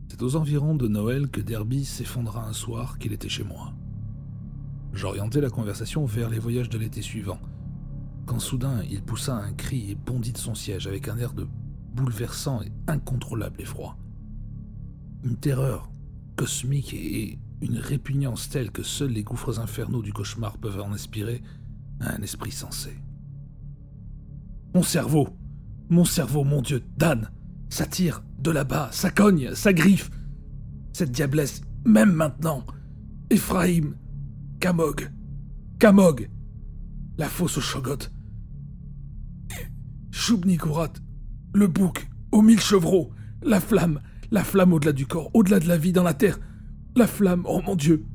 C'est 0.09 0.22
aux 0.22 0.36
environs 0.36 0.74
de 0.74 0.88
Noël 0.88 1.28
que 1.28 1.40
Derby 1.40 1.84
s'effondra 1.84 2.46
un 2.46 2.52
soir 2.52 2.98
qu'il 2.98 3.12
était 3.12 3.28
chez 3.28 3.44
moi. 3.44 3.72
J'orientais 4.92 5.40
la 5.40 5.50
conversation 5.50 6.07
vers 6.07 6.30
les 6.30 6.38
voyages 6.38 6.70
de 6.70 6.78
l'été 6.78 7.02
suivant, 7.02 7.38
quand 8.24 8.38
soudain 8.38 8.82
il 8.90 9.02
poussa 9.02 9.36
un 9.36 9.52
cri 9.52 9.90
et 9.90 9.94
bondit 9.94 10.32
de 10.32 10.38
son 10.38 10.54
siège 10.54 10.86
avec 10.86 11.09
un 11.09 11.18
air 11.18 11.34
de 11.34 11.46
bouleversant 11.94 12.62
et 12.62 12.72
incontrôlable 12.86 13.61
effroi. 13.61 13.96
Une 15.22 15.36
terreur 15.36 15.90
cosmique 16.36 16.94
et 16.94 17.38
une 17.61 17.78
répugnance 17.78 18.48
telle 18.48 18.70
que 18.70 18.82
seuls 18.82 19.11
les 19.11 19.24
gouffres 19.24 19.59
infernaux 19.61 20.02
du 20.02 20.12
cauchemar 20.12 20.59
peuvent 20.59 20.80
en 20.80 20.92
inspirer 20.92 21.42
à 22.00 22.14
un 22.14 22.22
esprit 22.22 22.52
sensé. 22.52 22.96
Mon 24.74 24.82
cerveau 24.82 25.28
Mon 25.88 26.04
cerveau, 26.04 26.44
mon 26.44 26.62
Dieu, 26.62 26.82
Dan 26.96 27.30
Ça 27.70 27.86
tire 27.86 28.22
de 28.47 28.53
là-bas, 28.53 28.90
ça 28.92 29.11
cogne, 29.11 29.55
ça 29.55 29.72
griffe. 29.72 30.11
Cette 30.92 31.11
diablesse, 31.11 31.62
même 31.84 32.12
maintenant. 32.12 32.64
Ephraim, 33.30 33.97
Kamog, 34.61 35.11
Kamog, 35.78 36.30
la 37.18 37.28
fosse 37.28 37.59
au 37.59 37.61
Shogot. 37.61 38.09
Choubnikurat, 40.12 40.92
le 41.55 41.66
bouc, 41.66 42.09
aux 42.30 42.42
mille 42.42 42.61
chevreaux, 42.61 43.11
la 43.42 43.61
flamme, 43.61 44.01
la 44.30 44.44
flamme 44.44 44.72
au-delà 44.72 44.92
du 44.92 45.07
corps, 45.07 45.30
au-delà 45.34 45.59
de 45.59 45.66
la 45.66 45.76
vie, 45.76 45.92
dans 45.92 46.05
la 46.05 46.14
terre. 46.14 46.38
La 46.94 47.09
flamme, 47.09 47.42
oh 47.47 47.61
mon 47.66 47.74
Dieu 47.74 48.07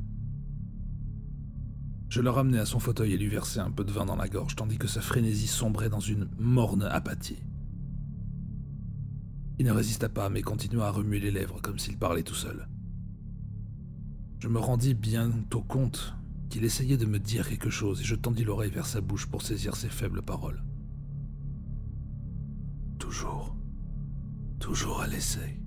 Je 2.10 2.22
le 2.22 2.30
ramenai 2.30 2.60
à 2.60 2.66
son 2.66 2.80
fauteuil 2.80 3.14
et 3.14 3.18
lui 3.18 3.28
versai 3.28 3.60
un 3.60 3.70
peu 3.70 3.84
de 3.84 3.92
vin 3.92 4.06
dans 4.06 4.16
la 4.16 4.30
gorge, 4.30 4.56
tandis 4.56 4.78
que 4.78 4.88
sa 4.88 5.02
frénésie 5.02 5.48
sombrait 5.48 5.90
dans 5.90 6.00
une 6.00 6.30
morne 6.40 6.84
apathie. 6.84 7.44
Il 9.62 9.68
ne 9.68 9.74
résista 9.74 10.10
pas, 10.10 10.28
mais 10.28 10.42
continua 10.42 10.88
à 10.88 10.92
remuer 10.92 11.20
les 11.20 11.30
lèvres 11.30 11.62
comme 11.62 11.78
s'il 11.78 11.96
parlait 11.96 12.24
tout 12.24 12.34
seul. 12.34 12.68
Je 14.40 14.48
me 14.48 14.58
rendis 14.58 14.96
bientôt 14.96 15.62
compte 15.62 16.16
qu'il 16.50 16.64
essayait 16.64 16.98
de 16.98 17.06
me 17.06 17.20
dire 17.20 17.48
quelque 17.48 17.70
chose 17.70 18.02
et 18.02 18.04
je 18.04 18.16
tendis 18.16 18.44
l'oreille 18.44 18.72
vers 18.72 18.88
sa 18.88 19.02
bouche 19.02 19.28
pour 19.28 19.44
saisir 19.44 19.76
ses 19.76 19.90
faibles 19.90 20.24
paroles. 20.24 20.64
Toujours, 22.98 23.56
toujours 24.60 25.00
à 25.02 25.06
l'essai. 25.06 25.62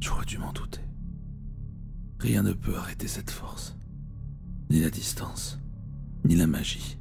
J'aurais 0.00 0.26
dû 0.26 0.38
m'en 0.38 0.52
douter. 0.52 0.82
Rien 2.18 2.42
ne 2.42 2.54
peut 2.54 2.74
arrêter 2.74 3.06
cette 3.06 3.30
force. 3.30 3.76
Ni 4.68 4.80
la 4.80 4.90
distance, 4.90 5.60
ni 6.24 6.34
la 6.34 6.48
magie, 6.48 6.98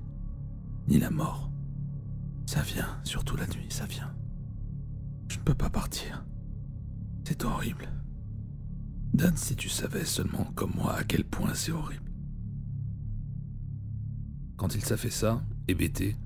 ni 0.88 0.99
la 0.99 1.10
mort. 1.10 1.49
Ça 2.45 2.62
vient, 2.62 2.99
surtout 3.03 3.36
la 3.36 3.47
nuit, 3.47 3.66
ça 3.70 3.88
vient. 3.88 4.16
Ne 5.48 5.54
peux 5.54 5.60
pas 5.60 5.70
partir. 5.70 6.26
C'est 7.24 7.45
horrible. 7.45 7.88
Dan, 9.14 9.38
si 9.38 9.56
tu 9.56 9.70
savais 9.70 10.04
seulement 10.04 10.43
comme 10.56 10.74
moi 10.76 10.93
à 10.93 11.06
quel 11.06 11.24
point 11.24 11.54
c'est 11.54 11.72
horrible. 11.72 12.12
Quand 14.58 14.76
il 14.76 14.84
s'affaissa, 14.84 15.41
hébété, 15.70 16.18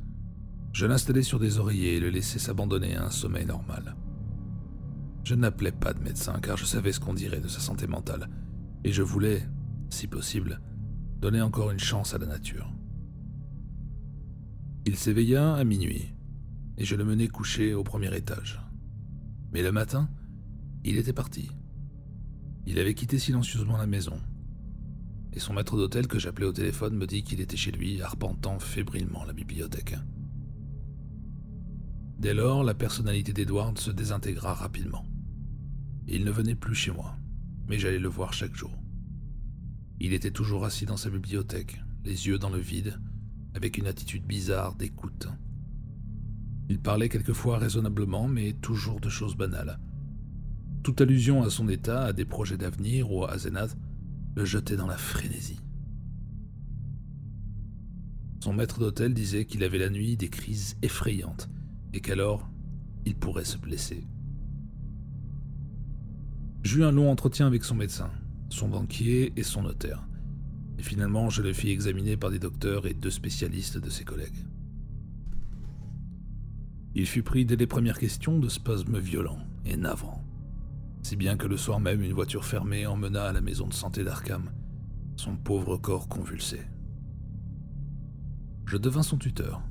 je 0.74 0.88
l'installai 0.88 1.22
sur 1.22 1.38
des 1.38 1.60
oreillers 1.60 1.98
et 1.98 2.00
le 2.00 2.10
laissai 2.10 2.40
s'abandonner 2.40 2.96
à 2.96 3.06
un 3.06 3.10
sommeil 3.12 3.46
normal. 3.46 3.96
Je 5.24 5.36
n'appelais 5.36 5.72
pas 5.72 5.94
de 5.94 6.02
médecin 6.02 6.40
car 6.42 6.58
je 6.58 6.66
savais 6.66 6.92
ce 6.92 7.00
qu'on 7.00 7.14
dirait 7.14 7.42
de 7.42 7.48
sa 7.48 7.60
santé 7.60 7.86
mentale, 7.86 8.28
et 8.84 8.92
je 8.92 9.04
voulais, 9.04 9.48
si 9.92 10.08
possible, 10.08 10.62
donner 11.20 11.44
encore 11.44 11.70
une 11.70 11.78
chance 11.78 12.16
à 12.16 12.18
la 12.18 12.26
nature. 12.26 12.74
Il 14.88 14.96
s'éveilla 14.96 15.54
à 15.54 15.64
minuit, 15.64 16.16
et 16.80 16.86
je 16.86 16.96
le 16.96 17.06
menai 17.06 17.28
coucher 17.28 17.76
au 17.76 17.84
premier 17.84 18.18
étage. 18.18 18.60
Mais 19.52 19.62
le 19.62 19.72
matin, 19.72 20.10
il 20.84 20.98
était 20.98 21.14
parti. 21.14 21.50
Il 22.66 22.80
avait 22.80 22.94
quitté 22.94 23.20
silencieusement 23.20 23.78
la 23.78 23.88
maison, 23.88 24.20
et 25.34 25.40
son 25.40 25.54
maître 25.54 25.78
d'hôtel 25.78 26.08
que 26.08 26.20
j'appelais 26.20 26.46
au 26.46 26.54
téléphone 26.54 26.96
me 26.96 27.08
dit 27.08 27.24
qu'il 27.24 27.42
était 27.42 27.58
chez 27.58 27.72
lui, 27.72 28.02
arpentant 28.02 28.60
fébrilement 28.60 29.24
la 29.24 29.34
bibliothèque. 29.34 29.96
Dès 32.20 32.34
lors, 32.34 32.64
la 32.64 32.74
personnalité 32.74 33.34
d'Edward 33.34 33.78
se 33.80 33.92
désintégra 33.92 34.54
rapidement. 34.54 35.06
Il 36.08 36.24
ne 36.26 36.32
venait 36.32 36.56
plus 36.56 36.76
chez 36.76 36.92
moi, 36.92 37.18
mais 37.68 37.80
j'allais 37.80 38.00
le 38.00 38.10
voir 38.10 38.34
chaque 38.34 38.56
jour. 38.56 38.72
Il 40.00 40.14
était 40.14 40.32
toujours 40.32 40.66
assis 40.66 40.86
dans 40.86 40.98
sa 40.98 41.10
bibliothèque, 41.10 41.82
les 42.04 42.28
yeux 42.28 42.38
dans 42.38 42.50
le 42.50 42.60
vide, 42.60 43.00
avec 43.54 43.78
une 43.78 43.88
attitude 43.88 44.26
bizarre 44.26 44.76
d'écoute. 44.76 45.28
Il 46.72 46.80
parlait 46.80 47.10
quelquefois 47.10 47.58
raisonnablement, 47.58 48.30
mais 48.30 48.54
toujours 48.54 49.02
de 49.02 49.10
choses 49.10 49.36
banales. 49.36 49.78
Toute 50.84 51.02
allusion 51.02 51.44
à 51.44 51.50
son 51.50 51.68
état, 51.68 52.06
à 52.06 52.14
des 52.14 52.24
projets 52.24 52.56
d'avenir 52.56 53.12
ou 53.12 53.26
à 53.26 53.38
Zenat 53.38 53.68
le 54.38 54.46
jetait 54.46 54.78
dans 54.78 54.88
la 54.88 54.96
frénésie. 54.96 55.60
Son 58.42 58.54
maître 58.54 58.80
d'hôtel 58.80 59.14
disait 59.14 59.44
qu'il 59.44 59.66
avait 59.66 59.80
la 59.80 59.90
nuit 59.90 60.16
des 60.16 60.30
crises 60.30 60.78
effrayantes 60.82 61.50
et 61.92 62.00
qu'alors 62.00 62.50
il 63.06 63.18
pourrait 63.18 63.44
se 63.44 63.58
blesser. 63.58 64.08
J'eus 66.64 66.86
un 66.86 66.94
long 66.94 67.12
entretien 67.12 67.48
avec 67.48 67.66
son 67.66 67.76
médecin, 67.76 68.12
son 68.48 68.70
banquier 68.70 69.34
et 69.36 69.44
son 69.44 69.64
notaire. 69.64 70.08
Et 70.80 70.84
finalement, 70.84 71.30
je 71.30 71.42
le 71.42 71.52
fis 71.52 71.70
examiner 71.70 72.16
par 72.16 72.32
des 72.32 72.40
docteurs 72.40 72.88
et 72.88 72.94
deux 72.94 73.12
spécialistes 73.12 73.78
de 73.78 73.90
ses 73.90 74.06
collègues. 74.06 74.46
Il 76.96 77.06
fut 77.06 77.24
pris 77.24 77.46
dès 77.46 77.56
les 77.56 77.68
premières 77.68 78.00
questions 78.00 78.40
de 78.40 78.50
spasmes 78.50 79.00
violents 79.00 79.40
et 79.66 79.78
navrants 79.78 80.22
si 81.04 81.16
bien 81.16 81.38
que 81.38 81.48
le 81.48 81.58
soir 81.58 81.80
même 81.80 82.02
une 82.02 82.14
voiture 82.14 82.46
fermée 82.46 82.86
emmena 82.86 83.26
à 83.26 83.34
la 83.34 83.42
maison 83.42 83.68
de 83.68 83.74
santé 83.74 84.04
d'Arkham, 84.04 84.52
son 85.16 85.36
pauvre 85.36 85.78
corps 85.78 86.08
convulsé. 86.08 86.62
Je 88.66 88.78
devins 88.78 89.04
son 89.04 89.18
tuteur 89.18 89.62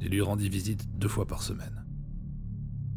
et 0.00 0.08
lui 0.08 0.20
rendis 0.20 0.48
visite 0.48 0.86
deux 0.98 1.08
fois 1.08 1.26
par 1.26 1.42
semaine. 1.42 1.84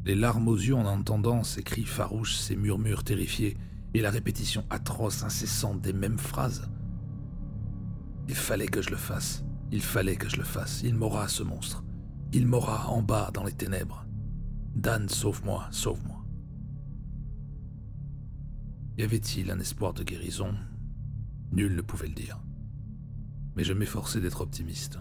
Les 0.05 0.15
larmes 0.15 0.47
aux 0.47 0.55
yeux 0.55 0.75
en 0.75 0.85
entendant 0.85 1.43
ses 1.43 1.63
cris 1.63 1.83
farouches, 1.83 2.35
ses 2.35 2.55
murmures 2.55 3.03
terrifiés 3.03 3.57
et 3.93 4.01
la 4.01 4.09
répétition 4.09 4.65
atroce, 4.69 5.23
incessante 5.23 5.81
des 5.81 5.93
mêmes 5.93 6.19
phrases. 6.19 6.69
Il 8.27 8.35
fallait 8.35 8.67
que 8.67 8.81
je 8.81 8.89
le 8.89 8.97
fasse, 8.97 9.43
il 9.71 9.81
fallait 9.81 10.15
que 10.15 10.29
je 10.29 10.37
le 10.37 10.43
fasse, 10.43 10.81
il 10.83 10.95
m'aura 10.95 11.27
ce 11.27 11.43
monstre, 11.43 11.83
il 12.33 12.45
m'aura 12.45 12.89
en 12.89 13.01
bas 13.01 13.31
dans 13.33 13.43
les 13.43 13.53
ténèbres. 13.53 14.05
Dan, 14.75 15.09
sauve-moi, 15.09 15.67
sauve-moi. 15.71 16.23
Y 18.97 19.03
avait-il 19.03 19.51
un 19.51 19.59
espoir 19.59 19.93
de 19.93 20.03
guérison? 20.03 20.53
Nul 21.51 21.75
ne 21.75 21.81
pouvait 21.81 22.07
le 22.07 22.13
dire. 22.13 22.39
Mais 23.55 23.63
je 23.63 23.73
m'efforçais 23.73 24.19
d'être 24.19 24.41
optimiste. 24.41 24.99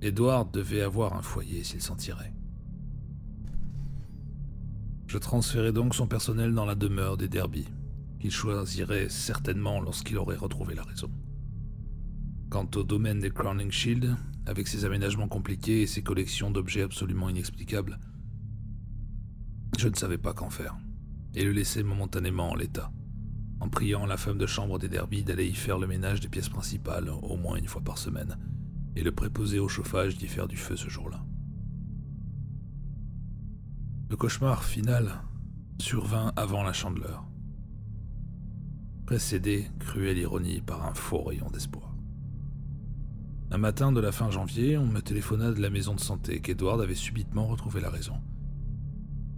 Edward 0.00 0.52
devait 0.52 0.82
avoir 0.82 1.14
un 1.14 1.22
foyer 1.22 1.64
s'il 1.64 1.80
s'en 1.80 1.96
tirait. 1.96 2.34
Je 5.06 5.18
transférai 5.18 5.72
donc 5.72 5.94
son 5.94 6.06
personnel 6.06 6.54
dans 6.54 6.64
la 6.64 6.74
demeure 6.74 7.16
des 7.16 7.28
Derby, 7.28 7.68
qu'il 8.18 8.30
choisirait 8.30 9.08
certainement 9.08 9.80
lorsqu'il 9.80 10.16
aurait 10.16 10.36
retrouvé 10.36 10.74
la 10.74 10.82
raison. 10.82 11.10
Quant 12.50 12.68
au 12.74 12.82
domaine 12.82 13.20
des 13.20 13.30
Crowning 13.30 13.70
Shield, 13.70 14.16
avec 14.46 14.68
ses 14.68 14.84
aménagements 14.84 15.28
compliqués 15.28 15.82
et 15.82 15.86
ses 15.86 16.02
collections 16.02 16.50
d'objets 16.50 16.82
absolument 16.82 17.28
inexplicables, 17.28 17.98
je 19.78 19.88
ne 19.88 19.94
savais 19.94 20.18
pas 20.18 20.34
qu'en 20.34 20.50
faire 20.50 20.76
et 21.34 21.44
le 21.44 21.52
laisser 21.52 21.82
momentanément 21.82 22.50
en 22.50 22.54
l'état, 22.54 22.92
en 23.60 23.68
priant 23.68 24.06
la 24.06 24.16
femme 24.16 24.38
de 24.38 24.46
chambre 24.46 24.78
des 24.78 24.88
Derby 24.88 25.22
d'aller 25.22 25.46
y 25.46 25.54
faire 25.54 25.78
le 25.78 25.86
ménage 25.86 26.20
des 26.20 26.28
pièces 26.28 26.48
principales 26.48 27.08
au 27.08 27.36
moins 27.36 27.56
une 27.56 27.68
fois 27.68 27.82
par 27.82 27.98
semaine, 27.98 28.36
et 28.96 29.02
le 29.02 29.12
préposer 29.12 29.58
au 29.58 29.68
chauffage 29.68 30.18
d'y 30.18 30.28
faire 30.28 30.48
du 30.48 30.56
feu 30.56 30.76
ce 30.76 30.88
jour-là. 30.88 31.24
Le 34.10 34.16
cauchemar 34.16 34.62
final 34.62 35.22
survint 35.80 36.32
avant 36.36 36.62
la 36.62 36.74
chandeleur, 36.74 37.26
précédé, 39.06 39.70
cruelle 39.78 40.18
ironie, 40.18 40.60
par 40.60 40.86
un 40.86 40.94
faux 40.94 41.22
rayon 41.22 41.50
d'espoir. 41.50 41.91
Un 43.54 43.58
matin 43.58 43.92
de 43.92 44.00
la 44.00 44.12
fin 44.12 44.30
janvier, 44.30 44.78
on 44.78 44.86
me 44.86 45.02
téléphona 45.02 45.52
de 45.52 45.60
la 45.60 45.68
maison 45.68 45.94
de 45.94 46.00
santé 46.00 46.40
qu'Edward 46.40 46.80
avait 46.80 46.94
subitement 46.94 47.46
retrouvé 47.46 47.82
la 47.82 47.90
raison. 47.90 48.14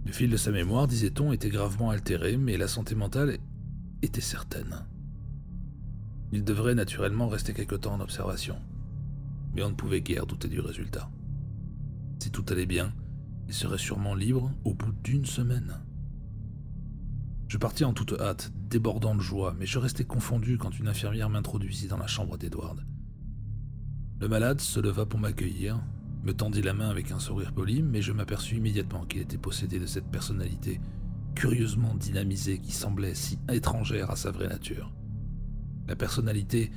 Le 0.05 0.13
fil 0.13 0.29
de 0.29 0.37
sa 0.37 0.51
mémoire, 0.51 0.87
disait-on, 0.87 1.33
était 1.33 1.49
gravement 1.49 1.89
altéré, 1.89 2.37
mais 2.37 2.55
la 2.55 2.69
santé 2.69 2.95
mentale 2.95 3.39
était 4.01 4.21
certaine. 4.21 4.85
Il 6.31 6.45
devrait 6.45 6.75
naturellement 6.75 7.27
rester 7.27 7.53
quelque 7.53 7.75
temps 7.75 7.95
en 7.95 7.99
observation, 7.99 8.55
mais 9.53 9.63
on 9.63 9.71
ne 9.71 9.75
pouvait 9.75 9.99
guère 9.99 10.25
douter 10.25 10.47
du 10.47 10.61
résultat. 10.61 11.11
Si 12.19 12.31
tout 12.31 12.45
allait 12.47 12.65
bien, 12.65 12.93
il 13.49 13.53
serait 13.53 13.77
sûrement 13.77 14.15
libre 14.15 14.49
au 14.63 14.73
bout 14.73 14.93
d'une 15.03 15.25
semaine. 15.25 15.81
Je 17.49 17.57
partis 17.57 17.83
en 17.83 17.91
toute 17.91 18.13
hâte, 18.13 18.53
débordant 18.69 19.13
de 19.13 19.19
joie, 19.19 19.53
mais 19.59 19.65
je 19.65 19.77
restais 19.77 20.05
confondu 20.05 20.57
quand 20.57 20.79
une 20.79 20.87
infirmière 20.87 21.29
m'introduisit 21.29 21.89
dans 21.89 21.97
la 21.97 22.07
chambre 22.07 22.37
d'Edward. 22.37 22.81
Le 24.19 24.29
malade 24.29 24.61
se 24.61 24.79
leva 24.79 25.05
pour 25.05 25.19
m'accueillir, 25.19 25.83
me 26.23 26.33
tendit 26.33 26.61
la 26.61 26.73
main 26.73 26.89
avec 26.89 27.11
un 27.11 27.19
sourire 27.19 27.53
poli, 27.53 27.83
mais 27.83 28.01
je 28.01 28.13
m'aperçus 28.13 28.55
immédiatement 28.55 29.05
qu'il 29.05 29.21
était 29.21 29.37
possédé 29.37 29.77
de 29.77 29.85
cette 29.85 30.09
personnalité 30.09 30.79
curieusement 31.35 31.93
dynamisée 31.95 32.59
qui 32.59 32.71
semblait 32.71 33.13
si 33.13 33.37
étrangère 33.51 34.09
à 34.09 34.15
sa 34.15 34.31
vraie 34.31 34.47
nature. 34.47 34.93
La 35.87 35.97
personnalité 35.97 36.71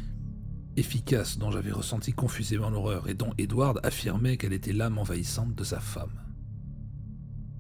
efficace 0.77 1.39
dont 1.39 1.53
j'avais 1.53 1.71
ressenti 1.71 2.13
confusément 2.13 2.71
l'horreur 2.71 3.09
et 3.09 3.15
dont 3.15 3.33
Edward 3.39 3.81
affirmait 3.85 4.37
qu'elle 4.37 4.53
était 4.53 4.73
l'âme 4.73 4.99
envahissante 4.99 5.55
de 5.55 5.65
sa 5.65 5.79
femme. 5.79 6.21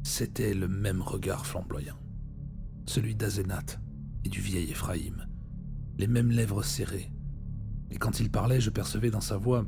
C'était 0.03 0.55
le 0.55 0.69
même 0.69 1.03
regard 1.03 1.47
flamboyant, 1.47 1.99
celui 2.87 3.15
d'Azénat 3.15 3.65
et 4.25 4.29
du 4.29 4.41
vieil 4.41 4.71
Éphraïm, 4.71 5.27
les 5.99 6.09
mêmes 6.09 6.31
lèvres 6.31 6.65
serrées, 6.65 7.13
et 7.91 7.97
quand 7.97 8.21
il 8.21 8.31
parlait, 8.31 8.61
je 8.61 8.71
percevais 8.71 9.11
dans 9.11 9.21
sa 9.21 9.37
voix 9.37 9.67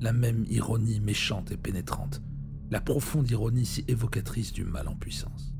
la 0.00 0.12
même 0.12 0.44
ironie 0.48 1.00
méchante 1.00 1.50
et 1.50 1.56
pénétrante, 1.56 2.22
la 2.70 2.80
profonde 2.80 3.30
ironie 3.30 3.66
si 3.66 3.84
évocatrice 3.88 4.52
du 4.52 4.64
mal 4.64 4.88
en 4.88 4.96
puissance. 4.96 5.54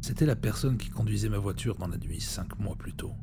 C'était 0.00 0.26
la 0.26 0.36
personne 0.36 0.78
qui 0.78 0.90
conduisait 0.90 1.28
ma 1.28 1.38
voiture 1.38 1.76
dans 1.76 1.86
la 1.86 1.96
nuit 1.96 2.20
cinq 2.20 2.58
mois 2.58 2.76
plus 2.76 2.92
tôt. 2.92 3.14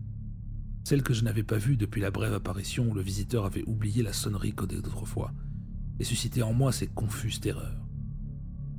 Celle 0.85 1.03
que 1.03 1.13
je 1.13 1.23
n'avais 1.23 1.43
pas 1.43 1.57
vue 1.57 1.77
depuis 1.77 2.01
la 2.01 2.09
brève 2.09 2.33
apparition 2.33 2.89
où 2.89 2.93
le 2.93 3.01
visiteur 3.01 3.45
avait 3.45 3.67
oublié 3.67 4.01
la 4.01 4.13
sonnerie 4.13 4.53
codée 4.53 4.81
d'autrefois 4.81 5.33
et 5.99 6.03
suscité 6.03 6.41
en 6.41 6.53
moi 6.53 6.71
ces 6.71 6.87
confuses 6.87 7.41
terreurs. 7.41 7.85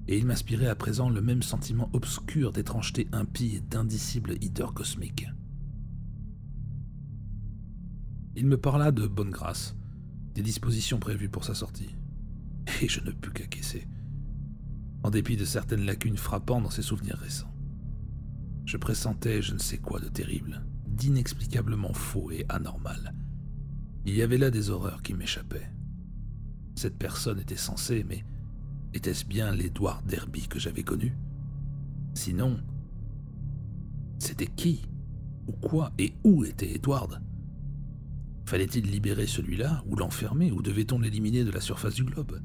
Et 0.09 0.19
il 0.19 0.27
m'inspirait 0.27 0.67
à 0.67 0.75
présent 0.75 1.11
le 1.11 1.21
même 1.21 1.43
sentiment 1.43 1.91
obscur 1.93 2.53
d'étrangeté 2.53 3.07
impie 3.13 3.57
et 3.57 3.61
d'indicible 3.61 4.35
hideur 4.41 4.73
cosmique. 4.73 5.29
Il 8.37 8.47
me 8.47 8.57
parla 8.57 8.93
de 8.93 9.07
bonne 9.07 9.31
grâce, 9.31 9.75
des 10.35 10.43
dispositions 10.43 11.01
prévues 11.01 11.29
pour 11.29 11.45
sa 11.45 11.55
sortie. 11.55 11.97
Et 12.81 12.89
je 12.89 13.01
ne 13.01 13.11
pus 13.11 13.33
qu'acquiescer. 13.33 13.89
en 15.03 15.11
dépit 15.11 15.37
de 15.37 15.45
certaines 15.45 15.85
lacunes 15.85 16.17
frappantes 16.17 16.65
dans 16.65 16.71
ses 16.71 16.83
souvenirs 16.83 17.17
récents. 17.17 17.53
Je 18.67 18.77
pressentais 18.77 19.43
je 19.43 19.55
ne 19.55 19.59
sais 19.59 19.79
quoi 19.79 19.99
de 19.99 20.09
terrible, 20.09 20.63
d'inexplicablement 20.87 21.93
faux 21.93 22.31
et 22.31 22.45
anormal. 22.49 23.15
Il 24.05 24.15
y 24.15 24.23
avait 24.23 24.39
là 24.39 24.51
des 24.51 24.71
horreurs 24.71 25.03
qui 25.03 25.15
m'échappaient. 25.15 25.73
Cette 26.77 26.99
personne 26.99 27.41
était 27.41 27.57
censée, 27.57 28.05
mais 28.09 28.25
était-ce 28.95 29.25
bien 29.25 29.53
l'Edouard 29.53 30.03
Derby 30.03 30.49
que 30.49 30.59
j'avais 30.59 30.83
connu? 30.83 31.17
Sinon, 32.15 32.59
c'était 34.19 34.47
qui? 34.47 34.83
Ou 35.47 35.53
quoi? 35.53 35.93
Et 35.99 36.13
où 36.25 36.45
était 36.45 36.75
Edward 36.75 37.21
Fallait-il 38.51 38.91
libérer 38.91 39.29
celui-là, 39.29 39.85
ou 39.87 39.95
l'enfermer, 39.95 40.51
ou 40.51 40.61
devait-on 40.61 40.99
l'éliminer 40.99 41.45
de 41.45 41.53
la 41.53 41.61
surface 41.61 41.95
du 41.95 42.03
globe? 42.03 42.41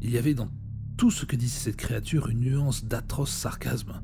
Il 0.00 0.08
y 0.08 0.18
avait 0.18 0.34
dans 0.34 0.48
tout 0.96 1.10
ce 1.10 1.26
que 1.26 1.34
disait 1.34 1.58
cette 1.58 1.76
créature 1.76 2.28
une 2.28 2.38
nuance 2.38 2.84
d'atroce 2.84 3.32
sarcasme. 3.32 4.02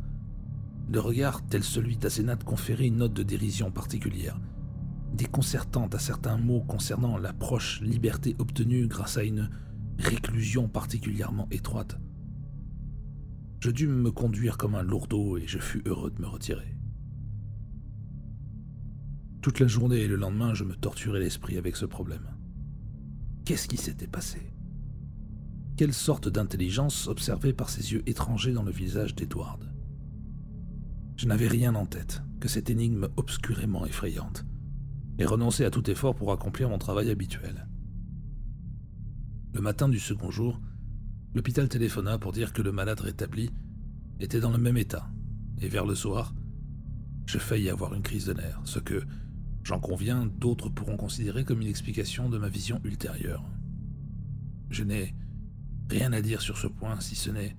Le 0.91 0.99
regard, 0.99 1.47
tel 1.47 1.63
celui 1.63 1.97
d'Azénat, 1.97 2.35
conférait 2.35 2.89
une 2.89 2.97
note 2.97 3.13
de 3.13 3.23
dérision 3.23 3.71
particulière, 3.71 4.41
déconcertante 5.15 5.95
à 5.95 6.01
certains 6.01 6.39
mots 6.39 6.65
concernant 6.67 7.19
l'approche 7.19 7.81
liberté 7.83 8.35
obtenue 8.41 8.89
grâce 8.89 9.17
à 9.17 9.23
une 9.23 9.49
réclusion 10.01 10.67
particulièrement 10.67 11.47
étroite. 11.53 12.01
Je 13.61 13.71
dus 13.71 13.87
me 13.87 14.11
conduire 14.11 14.59
comme 14.59 14.75
un 14.75 14.83
lourdeau 14.83 15.39
et 15.39 15.47
je 15.47 15.61
fus 15.61 15.85
heureux 15.87 16.11
de 16.11 16.21
me 16.21 16.27
retirer. 16.27 16.76
Toute 19.47 19.61
la 19.61 19.69
journée 19.69 20.01
et 20.01 20.09
le 20.09 20.17
lendemain, 20.17 20.55
je 20.55 20.65
me 20.65 20.75
torturais 20.75 21.21
l'esprit 21.21 21.57
avec 21.57 21.77
ce 21.77 21.87
problème. 21.87 22.35
Qu'est-ce 23.45 23.69
qui 23.69 23.77
s'était 23.77 24.09
passé? 24.09 24.41
Quelle 25.77 25.95
sorte 25.95 26.29
d'intelligence 26.29 27.07
observée 27.07 27.53
par 27.53 27.71
ces 27.71 27.93
yeux 27.93 28.03
étrangers 28.07 28.53
dans 28.53 28.65
le 28.65 28.73
visage 28.73 29.15
d'Edward? 29.15 29.73
Je 31.17 31.29
n'avais 31.29 31.47
rien 31.47 31.77
en 31.77 31.87
tête 31.87 32.25
que 32.41 32.49
cette 32.49 32.71
énigme 32.71 33.07
obscurément 33.17 33.87
effrayante, 33.87 34.45
et 35.21 35.25
renonçais 35.25 35.65
à 35.65 35.71
tout 35.71 35.89
effort 35.89 36.17
pour 36.17 36.33
accomplir 36.33 36.69
mon 36.69 36.79
travail 36.79 37.09
habituel. 37.09 37.69
Le 39.55 39.61
matin 39.61 39.89
du 39.89 40.01
second 40.01 40.33
jour, 40.33 40.61
l'hôpital 41.35 41.69
téléphona 41.69 42.19
pour 42.19 42.33
dire 42.33 42.53
que 42.53 42.63
le 42.63 42.73
malade 42.73 42.99
rétabli 42.99 43.53
était 44.19 44.41
dans 44.41 44.51
le 44.51 44.59
même 44.59 44.77
état, 44.77 45.09
et 45.61 45.69
vers 45.69 45.87
le 45.87 45.95
soir, 45.95 46.35
je 47.27 47.39
faillis 47.39 47.71
avoir 47.71 47.95
une 47.95 48.03
crise 48.03 48.27
de 48.27 48.33
nerfs, 48.33 48.61
ce 48.65 48.81
que, 48.81 49.05
J'en 49.67 49.81
conviens, 49.81 50.27
d'autres 50.27 50.69
pourront 50.69 50.97
considérer 50.97 51.45
comme 51.45 51.61
une 51.61 51.67
explication 51.67 52.29
de 52.29 52.39
ma 52.39 52.49
vision 52.49 52.81
ultérieure. 52.85 53.43
Je 54.71 54.85
n'ai 54.85 55.13
rien 55.91 56.13
à 56.13 56.23
dire 56.23 56.41
sur 56.41 56.57
ce 56.57 56.69
point 56.69 57.01
si 57.01 57.17
ce 57.17 57.31
n'est 57.31 57.57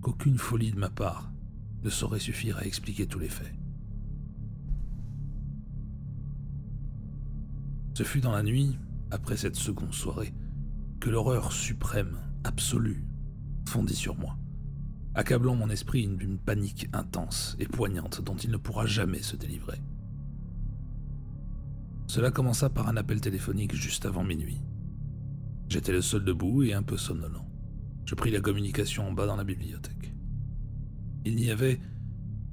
qu'aucune 0.00 0.38
folie 0.38 0.70
de 0.70 0.78
ma 0.78 0.88
part 0.88 1.32
ne 1.82 1.90
saurait 1.90 2.20
suffire 2.20 2.58
à 2.58 2.64
expliquer 2.64 3.08
tous 3.08 3.18
les 3.18 3.28
faits. 3.28 3.52
Ce 7.94 8.04
fut 8.04 8.20
dans 8.20 8.30
la 8.30 8.44
nuit, 8.44 8.78
après 9.10 9.36
cette 9.36 9.56
seconde 9.56 9.94
soirée, 9.94 10.32
que 11.00 11.10
l'horreur 11.10 11.52
suprême, 11.52 12.20
absolue, 12.44 13.04
fondit 13.66 13.96
sur 13.96 14.16
moi, 14.16 14.38
accablant 15.16 15.56
mon 15.56 15.70
esprit 15.70 16.06
d'une 16.06 16.38
panique 16.38 16.88
intense 16.92 17.56
et 17.58 17.66
poignante 17.66 18.22
dont 18.22 18.36
il 18.36 18.52
ne 18.52 18.58
pourra 18.58 18.86
jamais 18.86 19.22
se 19.22 19.34
délivrer. 19.34 19.80
Cela 22.08 22.30
commença 22.30 22.70
par 22.70 22.88
un 22.88 22.96
appel 22.96 23.20
téléphonique 23.20 23.74
juste 23.74 24.06
avant 24.06 24.24
minuit. 24.24 24.62
J'étais 25.68 25.92
le 25.92 26.00
seul 26.00 26.24
debout 26.24 26.62
et 26.62 26.72
un 26.72 26.82
peu 26.82 26.96
somnolent. 26.96 27.46
Je 28.06 28.14
pris 28.14 28.30
la 28.30 28.40
communication 28.40 29.06
en 29.06 29.12
bas 29.12 29.26
dans 29.26 29.36
la 29.36 29.44
bibliothèque. 29.44 30.14
Il 31.26 31.36
n'y 31.36 31.50
avait 31.50 31.78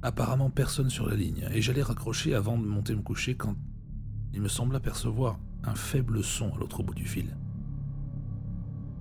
apparemment 0.02 0.50
personne 0.50 0.90
sur 0.90 1.08
la 1.08 1.16
ligne 1.16 1.48
et 1.54 1.62
j'allais 1.62 1.82
raccrocher 1.82 2.36
avant 2.36 2.58
de 2.58 2.66
monter 2.66 2.94
me 2.94 3.02
coucher 3.02 3.36
quand 3.36 3.56
il 4.34 4.42
me 4.42 4.50
sembla 4.50 4.82
percevoir 4.82 5.40
un 5.64 5.76
faible 5.76 6.22
son 6.22 6.54
à 6.54 6.58
l'autre 6.58 6.84
bout 6.84 6.94
du 6.94 7.06
fil. 7.06 7.38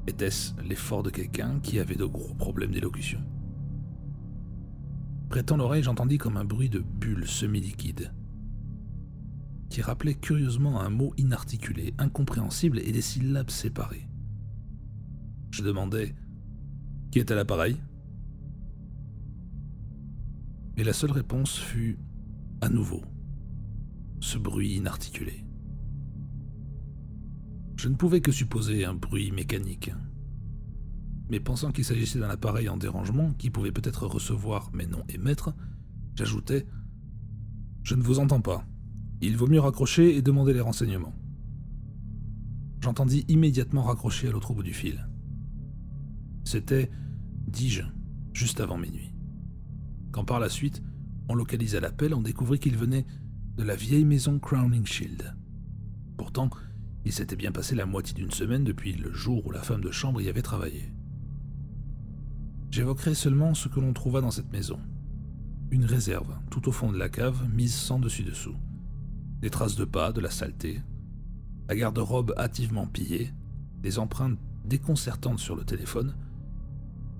Était-ce 0.07 0.55
l'effort 0.63 1.03
de 1.03 1.11
quelqu'un 1.11 1.59
qui 1.59 1.81
avait 1.81 1.97
de 1.97 2.05
gros 2.05 2.35
problèmes 2.35 2.71
d'élocution? 2.71 3.21
Prêtant 5.31 5.57
l'oreille, 5.57 5.83
j'entendis 5.83 6.19
comme 6.19 6.37
un 6.37 6.45
bruit 6.45 6.69
de 6.69 6.79
bulles 6.79 7.27
semi-liquides 7.27 8.13
qui 9.75 9.83
rappelait 9.83 10.15
curieusement 10.15 10.81
un 10.81 10.89
mot 10.89 11.13
inarticulé, 11.17 11.95
incompréhensible 11.99 12.79
et 12.79 12.93
des 12.93 13.01
syllabes 13.01 13.51
séparées. 13.51 14.09
Je 15.51 15.65
demandai 15.65 16.15
Qui 17.11 17.19
est 17.19 17.33
à 17.33 17.35
l'appareil? 17.35 17.83
Et 20.77 20.85
la 20.85 20.93
seule 20.93 21.11
réponse 21.11 21.59
fut 21.59 21.99
à 22.61 22.69
nouveau 22.69 23.03
ce 24.21 24.39
bruit 24.39 24.77
inarticulé. 24.77 25.45
Je 27.75 27.89
ne 27.89 27.97
pouvais 27.97 28.21
que 28.21 28.31
supposer 28.31 28.85
un 28.85 28.95
bruit 28.95 29.33
mécanique. 29.33 29.91
Mais 31.31 31.41
pensant 31.41 31.73
qu'il 31.73 31.85
s'agissait 31.85 32.21
d'un 32.21 32.31
appareil 32.31 32.69
en 32.69 32.77
dérangement 32.77 33.33
qui 33.33 33.51
pouvait 33.51 33.73
peut-être 33.73 34.07
recevoir 34.07 34.71
mais 34.73 34.87
non 34.87 35.03
émettre, 35.09 35.53
j'ajoutai 36.15 36.65
Je 37.83 37.97
ne 37.97 38.03
vous 38.03 38.21
entends 38.21 38.41
pas. 38.41 38.65
Il 39.27 39.39
vaut 39.39 39.47
mieux 39.47 39.61
raccrocher 39.61 40.15
et 40.17 40.21
demander 40.21 40.53
les 40.53 40.61
renseignements. 40.61 41.15
J'entendis 42.83 43.25
immédiatement 43.29 43.83
raccrocher 43.83 44.29
à 44.29 44.33
l'autre 44.33 44.53
bout 44.53 44.63
du 44.63 44.75
fil. 44.75 45.09
C'était, 46.45 46.91
dis-je, 47.47 47.85
juste 48.35 48.61
avant 48.61 48.77
minuit. 48.77 49.15
Quand 50.13 50.27
par 50.27 50.41
la 50.41 50.51
suite, 50.51 50.83
on 51.31 51.35
localisa 51.35 51.81
l'appel, 51.81 52.13
on 52.13 52.21
découvrit 52.21 52.59
qu'il 52.59 52.77
venait 52.77 53.07
de 53.57 53.63
la 53.63 53.75
vieille 53.75 54.05
maison 54.05 54.39
Crowning 54.39 54.85
Shield. 54.85 55.35
Pourtant, 56.19 56.51
il 57.07 57.13
s'était 57.13 57.35
bien 57.35 57.51
passé 57.51 57.75
la 57.75 57.87
moitié 57.87 58.13
d'une 58.15 58.31
semaine 58.31 58.63
depuis 58.63 58.93
le 58.93 59.11
jour 59.11 59.47
où 59.47 59.51
la 59.51 59.63
femme 59.63 59.81
de 59.81 59.91
chambre 59.91 60.21
y 60.21 60.29
avait 60.29 60.43
travaillé. 60.43 60.93
J'évoquerai 62.71 63.15
seulement 63.15 63.55
ce 63.55 63.71
que 63.71 63.81
l'on 63.81 63.95
trouva 63.95 64.21
dans 64.21 64.31
cette 64.31 64.53
maison. 64.53 64.81
Une 65.71 65.87
réserve, 65.87 66.37
tout 66.51 66.69
au 66.69 66.73
fond 66.73 66.93
de 66.93 66.99
la 66.99 67.09
cave, 67.09 67.49
mise 67.49 67.75
sans 67.75 67.99
dessus-dessous 67.99 68.57
des 69.45 69.51
traces 69.51 69.77
de 69.77 69.85
pas, 69.85 70.11
de 70.11 70.23
la 70.23 70.31
saleté, 70.31 70.81
la 71.69 71.77
garde-robe 71.77 72.33
hâtivement 72.39 72.87
pillée, 72.87 73.31
des 73.83 73.99
empreintes 73.99 74.39
déconcertantes 74.65 75.39
sur 75.39 75.55
le 75.55 75.67
téléphone, 75.67 76.17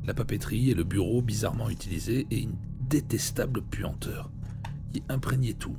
la 0.05 0.15
papeterie 0.15 0.71
et 0.71 0.75
le 0.75 0.85
bureau 0.85 1.21
bizarrement 1.21 1.69
utilisés 1.69 2.27
et 2.31 2.41
une 2.41 2.57
détestable 2.81 3.61
puanteur 3.61 4.31
qui 4.91 5.03
imprégnait 5.11 5.53
tout. 5.53 5.77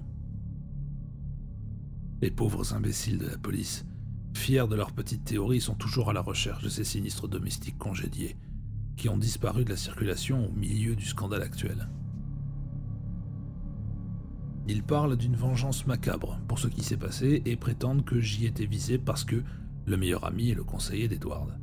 Les 2.22 2.30
pauvres 2.30 2.76
imbéciles 2.76 3.18
de 3.18 3.26
la 3.26 3.40
police, 3.40 3.84
fiers 4.36 4.68
de 4.70 4.76
leur 4.76 4.92
petite 4.92 5.24
théorie, 5.24 5.62
sont 5.62 5.74
toujours 5.74 6.12
à 6.12 6.14
la 6.14 6.22
recherche 6.22 6.64
de 6.64 6.70
ces 6.70 6.84
sinistres 6.84 7.28
domestiques 7.28 7.80
congédiés 7.80 8.38
qui 8.98 9.10
ont 9.10 9.18
disparu 9.18 9.66
de 9.66 9.72
la 9.72 9.78
circulation 9.78 10.48
au 10.48 10.52
milieu 10.52 10.96
du 10.96 11.06
scandale 11.06 11.42
actuel. 11.42 11.90
Ils 14.68 14.84
parlent 14.84 15.16
d'une 15.16 15.36
vengeance 15.36 15.86
macabre 15.86 16.40
pour 16.48 16.58
ce 16.58 16.68
qui 16.68 16.84
s'est 16.84 16.98
passé 16.98 17.42
et 17.46 17.56
prétendent 17.56 18.04
que 18.04 18.20
j'y 18.20 18.46
étais 18.46 18.66
visé 18.66 18.98
parce 18.98 19.24
que 19.24 19.44
le 19.86 19.98
meilleur 19.98 20.26
ami 20.26 20.50
est 20.50 20.56
le 20.56 20.64
conseiller 20.64 21.08
d'Edward. 21.08 21.56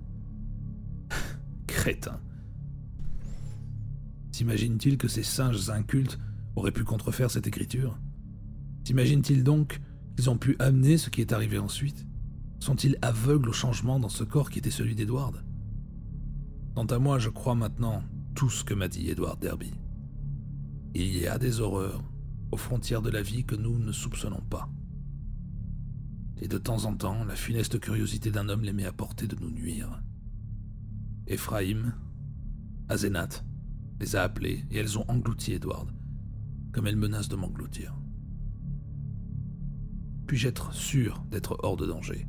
Crétin. 1.66 2.20
S'imagine-t-il 4.30 4.98
que 4.98 5.09
ces 5.09 5.24
singes 5.24 5.68
incultes 5.68 6.18
auraient 6.55 6.70
pu 6.70 6.84
contrefaire 6.84 7.30
cette 7.30 7.48
écriture? 7.48 7.98
S'imagine-t-il 8.84 9.42
donc 9.42 9.80
qu'ils 10.16 10.30
ont 10.30 10.38
pu 10.38 10.57
amener 10.61 10.96
ce 10.96 11.11
qui 11.11 11.20
est 11.20 11.32
arrivé 11.32 11.59
ensuite? 11.59 12.07
Sont-ils 12.61 12.96
aveugles 13.03 13.48
au 13.48 13.53
changement 13.53 13.98
dans 13.98 14.09
ce 14.09 14.22
corps 14.22 14.48
qui 14.48 14.61
était 14.61 14.70
celui 14.70 14.94
d'Edward? 14.94 15.44
Quant 16.76 16.86
à 16.86 16.98
moi, 17.00 17.18
je 17.18 17.28
crois 17.28 17.57
maintenant 17.57 18.05
tout 18.36 18.48
ce 18.48 18.62
que 18.62 18.74
m'a 18.74 18.86
dit 18.86 19.11
Edward 19.11 19.40
Derby. 19.40 19.72
Il 20.94 21.16
y 21.16 21.26
a 21.26 21.38
des 21.38 21.61
horreurs 21.61 22.03
aux 22.53 22.59
frontières 22.59 23.03
de 23.03 23.11
la 23.11 23.22
vie 23.22 23.44
que 23.44 23.57
nous 23.57 23.78
ne 23.78 23.92
soupçonnons 23.92 24.42
pas. 24.42 24.68
Et 26.40 26.48
de 26.48 26.59
temps 26.59 26.84
en 26.84 26.94
temps, 26.94 27.24
la 27.24 27.34
funeste 27.34 27.80
curiosité 27.80 28.30
d'un 28.30 28.48
homme 28.48 28.62
les 28.62 28.74
met 28.74 28.84
à 28.84 28.92
portée 28.92 29.26
de 29.26 29.36
nous 29.36 29.50
nuire. 29.50 30.03
Ephraim, 31.26 31.94
Azénat, 32.88 33.28
les 34.00 34.16
a 34.16 34.22
appelés 34.22 34.64
et 34.70 34.76
elles 34.78 34.98
ont 34.98 35.05
englouti 35.09 35.53
Edward, 35.53 35.90
comme 36.72 36.86
elles 36.86 36.96
menacent 36.96 37.28
de 37.28 37.36
m'engloutir. 37.36 37.94
Puis-je 40.26 40.48
être 40.48 40.74
sûr 40.74 41.24
d'être 41.30 41.59
hors 41.62 41.76
de 41.76 41.86
danger? 41.86 42.26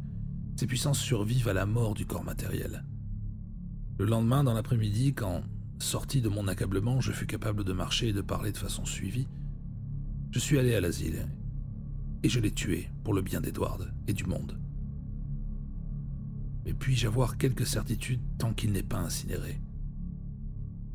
Ces 0.56 0.68
puissances 0.68 1.00
survivent 1.00 1.50
à 1.50 1.54
la 1.54 1.66
mort 1.66 1.96
du 1.96 2.06
corps 2.06 2.24
matériel. 2.24 2.86
Le 3.98 4.06
lendemain, 4.06 4.44
dans 4.44 4.54
l'après-midi, 4.54 5.14
quand, 5.14 5.44
sorti 5.80 6.22
de 6.22 6.30
mon 6.30 6.48
accablement, 6.48 7.02
je 7.02 7.12
fus 7.12 7.26
capable 7.26 7.64
de 7.64 7.74
marcher 7.74 8.10
et 8.10 8.14
de 8.14 8.22
parler 8.22 8.52
de 8.52 8.58
façon 8.58 8.86
suivie, 8.86 9.28
je 10.34 10.40
suis 10.40 10.58
allé 10.58 10.74
à 10.74 10.82
l'asile 10.82 11.28
et 12.24 12.28
je 12.28 12.40
l'ai 12.40 12.52
tué 12.52 12.90
pour 13.04 13.14
le 13.14 13.22
bien 13.22 13.40
d'Edward 13.40 13.94
et 14.08 14.14
du 14.14 14.24
monde. 14.24 14.60
Mais 16.66 16.74
puis-je 16.74 17.06
avoir 17.06 17.38
quelques 17.38 17.68
certitudes 17.68 18.24
tant 18.40 18.52
qu'il 18.52 18.72
n'est 18.72 18.82
pas 18.82 18.98
incinéré? 18.98 19.62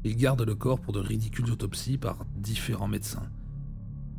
Il 0.02 0.16
garde 0.16 0.42
le 0.42 0.56
corps 0.56 0.80
pour 0.80 0.92
de 0.92 0.98
ridicules 0.98 1.52
autopsies 1.52 1.98
par 1.98 2.26
différents 2.34 2.88
médecins. 2.88 3.30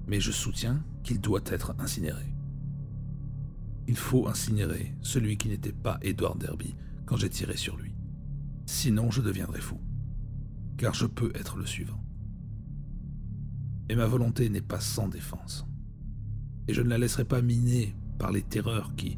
Mais 0.08 0.22
je 0.22 0.32
soutiens 0.32 0.86
qu'il 1.04 1.20
doit 1.20 1.44
être 1.48 1.76
incinéré. 1.80 2.34
Il 3.88 3.98
faut 3.98 4.30
incinérer 4.30 4.96
celui 5.02 5.36
qui 5.36 5.50
n'était 5.50 5.74
pas 5.74 6.00
Edward 6.02 6.40
Derby 6.40 6.76
quand 7.06 7.18
j'ai 7.18 7.30
tiré 7.30 7.58
sur 7.58 7.76
lui. 7.76 7.94
Sinon, 8.68 9.12
je 9.12 9.22
deviendrai 9.22 9.60
fou. 9.60 9.82
Car 10.78 10.94
je 10.94 11.08
peux 11.08 11.34
être 11.36 11.58
le 11.58 11.66
suivant. 11.66 12.02
Et 13.90 13.96
ma 13.96 14.06
volonté 14.06 14.50
n'est 14.50 14.62
pas 14.62 14.80
sans 14.80 15.08
défense. 15.08 15.66
Et 16.68 16.74
je 16.74 16.82
ne 16.82 16.90
la 16.90 16.98
laisserai 16.98 17.26
pas 17.26 17.42
miner 17.42 17.96
par 18.20 18.32
les 18.32 18.44
terreurs 18.44 18.96
qui, 18.96 19.18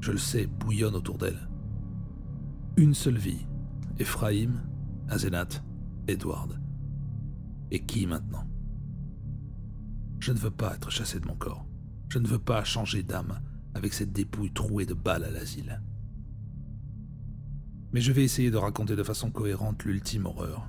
je 0.00 0.12
le 0.12 0.18
sais, 0.18 0.46
bouillonnent 0.46 0.94
autour 0.94 1.18
d'elle. 1.18 1.48
Une 2.76 2.94
seule 2.94 3.18
vie. 3.18 3.46
Ephraim, 3.98 4.62
Azenat, 5.08 5.48
Edward. 6.06 6.58
Et 7.70 7.84
qui 7.84 8.06
maintenant? 8.06 8.46
Je 10.20 10.32
ne 10.32 10.38
veux 10.38 10.50
pas 10.50 10.74
être 10.74 10.90
chassé 10.90 11.18
de 11.18 11.26
mon 11.26 11.34
corps. 11.34 11.66
Je 12.08 12.18
ne 12.18 12.28
veux 12.28 12.38
pas 12.38 12.62
changer 12.62 13.02
d'âme 13.02 13.40
avec 13.74 13.92
cette 13.92 14.12
dépouille 14.12 14.52
trouée 14.52 14.86
de 14.86 14.94
balles 14.94 15.24
à 15.24 15.30
l'asile. 15.30 15.82
Mais 17.92 18.00
je 18.00 18.12
vais 18.12 18.24
essayer 18.24 18.50
de 18.50 18.56
raconter 18.56 18.96
de 18.96 19.02
façon 19.02 19.30
cohérente 19.30 19.84
l'ultime 19.84 20.26
horreur. 20.26 20.68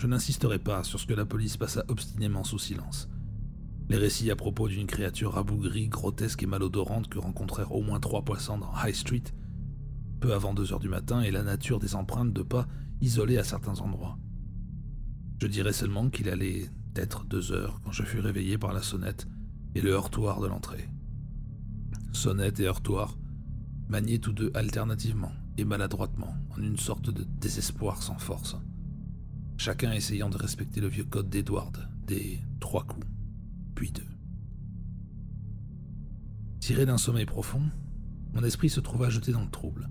Je 0.00 0.06
n'insisterai 0.06 0.58
pas 0.58 0.82
sur 0.82 0.98
ce 0.98 1.04
que 1.04 1.12
la 1.12 1.26
police 1.26 1.58
passa 1.58 1.84
obstinément 1.88 2.42
sous 2.42 2.58
silence. 2.58 3.10
Les 3.90 3.98
récits 3.98 4.30
à 4.30 4.36
propos 4.36 4.66
d'une 4.66 4.86
créature 4.86 5.34
rabougrie, 5.34 5.88
grotesque 5.88 6.42
et 6.42 6.46
malodorante 6.46 7.10
que 7.10 7.18
rencontrèrent 7.18 7.72
au 7.72 7.82
moins 7.82 8.00
trois 8.00 8.24
poissons 8.24 8.56
dans 8.56 8.72
High 8.82 8.94
Street, 8.94 9.24
peu 10.20 10.32
avant 10.32 10.54
deux 10.54 10.72
heures 10.72 10.80
du 10.80 10.88
matin, 10.88 11.20
et 11.20 11.30
la 11.30 11.42
nature 11.42 11.78
des 11.78 11.94
empreintes 11.94 12.32
de 12.32 12.40
pas 12.40 12.66
isolées 13.02 13.36
à 13.36 13.44
certains 13.44 13.78
endroits. 13.80 14.16
Je 15.38 15.46
dirai 15.46 15.74
seulement 15.74 16.08
qu'il 16.08 16.30
allait 16.30 16.70
être 16.96 17.26
deux 17.26 17.52
heures 17.52 17.78
quand 17.84 17.92
je 17.92 18.02
fus 18.02 18.20
réveillé 18.20 18.56
par 18.56 18.72
la 18.72 18.80
sonnette 18.80 19.28
et 19.74 19.82
le 19.82 19.90
heurtoir 19.90 20.40
de 20.40 20.46
l'entrée. 20.46 20.88
Sonnette 22.14 22.58
et 22.58 22.64
heurtoir, 22.64 23.18
maniés 23.86 24.18
tous 24.18 24.32
deux 24.32 24.50
alternativement 24.54 25.32
et 25.58 25.66
maladroitement, 25.66 26.34
en 26.56 26.62
une 26.62 26.78
sorte 26.78 27.10
de 27.10 27.22
désespoir 27.22 28.02
sans 28.02 28.18
force. 28.18 28.56
Chacun 29.62 29.92
essayant 29.92 30.30
de 30.30 30.38
respecter 30.38 30.80
le 30.80 30.88
vieux 30.88 31.04
code 31.04 31.28
d'Edward, 31.28 31.86
des 32.06 32.40
trois 32.60 32.82
coups, 32.82 33.06
puis 33.74 33.92
deux. 33.92 34.06
Tiré 36.60 36.86
d'un 36.86 36.96
sommeil 36.96 37.26
profond, 37.26 37.64
mon 38.32 38.42
esprit 38.42 38.70
se 38.70 38.80
trouva 38.80 39.10
jeté 39.10 39.32
dans 39.32 39.44
le 39.44 39.50
trouble. 39.50 39.90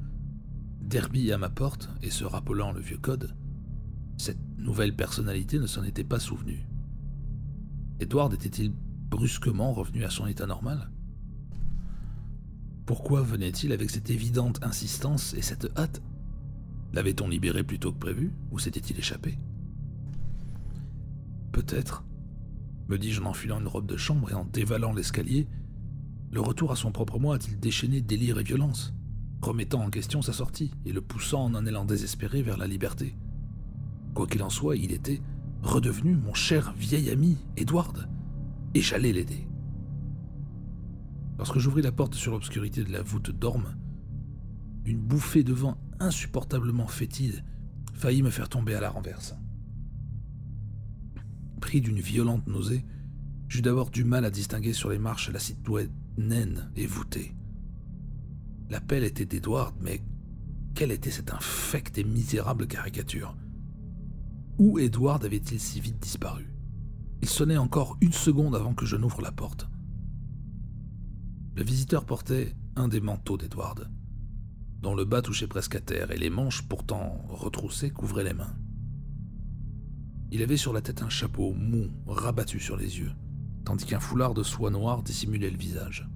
Derby 0.82 1.32
à 1.32 1.38
ma 1.38 1.50
porte, 1.50 1.88
et 2.02 2.10
se 2.10 2.24
rappelant 2.24 2.72
le 2.72 2.82
vieux 2.82 2.98
code, 2.98 3.36
cette 4.18 4.40
nouvelle 4.58 4.96
personnalité 4.96 5.60
ne 5.60 5.68
s'en 5.68 5.84
était 5.84 6.04
pas 6.04 6.20
souvenu. 6.20 6.68
Edward 8.00 8.34
était-il 8.34 8.74
brusquement 8.74 9.72
revenu 9.72 10.04
à 10.04 10.10
son 10.10 10.26
état 10.26 10.48
normal? 10.48 10.90
Pourquoi 12.88 13.22
venait-il 13.22 13.72
avec 13.72 13.92
cette 13.92 14.10
évidente 14.10 14.64
insistance 14.64 15.36
et 15.36 15.44
cette 15.44 15.70
hâte? 15.78 16.02
L'avait-on 16.92 17.28
libéré 17.28 17.64
plus 17.64 17.78
tôt 17.78 17.92
que 17.92 18.00
prévu, 18.00 18.34
ou 18.50 18.58
s'était-il 18.58 18.98
échappé? 18.98 19.38
Peut-être, 21.52 22.04
me 22.88 22.98
dis-je 22.98 23.22
en 23.22 23.28
enfilant 23.28 23.60
une 23.60 23.68
robe 23.68 23.88
de 23.88 23.98
chambre 23.98 24.32
et 24.32 24.34
en 24.34 24.46
dévalant 24.46 24.94
l'escalier, 24.94 25.48
le 26.32 26.42
retour 26.42 26.72
à 26.72 26.76
son 26.76 26.92
propre 26.92 27.20
moi 27.20 27.36
a-t-il 27.36 27.60
déchaîné 27.60 28.02
délire 28.02 28.40
et 28.40 28.44
violence, 28.44 28.94
remettant 29.42 29.82
en 29.82 29.90
question 29.90 30.22
sa 30.22 30.34
sortie 30.34 30.72
et 30.86 30.92
le 30.92 31.02
poussant 31.02 31.46
en 31.46 31.56
un 31.56 31.66
élan 31.66 31.86
désespéré 31.86 32.42
vers 32.42 32.58
la 32.58 32.68
liberté 32.68 33.16
Quoi 34.14 34.28
qu'il 34.28 34.44
en 34.44 34.50
soit, 34.50 34.76
il 34.76 34.92
était 34.92 35.22
redevenu 35.62 36.16
mon 36.16 36.34
cher 36.34 36.74
vieil 36.78 37.10
ami, 37.10 37.38
Edward, 37.58 38.08
et 38.74 38.82
j'allais 38.82 39.12
l'aider. 39.12 39.48
Lorsque 41.38 41.60
j'ouvris 41.60 41.82
la 41.82 41.92
porte 41.92 42.16
sur 42.16 42.32
l'obscurité 42.32 42.84
de 42.84 42.92
la 42.92 43.02
voûte 43.02 43.32
d'orme, 43.32 43.76
une 44.86 45.00
bouffée 45.00 45.44
de 45.44 45.54
vent 45.54 45.78
insupportablement 46.00 46.88
fétide 46.88 47.44
faillit 47.94 48.24
me 48.24 48.30
faire 48.30 48.50
tomber 48.50 48.76
à 48.76 48.82
la 48.82 48.90
renverse. 48.90 49.36
Pris 51.60 51.82
d'une 51.82 52.00
violente 52.00 52.48
nausée, 52.48 52.86
j'eus 53.48 53.62
d'abord 53.62 53.90
du 53.90 54.04
mal 54.04 54.26
à 54.26 54.32
distinguer 54.32 54.74
sur 54.74 54.90
les 54.90 55.00
marches 55.00 55.30
la 55.30 55.40
citoyenne 55.40 55.92
naine 56.18 56.72
et 56.76 56.86
voûtée. 56.86 57.36
L'appel 58.70 59.04
était 59.04 59.26
d'Edward, 59.26 59.76
mais 59.82 60.02
quelle 60.76 60.92
était 60.92 61.12
cette 61.12 61.34
infecte 61.34 61.98
et 61.98 62.04
misérable 62.04 62.68
caricature? 62.68 63.36
Où 64.58 64.80
Edward 64.80 65.24
avait-il 65.26 65.60
si 65.60 65.80
vite 65.80 66.00
disparu? 66.00 66.54
Il 67.22 67.30
sonnait 67.30 67.58
encore 67.58 67.98
une 68.02 68.14
seconde 68.14 68.56
avant 68.56 68.74
que 68.74 68.86
je 68.86 68.96
n'ouvre 68.96 69.22
la 69.22 69.32
porte. 69.32 69.70
Le 71.56 71.64
visiteur 71.64 72.06
portait 72.06 72.56
un 72.76 72.88
des 72.88 73.02
manteaux 73.02 73.38
d'Edward, 73.38 73.90
dont 74.82 74.96
le 74.96 75.06
bas 75.06 75.22
touchait 75.22 75.48
presque 75.48 75.76
à 75.76 75.82
terre 75.82 76.12
et 76.12 76.18
les 76.18 76.30
manches 76.30 76.62
pourtant 76.62 77.26
retroussées 77.28 77.92
couvraient 77.92 78.24
les 78.24 78.34
mains. 78.34 78.56
Il 80.32 80.44
avait 80.44 80.58
sur 80.58 80.74
la 80.74 80.82
tête 80.82 81.02
un 81.02 81.10
chapeau 81.10 81.54
mou 81.54 81.88
rabattu 82.06 82.60
sur 82.60 82.78
les 82.78 83.00
yeux, 83.00 83.12
tandis 83.66 83.86
qu'un 83.86 84.00
foulard 84.00 84.34
de 84.34 84.44
soie 84.44 84.70
noire 84.70 85.02
dissimulait 85.02 85.50
le 85.50 85.58
visage. 85.58 86.08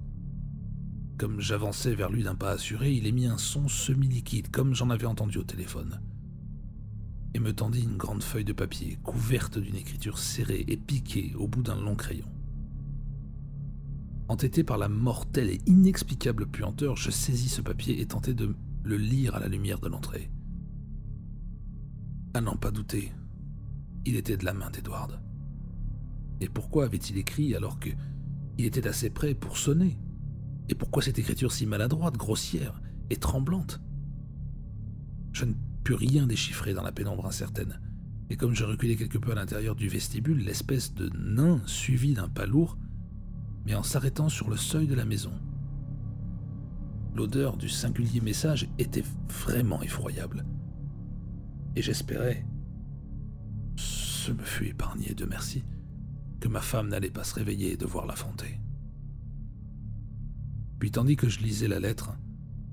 Comme 1.18 1.40
j'avançais 1.40 1.94
vers 1.94 2.10
lui 2.10 2.22
d'un 2.22 2.34
pas 2.34 2.50
assuré, 2.50 2.92
il 2.92 3.06
émit 3.06 3.26
un 3.26 3.38
son 3.38 3.68
semi-liquide, 3.68 4.50
comme 4.50 4.74
j'en 4.74 4.90
avais 4.90 5.06
entendu 5.06 5.38
au 5.38 5.44
téléphone, 5.44 6.00
et 7.34 7.40
me 7.40 7.52
tendit 7.52 7.82
une 7.82 7.96
grande 7.96 8.22
feuille 8.22 8.44
de 8.44 8.52
papier 8.52 8.98
couverte 9.02 9.58
d'une 9.58 9.76
écriture 9.76 10.18
serrée 10.18 10.64
et 10.68 10.76
piquée 10.76 11.34
au 11.36 11.48
bout 11.48 11.62
d'un 11.62 11.80
long 11.80 11.96
crayon. 11.96 12.28
Entêté 14.28 14.64
par 14.64 14.78
la 14.78 14.88
mortelle 14.88 15.50
et 15.50 15.60
inexplicable 15.66 16.46
puanteur, 16.46 16.96
je 16.96 17.10
saisis 17.10 17.48
ce 17.48 17.60
papier 17.60 18.00
et 18.00 18.06
tentai 18.06 18.34
de 18.34 18.54
le 18.84 18.96
lire 18.96 19.34
à 19.34 19.40
la 19.40 19.48
lumière 19.48 19.80
de 19.80 19.88
l'entrée. 19.88 20.30
À 22.32 22.40
n'en 22.40 22.56
pas 22.56 22.70
douter, 22.70 23.12
il 24.06 24.16
était 24.16 24.36
de 24.36 24.44
la 24.44 24.54
main 24.54 24.70
d'Edward. 24.70 25.20
Et 26.40 26.48
pourquoi 26.48 26.84
avait-il 26.84 27.18
écrit 27.18 27.54
alors 27.54 27.78
que 27.78 27.90
il 28.58 28.66
était 28.66 28.86
assez 28.86 29.10
près 29.10 29.34
pour 29.34 29.56
sonner? 29.56 29.98
Et 30.68 30.74
pourquoi 30.74 31.02
cette 31.02 31.18
écriture 31.18 31.52
si 31.52 31.66
maladroite, 31.66 32.16
grossière 32.16 32.80
et 33.10 33.16
tremblante? 33.16 33.80
Je 35.32 35.44
ne 35.44 35.54
pus 35.82 35.94
rien 35.94 36.26
déchiffrer 36.26 36.74
dans 36.74 36.82
la 36.82 36.92
pénombre 36.92 37.26
incertaine, 37.26 37.80
et 38.30 38.36
comme 38.36 38.54
je 38.54 38.64
reculais 38.64 38.96
quelque 38.96 39.18
peu 39.18 39.32
à 39.32 39.34
l'intérieur 39.34 39.74
du 39.74 39.88
vestibule, 39.88 40.38
l'espèce 40.38 40.94
de 40.94 41.10
nain 41.18 41.60
suivi 41.66 42.14
d'un 42.14 42.28
pas 42.28 42.46
lourd 42.46 42.78
mais 43.64 43.74
en 43.74 43.82
s'arrêtant 43.82 44.28
sur 44.28 44.50
le 44.50 44.56
seuil 44.56 44.86
de 44.86 44.94
la 44.94 45.04
maison. 45.04 45.32
L'odeur 47.14 47.56
du 47.56 47.68
singulier 47.68 48.20
message 48.20 48.68
était 48.78 49.04
vraiment 49.28 49.82
effroyable. 49.82 50.44
Et 51.76 51.82
j'espérais, 51.82 52.44
ce 53.76 54.32
me 54.32 54.42
fut 54.42 54.68
épargné 54.68 55.14
de 55.14 55.24
merci, 55.24 55.64
que 56.40 56.48
ma 56.48 56.60
femme 56.60 56.88
n'allait 56.88 57.10
pas 57.10 57.24
se 57.24 57.34
réveiller 57.34 57.72
et 57.72 57.76
devoir 57.76 58.06
l'affronter. 58.06 58.60
Puis 60.78 60.90
tandis 60.90 61.16
que 61.16 61.28
je 61.28 61.40
lisais 61.40 61.68
la 61.68 61.80
lettre, 61.80 62.16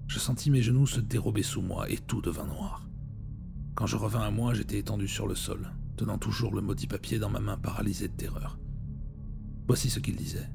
je 0.08 0.20
sentis 0.20 0.52
mes 0.52 0.62
genoux 0.62 0.88
se 0.88 1.00
dérober 1.00 1.44
sous 1.44 1.62
moi 1.62 1.90
et 1.90 1.98
tout 1.98 2.22
devint 2.22 2.46
noir. 2.46 2.88
Quand 3.76 3.88
je 3.88 3.96
revins 3.96 4.24
à 4.24 4.32
moi, 4.32 4.54
j'étais 4.54 4.80
étendu 4.80 5.08
sur 5.08 5.28
le 5.28 5.36
sol, 5.36 5.72
tenant 5.96 6.18
toujours 6.18 6.54
le 6.54 6.62
maudit 6.62 6.88
papier 6.88 7.20
dans 7.20 7.30
ma 7.30 7.40
main 7.40 7.58
paralysée 7.58 8.10
de 8.10 8.14
terreur. 8.14 8.60
Voici 9.68 9.90
ce 9.90 10.00
qu'il 10.00 10.18
disait. 10.18 10.50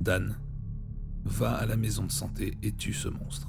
Dan, 0.00 0.36
va 1.24 1.52
à 1.54 1.66
la 1.66 1.76
maison 1.76 2.06
de 2.06 2.12
santé 2.12 2.56
et 2.62 2.72
tue 2.72 2.94
ce 2.94 3.08
monstre. 3.08 3.48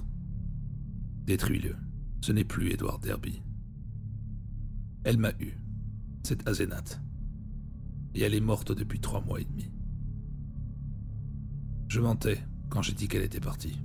Détruis-le. 1.26 1.76
Ce 2.22 2.32
n'est 2.32 2.44
plus 2.44 2.72
Edward 2.72 3.02
Derby. 3.02 3.42
Elle 5.04 5.18
m'a 5.18 5.32
eu, 5.40 5.58
cette 6.24 6.48
Azénate. 6.48 7.02
Et 8.14 8.22
elle 8.22 8.36
est 8.36 8.40
morte 8.40 8.72
depuis 8.72 9.00
trois 9.00 9.22
mois 9.22 9.42
et 9.42 9.46
demi. 9.46 9.72
Je 11.88 12.00
mentais 12.00 12.44
quand 12.70 12.82
j'ai 12.82 12.94
dit 12.94 13.08
qu'elle 13.08 13.24
était 13.24 13.40
partie. 13.40 13.80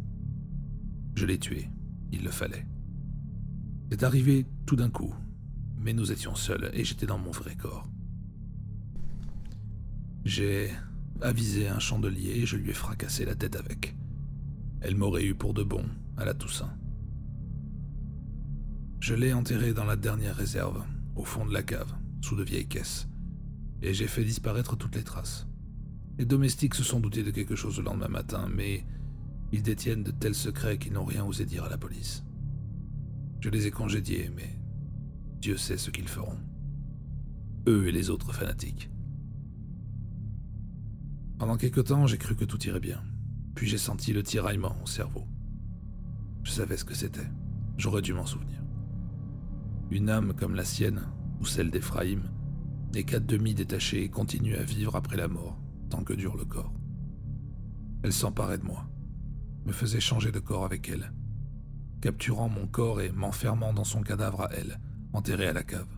Je 1.15 1.25
l'ai 1.25 1.39
tuée, 1.39 1.71
il 2.13 2.23
le 2.23 2.31
fallait. 2.31 2.67
C'est 3.91 4.03
arrivé 4.03 4.47
tout 4.67 4.77
d'un 4.77 4.91
coup, 4.91 5.15
mais 5.79 5.93
nous 5.93 6.13
étions 6.13 6.35
seuls 6.35 6.71
et 6.75 6.85
j'étais 6.85 7.07
dans 7.07 7.19
mon 7.19 7.31
vrai 7.31 7.57
corps. 7.57 7.89
J'ai 10.25 10.71
avisé 11.23 11.69
un 11.69 11.79
chandelier 11.79 12.41
et 12.41 12.47
je 12.47 12.57
lui 12.57 12.71
ai 12.71 12.75
fracassé 12.75 13.25
la 13.25 13.35
tête 13.35 13.57
avec. 13.57 13.97
Elle 14.83 14.97
m'aurait 14.97 15.25
eu 15.25 15.35
pour 15.35 15.55
de 15.55 15.63
bon 15.63 15.85
à 16.17 16.25
la 16.25 16.35
Toussaint. 16.35 16.77
Je 19.01 19.15
l'ai 19.15 19.33
enterrée 19.33 19.73
dans 19.73 19.85
la 19.85 19.97
dernière 19.97 20.37
réserve, 20.37 20.85
au 21.17 21.25
fond 21.25 21.45
de 21.45 21.53
la 21.53 21.63
cave, 21.63 21.93
sous 22.21 22.37
de 22.37 22.45
vieilles 22.45 22.69
caisses, 22.69 23.09
et 23.83 23.95
j'ai 23.95 24.07
fait 24.07 24.25
disparaître 24.25 24.77
toutes 24.77 24.95
les 24.95 25.05
traces. 25.05 25.47
Les 26.19 26.25
domestiques 26.25 26.75
se 26.75 26.85
sont 26.85 27.01
doutés 27.01 27.23
de 27.23 27.31
quelque 27.31 27.57
chose 27.57 27.79
le 27.79 27.85
lendemain 27.85 28.09
matin, 28.09 28.49
mais 28.55 28.85
ils 29.53 29.63
détiennent 29.63 30.03
de 30.03 30.11
tels 30.11 30.35
secrets 30.35 30.79
qu'ils 30.79 30.93
n'ont 30.93 31.05
rien 31.05 31.25
osé 31.25 31.45
dire 31.45 31.65
à 31.65 31.69
la 31.69 31.79
police. 31.79 32.25
Je 33.41 33.51
les 33.51 33.67
ai 33.67 33.71
congédiés, 33.71 34.31
mais 34.35 34.59
Dieu 35.41 35.57
sait 35.57 35.77
ce 35.77 35.91
qu'ils 35.91 36.09
feront. 36.09 36.39
Eux 37.69 37.87
et 37.89 37.93
les 37.93 38.11
autres 38.11 38.33
fanatiques. 38.33 38.91
Pendant 41.39 41.57
quelque 41.57 41.81
temps, 41.81 42.07
j'ai 42.07 42.19
cru 42.19 42.35
que 42.35 42.45
tout 42.45 42.63
irait 42.67 42.81
bien. 42.81 43.03
Puis 43.55 43.69
j'ai 43.69 43.79
senti 43.79 44.13
le 44.13 44.23
tiraillement 44.23 44.77
au 44.83 44.87
cerveau. 44.87 45.27
Je 46.43 46.51
savais 46.51 46.77
ce 46.77 46.85
que 46.85 46.95
c'était. 46.95 47.29
J'aurais 47.77 48.03
dû 48.03 48.15
m'en 48.15 48.27
souvenir. 48.27 48.66
Une 49.91 50.11
âme 50.11 50.35
comme 50.35 50.55
la 50.55 50.65
sienne, 50.65 51.03
ou 51.41 51.47
celle 51.47 51.71
d'Éphraïm, 51.71 52.23
n'est 52.93 53.05
qu'à 53.05 53.21
demi 53.21 53.55
détachée 53.55 54.03
et 54.03 54.09
continue 54.09 54.57
à 54.57 54.63
vivre 54.63 54.97
après 54.97 55.17
la 55.17 55.29
mort, 55.29 55.59
tant 55.91 56.03
que 56.03 56.13
dure 56.13 56.37
le 56.37 56.45
corps. 56.45 56.73
Elle 58.03 58.13
s'emparait 58.13 58.59
de 58.59 58.65
moi, 58.65 58.89
me 59.65 59.73
faisait 59.73 60.01
changer 60.01 60.33
de 60.33 60.41
corps 60.41 60.65
avec 60.65 60.89
elle, 60.89 61.13
capturant 62.01 62.49
mon 62.49 62.67
corps 62.67 63.01
et 63.01 63.13
m'enfermant 63.13 63.73
dans 63.73 63.85
son 63.85 64.03
cadavre 64.03 64.43
à 64.43 64.51
elle, 64.53 64.81
enterré 65.13 65.47
à 65.47 65.53
la 65.53 65.63
cave. 65.63 65.89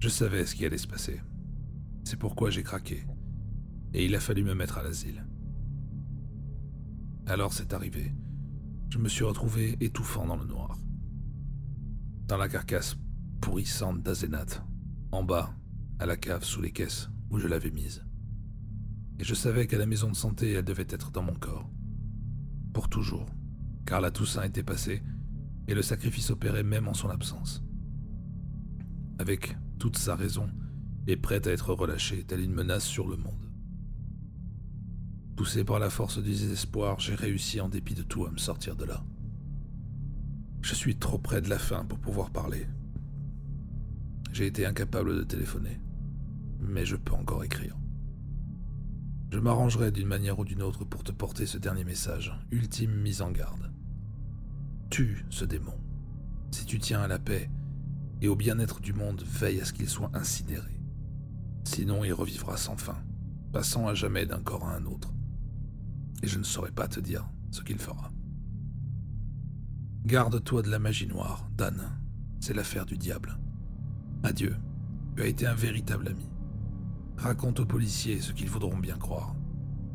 Je 0.00 0.08
savais 0.08 0.46
ce 0.46 0.54
qui 0.54 0.64
allait 0.64 0.78
se 0.78 0.86
passer. 0.86 1.20
C'est 2.04 2.18
pourquoi 2.18 2.50
j'ai 2.50 2.62
craqué. 2.62 3.04
Et 3.92 4.04
il 4.04 4.14
a 4.14 4.20
fallu 4.20 4.44
me 4.44 4.54
mettre 4.54 4.78
à 4.78 4.82
l'asile. 4.82 5.24
Alors 7.26 7.52
c'est 7.52 7.72
arrivé. 7.72 8.12
Je 8.88 8.98
me 8.98 9.08
suis 9.08 9.24
retrouvé 9.24 9.76
étouffant 9.80 10.26
dans 10.26 10.36
le 10.36 10.46
noir. 10.46 10.78
Dans 12.26 12.36
la 12.36 12.48
carcasse 12.48 12.96
pourrissante 13.40 14.02
d'Azénat, 14.02 14.46
en 15.12 15.22
bas, 15.22 15.54
à 15.98 16.06
la 16.06 16.16
cave 16.16 16.44
sous 16.44 16.60
les 16.60 16.72
caisses 16.72 17.08
où 17.30 17.38
je 17.38 17.48
l'avais 17.48 17.70
mise. 17.70 18.04
Et 19.18 19.24
je 19.24 19.34
savais 19.34 19.66
qu'à 19.66 19.78
la 19.78 19.86
maison 19.86 20.10
de 20.10 20.16
santé, 20.16 20.52
elle 20.52 20.64
devait 20.64 20.86
être 20.88 21.10
dans 21.10 21.22
mon 21.22 21.34
corps. 21.34 21.68
Pour 22.72 22.88
toujours, 22.88 23.26
car 23.86 24.00
la 24.00 24.10
Toussaint 24.10 24.44
était 24.44 24.62
passée 24.62 25.02
et 25.68 25.74
le 25.74 25.82
sacrifice 25.82 26.30
opérait 26.30 26.62
même 26.62 26.88
en 26.88 26.94
son 26.94 27.08
absence. 27.08 27.62
Avec 29.18 29.56
toute 29.78 29.96
sa 29.96 30.14
raison, 30.14 30.48
et 31.06 31.16
prête 31.16 31.46
à 31.46 31.52
être 31.52 31.72
relâchée, 31.72 32.24
telle 32.24 32.40
une 32.40 32.52
menace 32.52 32.84
sur 32.84 33.08
le 33.08 33.16
monde. 33.16 33.45
Poussé 35.36 35.64
par 35.64 35.78
la 35.78 35.90
force 35.90 36.16
du 36.16 36.30
désespoir, 36.30 36.98
j'ai 36.98 37.14
réussi 37.14 37.60
en 37.60 37.68
dépit 37.68 37.94
de 37.94 38.02
tout 38.02 38.24
à 38.24 38.30
me 38.30 38.38
sortir 38.38 38.74
de 38.74 38.86
là. 38.86 39.04
Je 40.62 40.74
suis 40.74 40.96
trop 40.96 41.18
près 41.18 41.42
de 41.42 41.50
la 41.50 41.58
fin 41.58 41.84
pour 41.84 41.98
pouvoir 41.98 42.30
parler. 42.30 42.66
J'ai 44.32 44.46
été 44.46 44.64
incapable 44.64 45.14
de 45.14 45.22
téléphoner, 45.22 45.78
mais 46.58 46.86
je 46.86 46.96
peux 46.96 47.12
encore 47.12 47.44
écrire. 47.44 47.76
Je 49.30 49.38
m'arrangerai 49.38 49.92
d'une 49.92 50.08
manière 50.08 50.38
ou 50.38 50.44
d'une 50.46 50.62
autre 50.62 50.84
pour 50.84 51.04
te 51.04 51.12
porter 51.12 51.44
ce 51.44 51.58
dernier 51.58 51.84
message, 51.84 52.32
ultime 52.50 52.94
mise 52.94 53.20
en 53.20 53.30
garde. 53.30 53.70
Tue 54.88 55.26
ce 55.28 55.44
démon. 55.44 55.78
Si 56.50 56.64
tu 56.64 56.78
tiens 56.78 57.02
à 57.02 57.08
la 57.08 57.18
paix 57.18 57.50
et 58.22 58.28
au 58.28 58.36
bien-être 58.36 58.80
du 58.80 58.94
monde, 58.94 59.22
veille 59.22 59.60
à 59.60 59.66
ce 59.66 59.74
qu'il 59.74 59.88
soit 59.88 60.10
incinéré. 60.14 60.80
Sinon, 61.64 62.04
il 62.04 62.14
revivra 62.14 62.56
sans 62.56 62.78
fin, 62.78 62.96
passant 63.52 63.86
à 63.86 63.94
jamais 63.94 64.24
d'un 64.24 64.40
corps 64.40 64.64
à 64.64 64.74
un 64.74 64.86
autre. 64.86 65.12
Et 66.22 66.26
je 66.28 66.38
ne 66.38 66.44
saurais 66.44 66.72
pas 66.72 66.88
te 66.88 67.00
dire 67.00 67.28
ce 67.50 67.62
qu'il 67.62 67.78
fera. 67.78 68.12
Garde-toi 70.04 70.62
de 70.62 70.70
la 70.70 70.78
magie 70.78 71.06
noire, 71.06 71.48
Dan. 71.56 71.98
C'est 72.40 72.54
l'affaire 72.54 72.86
du 72.86 72.96
diable. 72.96 73.38
Adieu. 74.22 74.56
Tu 75.16 75.22
as 75.22 75.26
été 75.26 75.46
un 75.46 75.54
véritable 75.54 76.08
ami. 76.08 76.28
Raconte 77.16 77.60
aux 77.60 77.66
policiers 77.66 78.20
ce 78.20 78.32
qu'ils 78.32 78.50
voudront 78.50 78.76
bien 78.76 78.98
croire. 78.98 79.34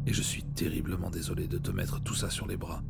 Et 0.05 0.13
je 0.13 0.21
suis 0.21 0.43
terriblement 0.43 1.09
désolé 1.11 1.47
de 1.47 1.57
te 1.57 1.71
mettre 1.71 2.01
tout 2.01 2.15
ça 2.15 2.29
sur 2.29 2.47
les 2.47 2.57
bras. 2.57 2.83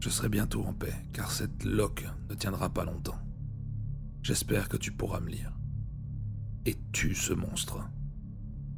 Je 0.00 0.10
serai 0.10 0.28
bientôt 0.28 0.64
en 0.64 0.74
paix, 0.74 0.94
car 1.12 1.32
cette 1.32 1.64
loque 1.64 2.06
ne 2.28 2.34
tiendra 2.34 2.68
pas 2.68 2.84
longtemps. 2.84 3.18
J'espère 4.22 4.68
que 4.68 4.76
tu 4.76 4.92
pourras 4.92 5.20
me 5.20 5.30
lire. 5.30 5.58
Et 6.64 6.76
tue 6.92 7.14
ce 7.14 7.32
monstre. 7.32 7.88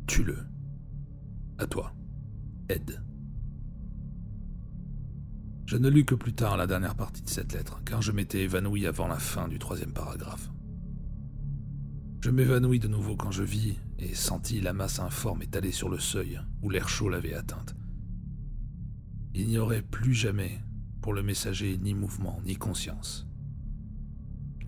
Tue-le. 0.06 0.38
À 1.58 1.66
toi. 1.66 1.92
Ed. 2.68 3.02
Je 5.66 5.76
ne 5.76 5.88
lus 5.88 6.04
que 6.04 6.14
plus 6.14 6.32
tard 6.32 6.56
la 6.56 6.66
dernière 6.66 6.94
partie 6.94 7.22
de 7.22 7.28
cette 7.28 7.52
lettre, 7.52 7.82
car 7.84 8.00
je 8.02 8.12
m'étais 8.12 8.42
évanoui 8.42 8.86
avant 8.86 9.06
la 9.06 9.18
fin 9.18 9.48
du 9.48 9.58
troisième 9.58 9.92
paragraphe. 9.92 10.50
Je 12.20 12.30
m'évanouis 12.30 12.78
de 12.78 12.88
nouveau 12.88 13.16
quand 13.16 13.30
je 13.30 13.42
vis 13.42 13.76
et 13.98 14.14
sentis 14.14 14.60
la 14.60 14.72
masse 14.72 14.98
informe 14.98 15.42
étalée 15.42 15.72
sur 15.72 15.88
le 15.88 15.98
seuil 15.98 16.40
où 16.62 16.70
l'air 16.70 16.88
chaud 16.88 17.08
l'avait 17.08 17.34
atteinte. 17.34 17.76
Il 19.34 19.46
n'y 19.46 19.58
aurait 19.58 19.82
plus 19.82 20.14
jamais 20.14 20.60
pour 21.00 21.12
le 21.14 21.22
messager 21.22 21.78
ni 21.78 21.94
mouvement 21.94 22.40
ni 22.44 22.56
conscience. 22.56 23.26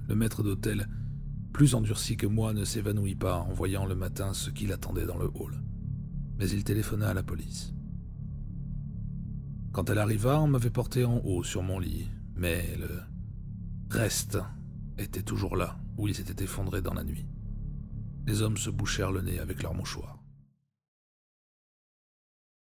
Le 0.09 0.14
maître 0.14 0.43
d'hôtel, 0.43 0.89
plus 1.52 1.74
endurci 1.74 2.16
que 2.16 2.27
moi, 2.27 2.52
ne 2.52 2.64
s'évanouit 2.64 3.16
pas 3.16 3.39
en 3.39 3.52
voyant 3.52 3.85
le 3.85 3.94
matin 3.94 4.32
ce 4.32 4.51
qu'il 4.51 4.72
attendait 4.72 5.06
dans 5.06 5.18
le 5.18 5.31
hall. 5.35 5.62
Mais 6.39 6.48
il 6.48 6.64
téléphona 6.64 7.09
à 7.09 7.14
la 7.14 7.22
police. 7.22 7.74
Quand 9.72 9.88
elle 9.88 9.98
arriva, 9.98 10.40
on 10.40 10.48
m'avait 10.48 10.70
porté 10.70 11.05
en 11.05 11.18
haut 11.18 11.44
sur 11.44 11.62
mon 11.62 11.78
lit, 11.78 12.09
mais 12.34 12.74
le 12.76 13.02
reste 13.88 14.38
était 14.98 15.22
toujours 15.22 15.56
là, 15.56 15.78
où 15.97 16.09
il 16.09 16.14
s'était 16.14 16.42
effondré 16.42 16.82
dans 16.82 16.94
la 16.94 17.05
nuit. 17.05 17.26
Les 18.26 18.42
hommes 18.42 18.56
se 18.56 18.70
bouchèrent 18.70 19.12
le 19.12 19.22
nez 19.22 19.38
avec 19.38 19.62
leurs 19.62 19.74
mouchoirs. 19.74 20.18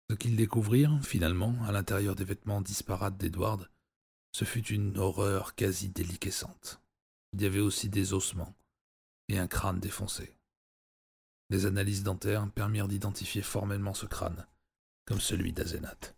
Ce 0.10 0.16
qu'ils 0.16 0.36
découvrirent, 0.36 1.00
finalement, 1.02 1.56
à 1.66 1.72
l'intérieur 1.72 2.16
des 2.16 2.26
vêtements 2.26 2.62
disparates 2.62 3.18
d'Edward, 3.18 3.70
ce 4.34 4.46
fut 4.46 4.66
une 4.68 4.98
horreur 4.98 5.56
quasi 5.56 5.90
déliquescente. 5.90 6.82
Il 7.34 7.42
y 7.42 7.46
avait 7.46 7.60
aussi 7.60 7.90
des 7.90 8.14
ossements 8.14 8.56
et 9.30 9.40
un 9.40 9.48
crâne 9.48 9.80
défoncé. 9.80 10.36
Les 11.50 11.66
analyses 11.66 12.04
dentaires 12.04 12.50
permirent 12.52 12.88
d'identifier 12.88 13.42
formellement 13.42 13.94
ce 13.94 14.06
crâne 14.06 14.46
comme 15.06 15.22
celui 15.22 15.54
d'Azénat. 15.54 16.17